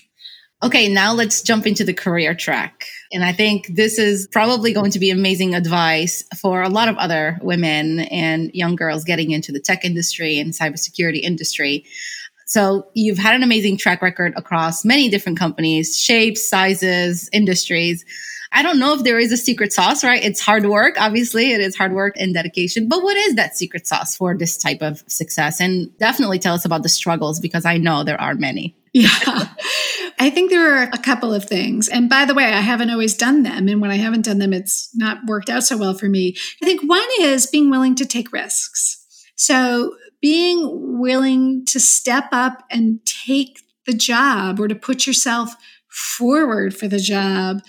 okay, 0.62 0.88
now 0.88 1.12
let's 1.12 1.42
jump 1.42 1.66
into 1.66 1.84
the 1.84 1.94
career 1.94 2.34
track. 2.34 2.86
And 3.12 3.24
I 3.24 3.32
think 3.32 3.66
this 3.68 3.98
is 3.98 4.28
probably 4.28 4.72
going 4.72 4.92
to 4.92 5.00
be 5.00 5.10
amazing 5.10 5.54
advice 5.54 6.22
for 6.40 6.62
a 6.62 6.68
lot 6.68 6.88
of 6.88 6.96
other 6.96 7.38
women 7.42 8.00
and 8.00 8.50
young 8.54 8.76
girls 8.76 9.04
getting 9.04 9.32
into 9.32 9.50
the 9.50 9.60
tech 9.60 9.84
industry 9.84 10.38
and 10.38 10.52
cybersecurity 10.52 11.20
industry. 11.20 11.84
So 12.46 12.88
you've 12.94 13.18
had 13.18 13.34
an 13.34 13.42
amazing 13.42 13.76
track 13.78 14.02
record 14.02 14.32
across 14.36 14.84
many 14.84 15.08
different 15.08 15.38
companies, 15.38 15.96
shapes, 15.96 16.48
sizes, 16.48 17.28
industries. 17.32 18.04
I 18.52 18.62
don't 18.62 18.80
know 18.80 18.94
if 18.94 19.04
there 19.04 19.18
is 19.18 19.30
a 19.30 19.36
secret 19.36 19.72
sauce, 19.72 20.02
right? 20.02 20.22
It's 20.22 20.40
hard 20.40 20.66
work. 20.66 20.96
Obviously, 20.98 21.52
it 21.52 21.60
is 21.60 21.76
hard 21.76 21.92
work 21.92 22.14
and 22.18 22.34
dedication. 22.34 22.88
But 22.88 23.02
what 23.02 23.16
is 23.16 23.36
that 23.36 23.56
secret 23.56 23.86
sauce 23.86 24.16
for 24.16 24.36
this 24.36 24.58
type 24.58 24.82
of 24.82 25.04
success? 25.06 25.60
And 25.60 25.96
definitely 25.98 26.40
tell 26.40 26.54
us 26.54 26.64
about 26.64 26.82
the 26.82 26.88
struggles 26.88 27.38
because 27.38 27.64
I 27.64 27.76
know 27.76 28.02
there 28.02 28.20
are 28.20 28.34
many. 28.34 28.74
Yeah. 28.92 29.08
I 30.18 30.30
think 30.30 30.50
there 30.50 30.76
are 30.76 30.82
a 30.82 30.98
couple 30.98 31.32
of 31.32 31.44
things. 31.44 31.88
And 31.88 32.10
by 32.10 32.24
the 32.24 32.34
way, 32.34 32.44
I 32.44 32.60
haven't 32.60 32.90
always 32.90 33.16
done 33.16 33.42
them. 33.42 33.68
And 33.68 33.80
when 33.80 33.90
I 33.90 33.96
haven't 33.96 34.24
done 34.24 34.38
them, 34.38 34.52
it's 34.52 34.90
not 34.94 35.18
worked 35.26 35.48
out 35.48 35.64
so 35.64 35.76
well 35.76 35.94
for 35.94 36.08
me. 36.08 36.36
I 36.62 36.66
think 36.66 36.82
one 36.82 37.08
is 37.20 37.46
being 37.46 37.70
willing 37.70 37.94
to 37.96 38.04
take 38.04 38.32
risks. 38.32 39.06
So 39.36 39.96
being 40.20 40.98
willing 40.98 41.64
to 41.66 41.80
step 41.80 42.28
up 42.32 42.64
and 42.70 43.00
take 43.06 43.60
the 43.86 43.94
job 43.94 44.60
or 44.60 44.68
to 44.68 44.74
put 44.74 45.06
yourself 45.06 45.54
forward 45.88 46.76
for 46.76 46.86
the 46.86 46.98
job 46.98 47.62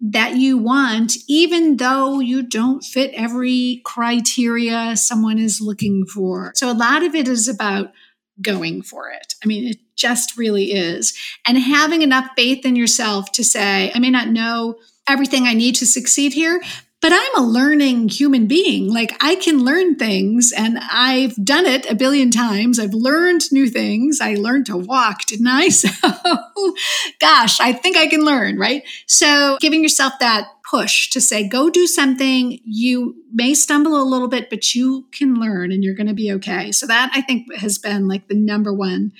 that 0.00 0.36
you 0.36 0.58
want, 0.58 1.14
even 1.26 1.78
though 1.78 2.20
you 2.20 2.42
don't 2.42 2.84
fit 2.84 3.10
every 3.14 3.80
criteria 3.84 4.96
someone 4.96 5.38
is 5.38 5.60
looking 5.60 6.04
for. 6.06 6.52
So 6.54 6.70
a 6.70 6.74
lot 6.74 7.02
of 7.02 7.14
it 7.14 7.26
is 7.26 7.48
about 7.48 7.92
going 8.40 8.82
for 8.82 9.10
it. 9.10 9.34
I 9.42 9.46
mean, 9.46 9.68
it 9.68 9.78
just 9.96 10.36
really 10.36 10.72
is. 10.72 11.14
And 11.46 11.58
having 11.58 12.02
enough 12.02 12.30
faith 12.36 12.64
in 12.64 12.76
yourself 12.76 13.32
to 13.32 13.44
say, 13.44 13.90
I 13.94 13.98
may 13.98 14.10
not 14.10 14.28
know 14.28 14.76
everything 15.08 15.46
I 15.46 15.54
need 15.54 15.74
to 15.76 15.86
succeed 15.86 16.32
here, 16.32 16.60
but 17.02 17.12
I'm 17.12 17.36
a 17.36 17.46
learning 17.46 18.08
human 18.08 18.46
being. 18.46 18.92
Like 18.92 19.16
I 19.22 19.36
can 19.36 19.62
learn 19.62 19.96
things 19.96 20.52
and 20.56 20.78
I've 20.90 21.36
done 21.44 21.66
it 21.66 21.88
a 21.90 21.94
billion 21.94 22.30
times. 22.30 22.78
I've 22.78 22.94
learned 22.94 23.52
new 23.52 23.68
things. 23.68 24.20
I 24.20 24.34
learned 24.34 24.66
to 24.66 24.76
walk, 24.76 25.26
didn't 25.26 25.46
I? 25.46 25.68
So 25.76 25.88
gosh, 27.20 27.60
I 27.60 27.72
think 27.72 27.96
I 27.96 28.06
can 28.06 28.24
learn, 28.24 28.58
right? 28.58 28.82
So 29.06 29.58
giving 29.60 29.82
yourself 29.82 30.14
that 30.20 30.48
push 30.68 31.10
to 31.10 31.20
say, 31.20 31.48
go 31.48 31.70
do 31.70 31.86
something. 31.86 32.58
You 32.64 33.14
may 33.32 33.54
stumble 33.54 34.00
a 34.00 34.04
little 34.04 34.28
bit, 34.28 34.50
but 34.50 34.74
you 34.74 35.06
can 35.12 35.34
learn 35.34 35.70
and 35.72 35.84
you're 35.84 35.94
going 35.94 36.08
to 36.08 36.14
be 36.14 36.32
okay. 36.32 36.72
So 36.72 36.86
that 36.86 37.10
I 37.14 37.20
think 37.20 37.52
has 37.54 37.78
been 37.78 38.08
like 38.08 38.28
the 38.28 38.34
number 38.34 38.72
one 38.72 39.12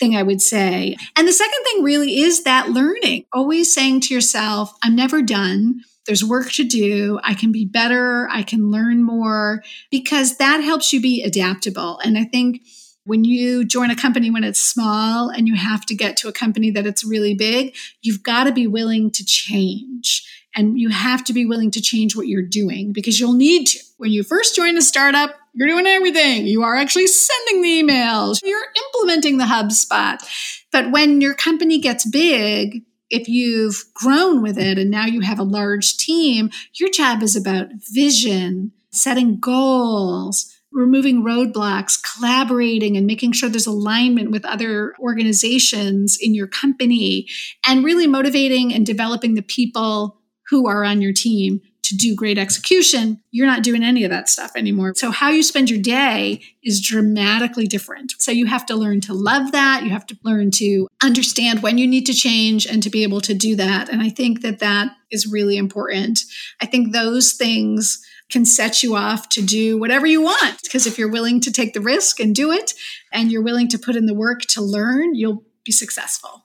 thing 0.00 0.16
I 0.16 0.22
would 0.22 0.40
say. 0.40 0.96
And 1.16 1.28
the 1.28 1.32
second 1.32 1.64
thing 1.64 1.82
really 1.82 2.18
is 2.18 2.44
that 2.44 2.70
learning, 2.70 3.26
always 3.32 3.72
saying 3.72 4.00
to 4.02 4.14
yourself, 4.14 4.72
I'm 4.82 4.96
never 4.96 5.22
done 5.22 5.82
there's 6.06 6.24
work 6.24 6.50
to 6.52 6.64
do. 6.64 7.18
I 7.22 7.34
can 7.34 7.50
be 7.50 7.64
better. 7.64 8.28
I 8.30 8.42
can 8.42 8.70
learn 8.70 9.02
more 9.02 9.62
because 9.90 10.36
that 10.36 10.62
helps 10.62 10.92
you 10.92 11.00
be 11.00 11.22
adaptable. 11.22 11.98
And 12.00 12.18
I 12.18 12.24
think 12.24 12.62
when 13.04 13.24
you 13.24 13.64
join 13.64 13.90
a 13.90 13.96
company 13.96 14.30
when 14.30 14.44
it's 14.44 14.60
small 14.60 15.28
and 15.28 15.46
you 15.46 15.54
have 15.54 15.84
to 15.86 15.94
get 15.94 16.16
to 16.18 16.28
a 16.28 16.32
company 16.32 16.70
that 16.70 16.86
it's 16.86 17.04
really 17.04 17.34
big, 17.34 17.74
you've 18.02 18.22
got 18.22 18.44
to 18.44 18.52
be 18.52 18.66
willing 18.66 19.10
to 19.12 19.24
change. 19.24 20.33
And 20.54 20.78
you 20.78 20.88
have 20.90 21.24
to 21.24 21.32
be 21.32 21.46
willing 21.46 21.70
to 21.72 21.80
change 21.80 22.14
what 22.14 22.28
you're 22.28 22.42
doing 22.42 22.92
because 22.92 23.18
you'll 23.18 23.32
need 23.32 23.66
to. 23.68 23.78
When 23.96 24.12
you 24.12 24.22
first 24.22 24.54
join 24.54 24.76
a 24.76 24.82
startup, 24.82 25.34
you're 25.52 25.68
doing 25.68 25.86
everything. 25.86 26.46
You 26.46 26.62
are 26.62 26.76
actually 26.76 27.06
sending 27.06 27.62
the 27.62 27.82
emails, 27.82 28.40
you're 28.42 28.66
implementing 28.86 29.38
the 29.38 29.44
HubSpot. 29.44 30.18
But 30.72 30.90
when 30.90 31.20
your 31.20 31.34
company 31.34 31.78
gets 31.78 32.08
big, 32.08 32.82
if 33.10 33.28
you've 33.28 33.84
grown 33.94 34.42
with 34.42 34.58
it 34.58 34.78
and 34.78 34.90
now 34.90 35.06
you 35.06 35.20
have 35.20 35.38
a 35.38 35.44
large 35.44 35.96
team, 35.96 36.50
your 36.74 36.90
job 36.90 37.22
is 37.22 37.36
about 37.36 37.68
vision, 37.92 38.72
setting 38.90 39.38
goals, 39.38 40.52
removing 40.72 41.22
roadblocks, 41.22 41.96
collaborating, 42.02 42.96
and 42.96 43.06
making 43.06 43.30
sure 43.30 43.48
there's 43.48 43.66
alignment 43.66 44.32
with 44.32 44.44
other 44.44 44.94
organizations 44.98 46.18
in 46.20 46.34
your 46.34 46.48
company, 46.48 47.28
and 47.66 47.84
really 47.84 48.08
motivating 48.08 48.74
and 48.74 48.84
developing 48.84 49.34
the 49.34 49.42
people 49.42 50.20
who 50.54 50.68
are 50.68 50.84
on 50.84 51.02
your 51.02 51.12
team 51.12 51.60
to 51.82 51.96
do 51.96 52.14
great 52.14 52.38
execution, 52.38 53.20
you're 53.32 53.46
not 53.48 53.64
doing 53.64 53.82
any 53.82 54.04
of 54.04 54.10
that 54.10 54.28
stuff 54.28 54.52
anymore. 54.54 54.94
So, 54.94 55.10
how 55.10 55.30
you 55.30 55.42
spend 55.42 55.68
your 55.68 55.80
day 55.80 56.40
is 56.62 56.80
dramatically 56.80 57.66
different. 57.66 58.14
So, 58.20 58.30
you 58.30 58.46
have 58.46 58.64
to 58.66 58.76
learn 58.76 59.00
to 59.02 59.14
love 59.14 59.50
that. 59.50 59.82
You 59.82 59.90
have 59.90 60.06
to 60.06 60.16
learn 60.22 60.52
to 60.52 60.86
understand 61.02 61.60
when 61.60 61.76
you 61.76 61.88
need 61.88 62.06
to 62.06 62.14
change 62.14 62.66
and 62.66 62.84
to 62.84 62.88
be 62.88 63.02
able 63.02 63.20
to 63.22 63.34
do 63.34 63.56
that. 63.56 63.88
And 63.88 64.00
I 64.00 64.10
think 64.10 64.42
that 64.42 64.60
that 64.60 64.92
is 65.10 65.26
really 65.26 65.56
important. 65.56 66.20
I 66.62 66.66
think 66.66 66.92
those 66.92 67.32
things 67.32 68.00
can 68.30 68.46
set 68.46 68.84
you 68.84 68.94
off 68.94 69.28
to 69.30 69.42
do 69.42 69.76
whatever 69.76 70.06
you 70.06 70.22
want. 70.22 70.62
Because 70.62 70.86
if 70.86 70.98
you're 70.98 71.10
willing 71.10 71.40
to 71.40 71.52
take 71.52 71.74
the 71.74 71.80
risk 71.80 72.20
and 72.20 72.32
do 72.32 72.52
it, 72.52 72.74
and 73.12 73.32
you're 73.32 73.42
willing 73.42 73.68
to 73.70 73.78
put 73.78 73.96
in 73.96 74.06
the 74.06 74.14
work 74.14 74.42
to 74.42 74.62
learn, 74.62 75.16
you'll 75.16 75.42
be 75.64 75.72
successful. 75.72 76.44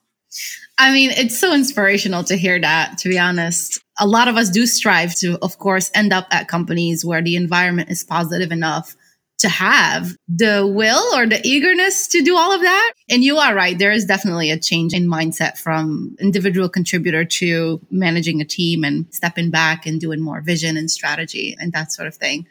I 0.79 0.93
mean, 0.93 1.11
it's 1.11 1.37
so 1.37 1.53
inspirational 1.53 2.23
to 2.25 2.37
hear 2.37 2.59
that, 2.59 2.97
to 2.99 3.09
be 3.09 3.19
honest. 3.19 3.81
A 3.99 4.07
lot 4.07 4.27
of 4.27 4.37
us 4.37 4.49
do 4.49 4.65
strive 4.65 5.15
to, 5.15 5.37
of 5.41 5.57
course, 5.59 5.91
end 5.93 6.13
up 6.13 6.27
at 6.31 6.47
companies 6.47 7.03
where 7.03 7.21
the 7.21 7.35
environment 7.35 7.89
is 7.89 8.03
positive 8.03 8.51
enough 8.51 8.95
to 9.39 9.49
have 9.49 10.15
the 10.27 10.67
will 10.67 11.15
or 11.15 11.25
the 11.25 11.39
eagerness 11.45 12.07
to 12.09 12.21
do 12.21 12.35
all 12.35 12.53
of 12.53 12.61
that. 12.61 12.93
And 13.09 13.23
you 13.23 13.37
are 13.37 13.55
right. 13.55 13.77
There 13.77 13.91
is 13.91 14.05
definitely 14.05 14.51
a 14.51 14.59
change 14.59 14.93
in 14.93 15.07
mindset 15.07 15.57
from 15.57 16.15
individual 16.19 16.67
contributor 16.67 17.23
to 17.23 17.79
managing 17.89 18.41
a 18.41 18.45
team 18.45 18.83
and 18.83 19.05
stepping 19.13 19.49
back 19.49 19.85
and 19.85 19.99
doing 19.99 20.19
more 20.19 20.41
vision 20.41 20.75
and 20.75 20.91
strategy 20.91 21.55
and 21.59 21.71
that 21.71 21.91
sort 21.91 22.07
of 22.07 22.15
thing 22.15 22.47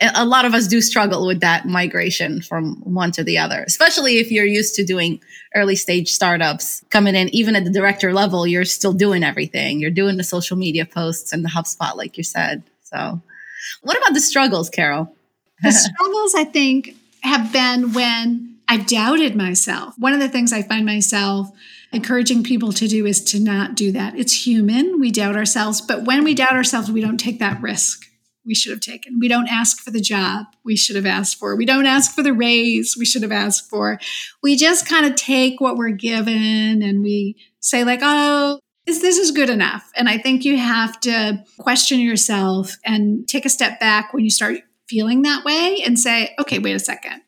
a 0.00 0.24
lot 0.24 0.44
of 0.44 0.54
us 0.54 0.66
do 0.66 0.80
struggle 0.80 1.26
with 1.26 1.40
that 1.40 1.66
migration 1.66 2.40
from 2.40 2.76
one 2.82 3.12
to 3.12 3.22
the 3.22 3.36
other, 3.36 3.62
especially 3.66 4.18
if 4.18 4.30
you're 4.30 4.46
used 4.46 4.74
to 4.76 4.84
doing 4.84 5.20
early 5.54 5.76
stage 5.76 6.10
startups 6.10 6.82
coming 6.90 7.14
in, 7.14 7.28
even 7.34 7.54
at 7.54 7.64
the 7.64 7.70
director 7.70 8.12
level, 8.12 8.46
you're 8.46 8.64
still 8.64 8.94
doing 8.94 9.22
everything. 9.22 9.78
You're 9.78 9.90
doing 9.90 10.16
the 10.16 10.24
social 10.24 10.56
media 10.56 10.86
posts 10.86 11.32
and 11.32 11.44
the 11.44 11.50
HubSpot, 11.50 11.96
like 11.96 12.16
you 12.16 12.24
said. 12.24 12.62
So, 12.84 13.20
what 13.82 13.98
about 13.98 14.14
the 14.14 14.20
struggles, 14.20 14.70
Carol? 14.70 15.14
The 15.62 15.72
struggles, 15.72 16.34
I 16.34 16.44
think, 16.44 16.96
have 17.22 17.52
been 17.52 17.92
when 17.92 18.56
I've 18.68 18.86
doubted 18.86 19.36
myself. 19.36 19.98
One 19.98 20.14
of 20.14 20.20
the 20.20 20.28
things 20.28 20.52
I 20.52 20.62
find 20.62 20.86
myself 20.86 21.50
encouraging 21.92 22.44
people 22.44 22.72
to 22.72 22.88
do 22.88 23.04
is 23.04 23.22
to 23.24 23.40
not 23.40 23.74
do 23.74 23.92
that. 23.92 24.16
It's 24.16 24.46
human. 24.46 24.98
We 24.98 25.10
doubt 25.10 25.36
ourselves, 25.36 25.80
but 25.80 26.04
when 26.04 26.24
we 26.24 26.34
doubt 26.34 26.52
ourselves, 26.52 26.90
we 26.90 27.00
don't 27.00 27.18
take 27.18 27.40
that 27.40 27.60
risk 27.60 28.09
we 28.44 28.54
should 28.54 28.70
have 28.70 28.80
taken. 28.80 29.18
We 29.18 29.28
don't 29.28 29.48
ask 29.48 29.82
for 29.82 29.90
the 29.90 30.00
job 30.00 30.46
we 30.64 30.76
should 30.76 30.96
have 30.96 31.06
asked 31.06 31.36
for. 31.36 31.56
We 31.56 31.66
don't 31.66 31.86
ask 31.86 32.14
for 32.14 32.22
the 32.22 32.32
raise 32.32 32.96
we 32.98 33.04
should 33.04 33.22
have 33.22 33.32
asked 33.32 33.68
for. 33.68 33.98
We 34.42 34.56
just 34.56 34.88
kind 34.88 35.06
of 35.06 35.14
take 35.14 35.60
what 35.60 35.76
we're 35.76 35.90
given 35.90 36.82
and 36.82 37.02
we 37.02 37.36
say, 37.60 37.84
like, 37.84 38.00
oh, 38.02 38.58
is 38.86 39.02
this 39.02 39.18
is 39.18 39.30
good 39.30 39.50
enough? 39.50 39.90
And 39.94 40.08
I 40.08 40.18
think 40.18 40.44
you 40.44 40.56
have 40.56 40.98
to 41.00 41.44
question 41.58 42.00
yourself 42.00 42.76
and 42.84 43.28
take 43.28 43.44
a 43.44 43.50
step 43.50 43.78
back 43.78 44.12
when 44.12 44.24
you 44.24 44.30
start 44.30 44.56
feeling 44.88 45.22
that 45.22 45.44
way 45.44 45.82
and 45.84 45.98
say, 45.98 46.34
okay, 46.40 46.58
wait 46.58 46.74
a 46.74 46.80
second. 46.80 47.22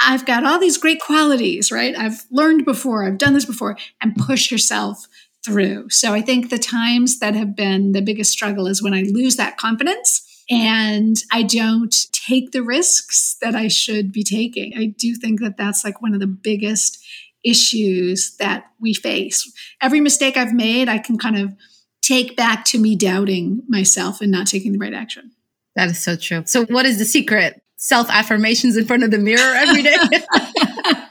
I've 0.00 0.26
got 0.26 0.44
all 0.44 0.58
these 0.58 0.78
great 0.78 1.00
qualities, 1.00 1.70
right? 1.70 1.96
I've 1.96 2.24
learned 2.30 2.64
before, 2.64 3.04
I've 3.04 3.18
done 3.18 3.34
this 3.34 3.44
before, 3.44 3.76
and 4.00 4.16
push 4.16 4.50
yourself 4.50 5.06
through. 5.44 5.90
So 5.90 6.12
I 6.12 6.22
think 6.22 6.48
the 6.48 6.58
times 6.58 7.18
that 7.18 7.34
have 7.34 7.54
been 7.54 7.92
the 7.92 8.02
biggest 8.02 8.32
struggle 8.32 8.66
is 8.66 8.82
when 8.82 8.94
I 8.94 9.02
lose 9.02 9.36
that 9.36 9.58
confidence 9.58 10.26
and 10.52 11.16
I 11.32 11.44
don't 11.44 11.94
take 12.12 12.52
the 12.52 12.62
risks 12.62 13.36
that 13.40 13.54
I 13.54 13.68
should 13.68 14.12
be 14.12 14.22
taking. 14.22 14.74
I 14.76 14.86
do 14.86 15.14
think 15.14 15.40
that 15.40 15.56
that's 15.56 15.82
like 15.82 16.02
one 16.02 16.12
of 16.12 16.20
the 16.20 16.26
biggest 16.26 17.02
issues 17.42 18.36
that 18.36 18.66
we 18.78 18.92
face. 18.92 19.50
Every 19.80 20.00
mistake 20.00 20.36
I've 20.36 20.52
made, 20.52 20.90
I 20.90 20.98
can 20.98 21.16
kind 21.16 21.38
of 21.38 21.54
take 22.02 22.36
back 22.36 22.66
to 22.66 22.78
me 22.78 22.96
doubting 22.96 23.62
myself 23.66 24.20
and 24.20 24.30
not 24.30 24.46
taking 24.46 24.72
the 24.72 24.78
right 24.78 24.92
action. 24.92 25.32
That 25.74 25.88
is 25.88 26.02
so 26.02 26.16
true. 26.16 26.42
So, 26.44 26.66
what 26.66 26.84
is 26.84 26.98
the 26.98 27.06
secret? 27.06 27.62
Self 27.76 28.10
affirmations 28.10 28.76
in 28.76 28.84
front 28.84 29.04
of 29.04 29.10
the 29.10 29.18
mirror 29.18 29.54
every 29.56 29.82
day? 29.82 29.96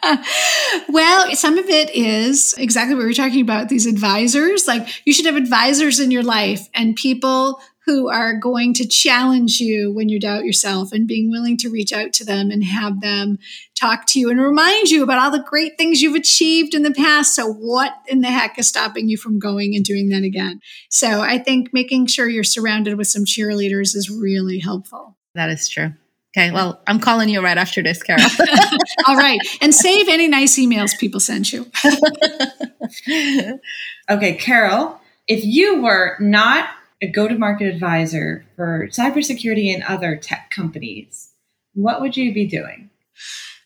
well, 0.89 1.35
some 1.35 1.57
of 1.57 1.67
it 1.67 1.89
is 1.95 2.53
exactly 2.57 2.95
what 2.95 3.05
we 3.05 3.11
are 3.11 3.15
talking 3.15 3.41
about 3.41 3.69
these 3.69 3.87
advisors. 3.87 4.67
Like, 4.67 4.87
you 5.05 5.13
should 5.13 5.25
have 5.25 5.35
advisors 5.35 5.99
in 5.99 6.11
your 6.11 6.23
life 6.23 6.69
and 6.73 6.95
people 6.95 7.59
who 7.85 8.09
are 8.09 8.37
going 8.37 8.73
to 8.75 8.87
challenge 8.87 9.59
you 9.59 9.91
when 9.91 10.07
you 10.07 10.19
doubt 10.19 10.45
yourself 10.45 10.91
and 10.91 11.07
being 11.07 11.31
willing 11.31 11.57
to 11.57 11.69
reach 11.69 11.91
out 11.91 12.13
to 12.13 12.25
them 12.25 12.51
and 12.51 12.63
have 12.63 13.01
them 13.01 13.39
talk 13.75 14.05
to 14.07 14.19
you 14.19 14.29
and 14.29 14.39
remind 14.39 14.89
you 14.89 15.01
about 15.01 15.17
all 15.17 15.31
the 15.31 15.43
great 15.43 15.77
things 15.77 16.01
you've 16.01 16.15
achieved 16.15 16.75
in 16.75 16.83
the 16.83 16.93
past. 16.93 17.35
So, 17.35 17.51
what 17.51 17.93
in 18.07 18.21
the 18.21 18.27
heck 18.27 18.59
is 18.59 18.67
stopping 18.67 19.09
you 19.09 19.17
from 19.17 19.39
going 19.39 19.75
and 19.75 19.83
doing 19.83 20.09
that 20.09 20.23
again? 20.23 20.61
So, 20.89 21.21
I 21.21 21.39
think 21.39 21.73
making 21.73 22.07
sure 22.07 22.29
you're 22.29 22.43
surrounded 22.43 22.97
with 22.97 23.07
some 23.07 23.25
cheerleaders 23.25 23.95
is 23.95 24.09
really 24.09 24.59
helpful. 24.59 25.17
That 25.33 25.49
is 25.49 25.67
true. 25.67 25.93
Okay, 26.37 26.51
well, 26.51 26.79
I'm 26.87 26.99
calling 26.99 27.27
you 27.27 27.41
right 27.41 27.57
after 27.57 27.83
this, 27.83 28.01
Carol. 28.01 28.23
All 29.07 29.17
right. 29.17 29.39
And 29.61 29.75
save 29.75 30.07
any 30.07 30.29
nice 30.29 30.57
emails 30.57 30.97
people 30.97 31.19
send 31.19 31.51
you. 31.51 31.65
okay, 34.09 34.35
Carol, 34.35 34.97
if 35.27 35.43
you 35.43 35.81
were 35.81 36.15
not 36.21 36.69
a 37.01 37.07
go 37.07 37.27
to 37.27 37.37
market 37.37 37.67
advisor 37.67 38.45
for 38.55 38.87
cybersecurity 38.91 39.73
and 39.73 39.83
other 39.83 40.15
tech 40.15 40.51
companies, 40.55 41.31
what 41.73 42.01
would 42.01 42.15
you 42.17 42.33
be 42.33 42.45
doing? 42.45 42.89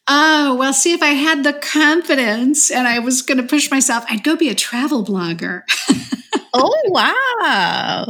Oh, 0.08 0.56
well, 0.56 0.74
see, 0.74 0.94
if 0.94 1.02
I 1.02 1.10
had 1.10 1.44
the 1.44 1.54
confidence 1.54 2.70
and 2.70 2.88
I 2.88 3.00
was 3.00 3.22
going 3.24 3.40
to 3.40 3.44
push 3.44 3.72
myself, 3.72 4.06
I'd 4.08 4.24
go 4.24 4.36
be 4.36 4.50
a 4.50 4.56
travel 4.56 5.04
blogger. 5.04 5.64
oh, 6.54 6.82
wow. 6.86 8.06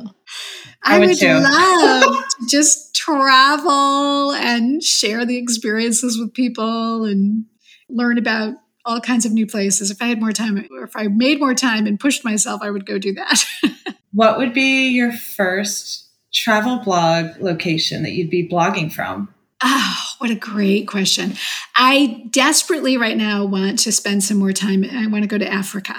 I, 0.83 0.95
I 0.95 0.99
would, 0.99 1.09
would 1.09 1.21
love 1.21 2.03
to 2.03 2.47
just 2.49 2.95
travel 2.95 4.33
and 4.33 4.83
share 4.83 5.25
the 5.25 5.37
experiences 5.37 6.19
with 6.19 6.33
people 6.33 7.05
and 7.05 7.45
learn 7.89 8.17
about 8.17 8.55
all 8.85 8.99
kinds 8.99 9.25
of 9.25 9.31
new 9.31 9.47
places. 9.47 9.89
If 9.89 10.01
I 10.01 10.07
had 10.07 10.19
more 10.19 10.31
time, 10.31 10.67
or 10.71 10.83
if 10.83 10.95
I 10.95 11.07
made 11.07 11.39
more 11.39 11.55
time 11.55 11.87
and 11.87 11.99
pushed 11.99 12.25
myself, 12.25 12.61
I 12.61 12.69
would 12.69 12.85
go 12.85 12.99
do 12.99 13.13
that. 13.13 13.43
what 14.15 14.37
would 14.37 14.53
be 14.53 14.87
your 14.87 15.11
first 15.11 16.07
travel 16.33 16.77
blog 16.77 17.37
location 17.39 18.01
that 18.03 18.13
you'd 18.13 18.29
be 18.29 18.47
blogging 18.47 18.91
from? 18.91 19.33
Oh, 19.61 19.97
what 20.19 20.31
a 20.31 20.35
great 20.35 20.87
question. 20.87 21.33
I 21.75 22.25
desperately 22.29 22.97
right 22.97 23.17
now 23.17 23.45
want 23.45 23.79
to 23.79 23.91
spend 23.91 24.23
some 24.23 24.37
more 24.37 24.53
time. 24.53 24.85
I 24.89 25.07
want 25.07 25.23
to 25.23 25.27
go 25.27 25.37
to 25.37 25.51
Africa 25.51 25.95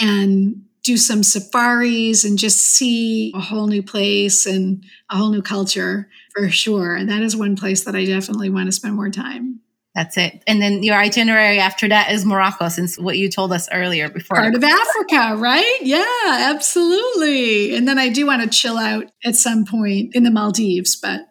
and 0.00 0.62
do 0.82 0.96
some 0.96 1.22
safaris 1.22 2.24
and 2.24 2.38
just 2.38 2.58
see 2.58 3.32
a 3.34 3.40
whole 3.40 3.66
new 3.66 3.82
place 3.82 4.46
and 4.46 4.82
a 5.10 5.16
whole 5.16 5.30
new 5.30 5.42
culture 5.42 6.08
for 6.34 6.48
sure. 6.48 6.94
And 6.94 7.10
that 7.10 7.20
is 7.20 7.36
one 7.36 7.56
place 7.56 7.84
that 7.84 7.94
I 7.94 8.06
definitely 8.06 8.48
want 8.48 8.66
to 8.66 8.72
spend 8.72 8.94
more 8.94 9.10
time. 9.10 9.60
That's 9.98 10.16
it. 10.16 10.44
And 10.46 10.62
then 10.62 10.84
your 10.84 10.94
itinerary 10.94 11.58
after 11.58 11.88
that 11.88 12.12
is 12.12 12.24
Morocco, 12.24 12.68
since 12.68 12.96
what 13.00 13.18
you 13.18 13.28
told 13.28 13.52
us 13.52 13.68
earlier 13.72 14.08
before. 14.08 14.36
Part 14.36 14.54
of 14.54 14.62
Africa, 14.62 15.34
right? 15.36 15.78
Yeah, 15.80 16.54
absolutely. 16.54 17.74
And 17.74 17.88
then 17.88 17.98
I 17.98 18.08
do 18.08 18.24
want 18.24 18.42
to 18.42 18.48
chill 18.48 18.78
out 18.78 19.06
at 19.24 19.34
some 19.34 19.64
point 19.64 20.14
in 20.14 20.22
the 20.22 20.30
Maldives, 20.30 20.94
but. 20.94 21.22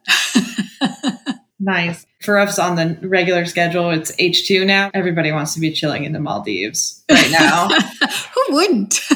nice. 1.61 2.05
For 2.19 2.37
us 2.37 2.59
on 2.59 2.75
the 2.75 2.99
regular 3.07 3.45
schedule, 3.45 3.89
it's 3.89 4.11
H2 4.17 4.65
now. 4.65 4.91
Everybody 4.93 5.31
wants 5.31 5.53
to 5.53 5.61
be 5.61 5.71
chilling 5.71 6.03
in 6.03 6.11
the 6.11 6.19
Maldives 6.19 7.05
right 7.09 7.31
now. 7.31 7.69
Who 8.35 8.53
wouldn't? 8.53 8.99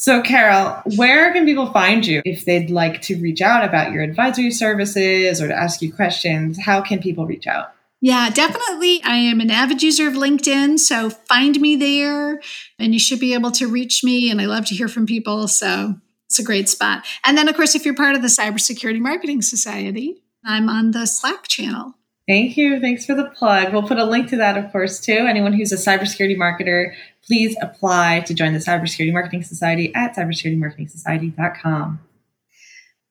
So, 0.00 0.22
Carol, 0.22 0.80
where 0.94 1.32
can 1.32 1.44
people 1.44 1.72
find 1.72 2.06
you 2.06 2.22
if 2.24 2.44
they'd 2.44 2.70
like 2.70 3.02
to 3.02 3.20
reach 3.20 3.42
out 3.42 3.64
about 3.64 3.90
your 3.90 4.04
advisory 4.04 4.52
services 4.52 5.42
or 5.42 5.48
to 5.48 5.54
ask 5.54 5.82
you 5.82 5.92
questions? 5.92 6.56
How 6.56 6.80
can 6.80 7.00
people 7.00 7.26
reach 7.26 7.48
out? 7.48 7.72
Yeah, 8.00 8.30
definitely. 8.30 9.02
I 9.02 9.16
am 9.16 9.40
an 9.40 9.50
avid 9.50 9.82
user 9.82 10.06
of 10.06 10.14
LinkedIn, 10.14 10.78
so 10.78 11.10
find 11.10 11.60
me 11.60 11.74
there 11.74 12.40
and 12.78 12.92
you 12.92 13.00
should 13.00 13.18
be 13.18 13.34
able 13.34 13.50
to 13.52 13.66
reach 13.66 14.04
me. 14.04 14.30
And 14.30 14.40
I 14.40 14.46
love 14.46 14.66
to 14.66 14.74
hear 14.74 14.88
from 14.88 15.04
people. 15.04 15.48
So 15.48 15.96
it's 16.26 16.38
a 16.38 16.44
great 16.44 16.68
spot. 16.68 17.04
And 17.24 17.36
then, 17.36 17.48
of 17.48 17.56
course, 17.56 17.74
if 17.74 17.84
you're 17.84 17.94
part 17.94 18.14
of 18.14 18.22
the 18.22 18.28
Cybersecurity 18.28 19.00
Marketing 19.00 19.42
Society, 19.42 20.22
I'm 20.44 20.68
on 20.68 20.92
the 20.92 21.06
Slack 21.06 21.48
channel. 21.48 21.94
Thank 22.28 22.56
you. 22.58 22.78
Thanks 22.78 23.06
for 23.06 23.14
the 23.14 23.24
plug. 23.24 23.72
We'll 23.72 23.88
put 23.88 23.98
a 23.98 24.04
link 24.04 24.28
to 24.28 24.36
that, 24.36 24.58
of 24.58 24.70
course, 24.70 25.00
too. 25.00 25.12
Anyone 25.12 25.54
who's 25.54 25.72
a 25.72 25.76
cybersecurity 25.76 26.36
marketer, 26.36 26.92
please 27.26 27.56
apply 27.62 28.20
to 28.26 28.34
join 28.34 28.52
the 28.52 28.58
Cybersecurity 28.58 29.14
Marketing 29.14 29.42
Society 29.42 29.94
at 29.94 30.14
cybersecuritymarketingsociety.com. 30.14 32.00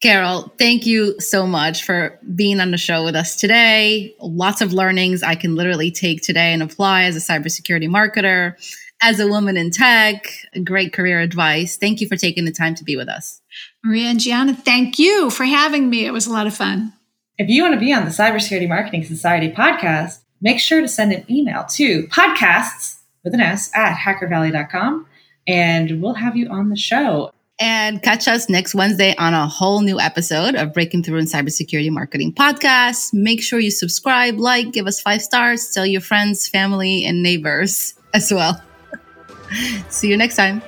Carol, 0.02 0.54
thank 0.60 0.86
you 0.86 1.20
so 1.20 1.48
much 1.48 1.84
for 1.84 2.20
being 2.36 2.60
on 2.60 2.70
the 2.70 2.78
show 2.78 3.04
with 3.04 3.16
us 3.16 3.36
today. 3.36 4.14
Lots 4.22 4.62
of 4.62 4.72
learnings 4.72 5.24
I 5.24 5.34
can 5.34 5.56
literally 5.56 5.90
take 5.90 6.22
today 6.22 6.54
and 6.54 6.62
apply 6.62 7.04
as 7.04 7.16
a 7.16 7.20
cybersecurity 7.20 7.90
marketer, 7.90 8.54
as 9.02 9.20
a 9.20 9.28
woman 9.28 9.58
in 9.58 9.72
tech, 9.72 10.30
great 10.64 10.94
career 10.94 11.20
advice. 11.20 11.78
Thank 11.78 12.00
you 12.00 12.08
for 12.08 12.16
taking 12.16 12.46
the 12.46 12.52
time 12.52 12.76
to 12.76 12.84
be 12.84 12.96
with 12.96 13.10
us. 13.10 13.42
Maria 13.84 14.10
and 14.10 14.20
Gianna, 14.20 14.54
thank 14.54 15.00
you 15.00 15.32
for 15.32 15.46
having 15.46 15.90
me. 15.90 16.06
It 16.06 16.14
was 16.14 16.28
a 16.28 16.34
lot 16.34 16.46
of 16.46 16.56
fun. 16.56 16.94
If 17.40 17.50
you 17.50 17.64
want 17.64 17.74
to 17.74 17.80
be 17.80 17.94
on 17.94 18.06
the 18.06 18.12
Cybersecurity 18.12 18.68
Marketing 18.68 19.04
Society 19.04 19.52
podcast, 19.52 20.20
make 20.42 20.60
sure 20.60 20.82
to 20.82 20.88
send 20.88 21.12
an 21.12 21.26
email 21.30 21.66
to 21.72 22.04
podcasts 22.08 22.98
with 23.24 23.34
an 23.34 23.42
S 23.42 23.72
at 23.74 23.98
hackervalley.com 23.98 25.08
and 25.48 26.02
we'll 26.02 26.16
have 26.16 26.36
you 26.36 26.50
on 26.50 26.70
the 26.70 26.76
show. 26.76 27.32
And 27.60 28.04
catch 28.04 28.28
us 28.28 28.50
next 28.50 28.76
Wednesday 28.76 29.16
on 29.18 29.34
a 29.34 29.48
whole 29.48 29.82
new 29.82 30.00
episode 30.00 30.54
of 30.56 30.74
Breaking 30.74 31.02
Through 31.02 31.20
in 31.20 31.26
Cybersecurity 31.26 31.90
Marketing 31.90 32.32
Podcast. 32.32 33.14
Make 33.14 33.42
sure 33.42 33.60
you 33.60 33.72
subscribe, 33.72 34.38
like, 34.38 34.72
give 34.72 34.86
us 34.86 35.02
five 35.02 35.24
stars, 35.24 35.72
tell 35.72 35.86
your 35.86 36.02
friends, 36.02 36.48
family, 36.48 37.04
and 37.04 37.24
neighbors 37.24 37.96
as 38.14 38.32
well. 38.32 38.62
See 39.90 40.10
you 40.10 40.18
next 40.18 40.36
time. 40.36 40.62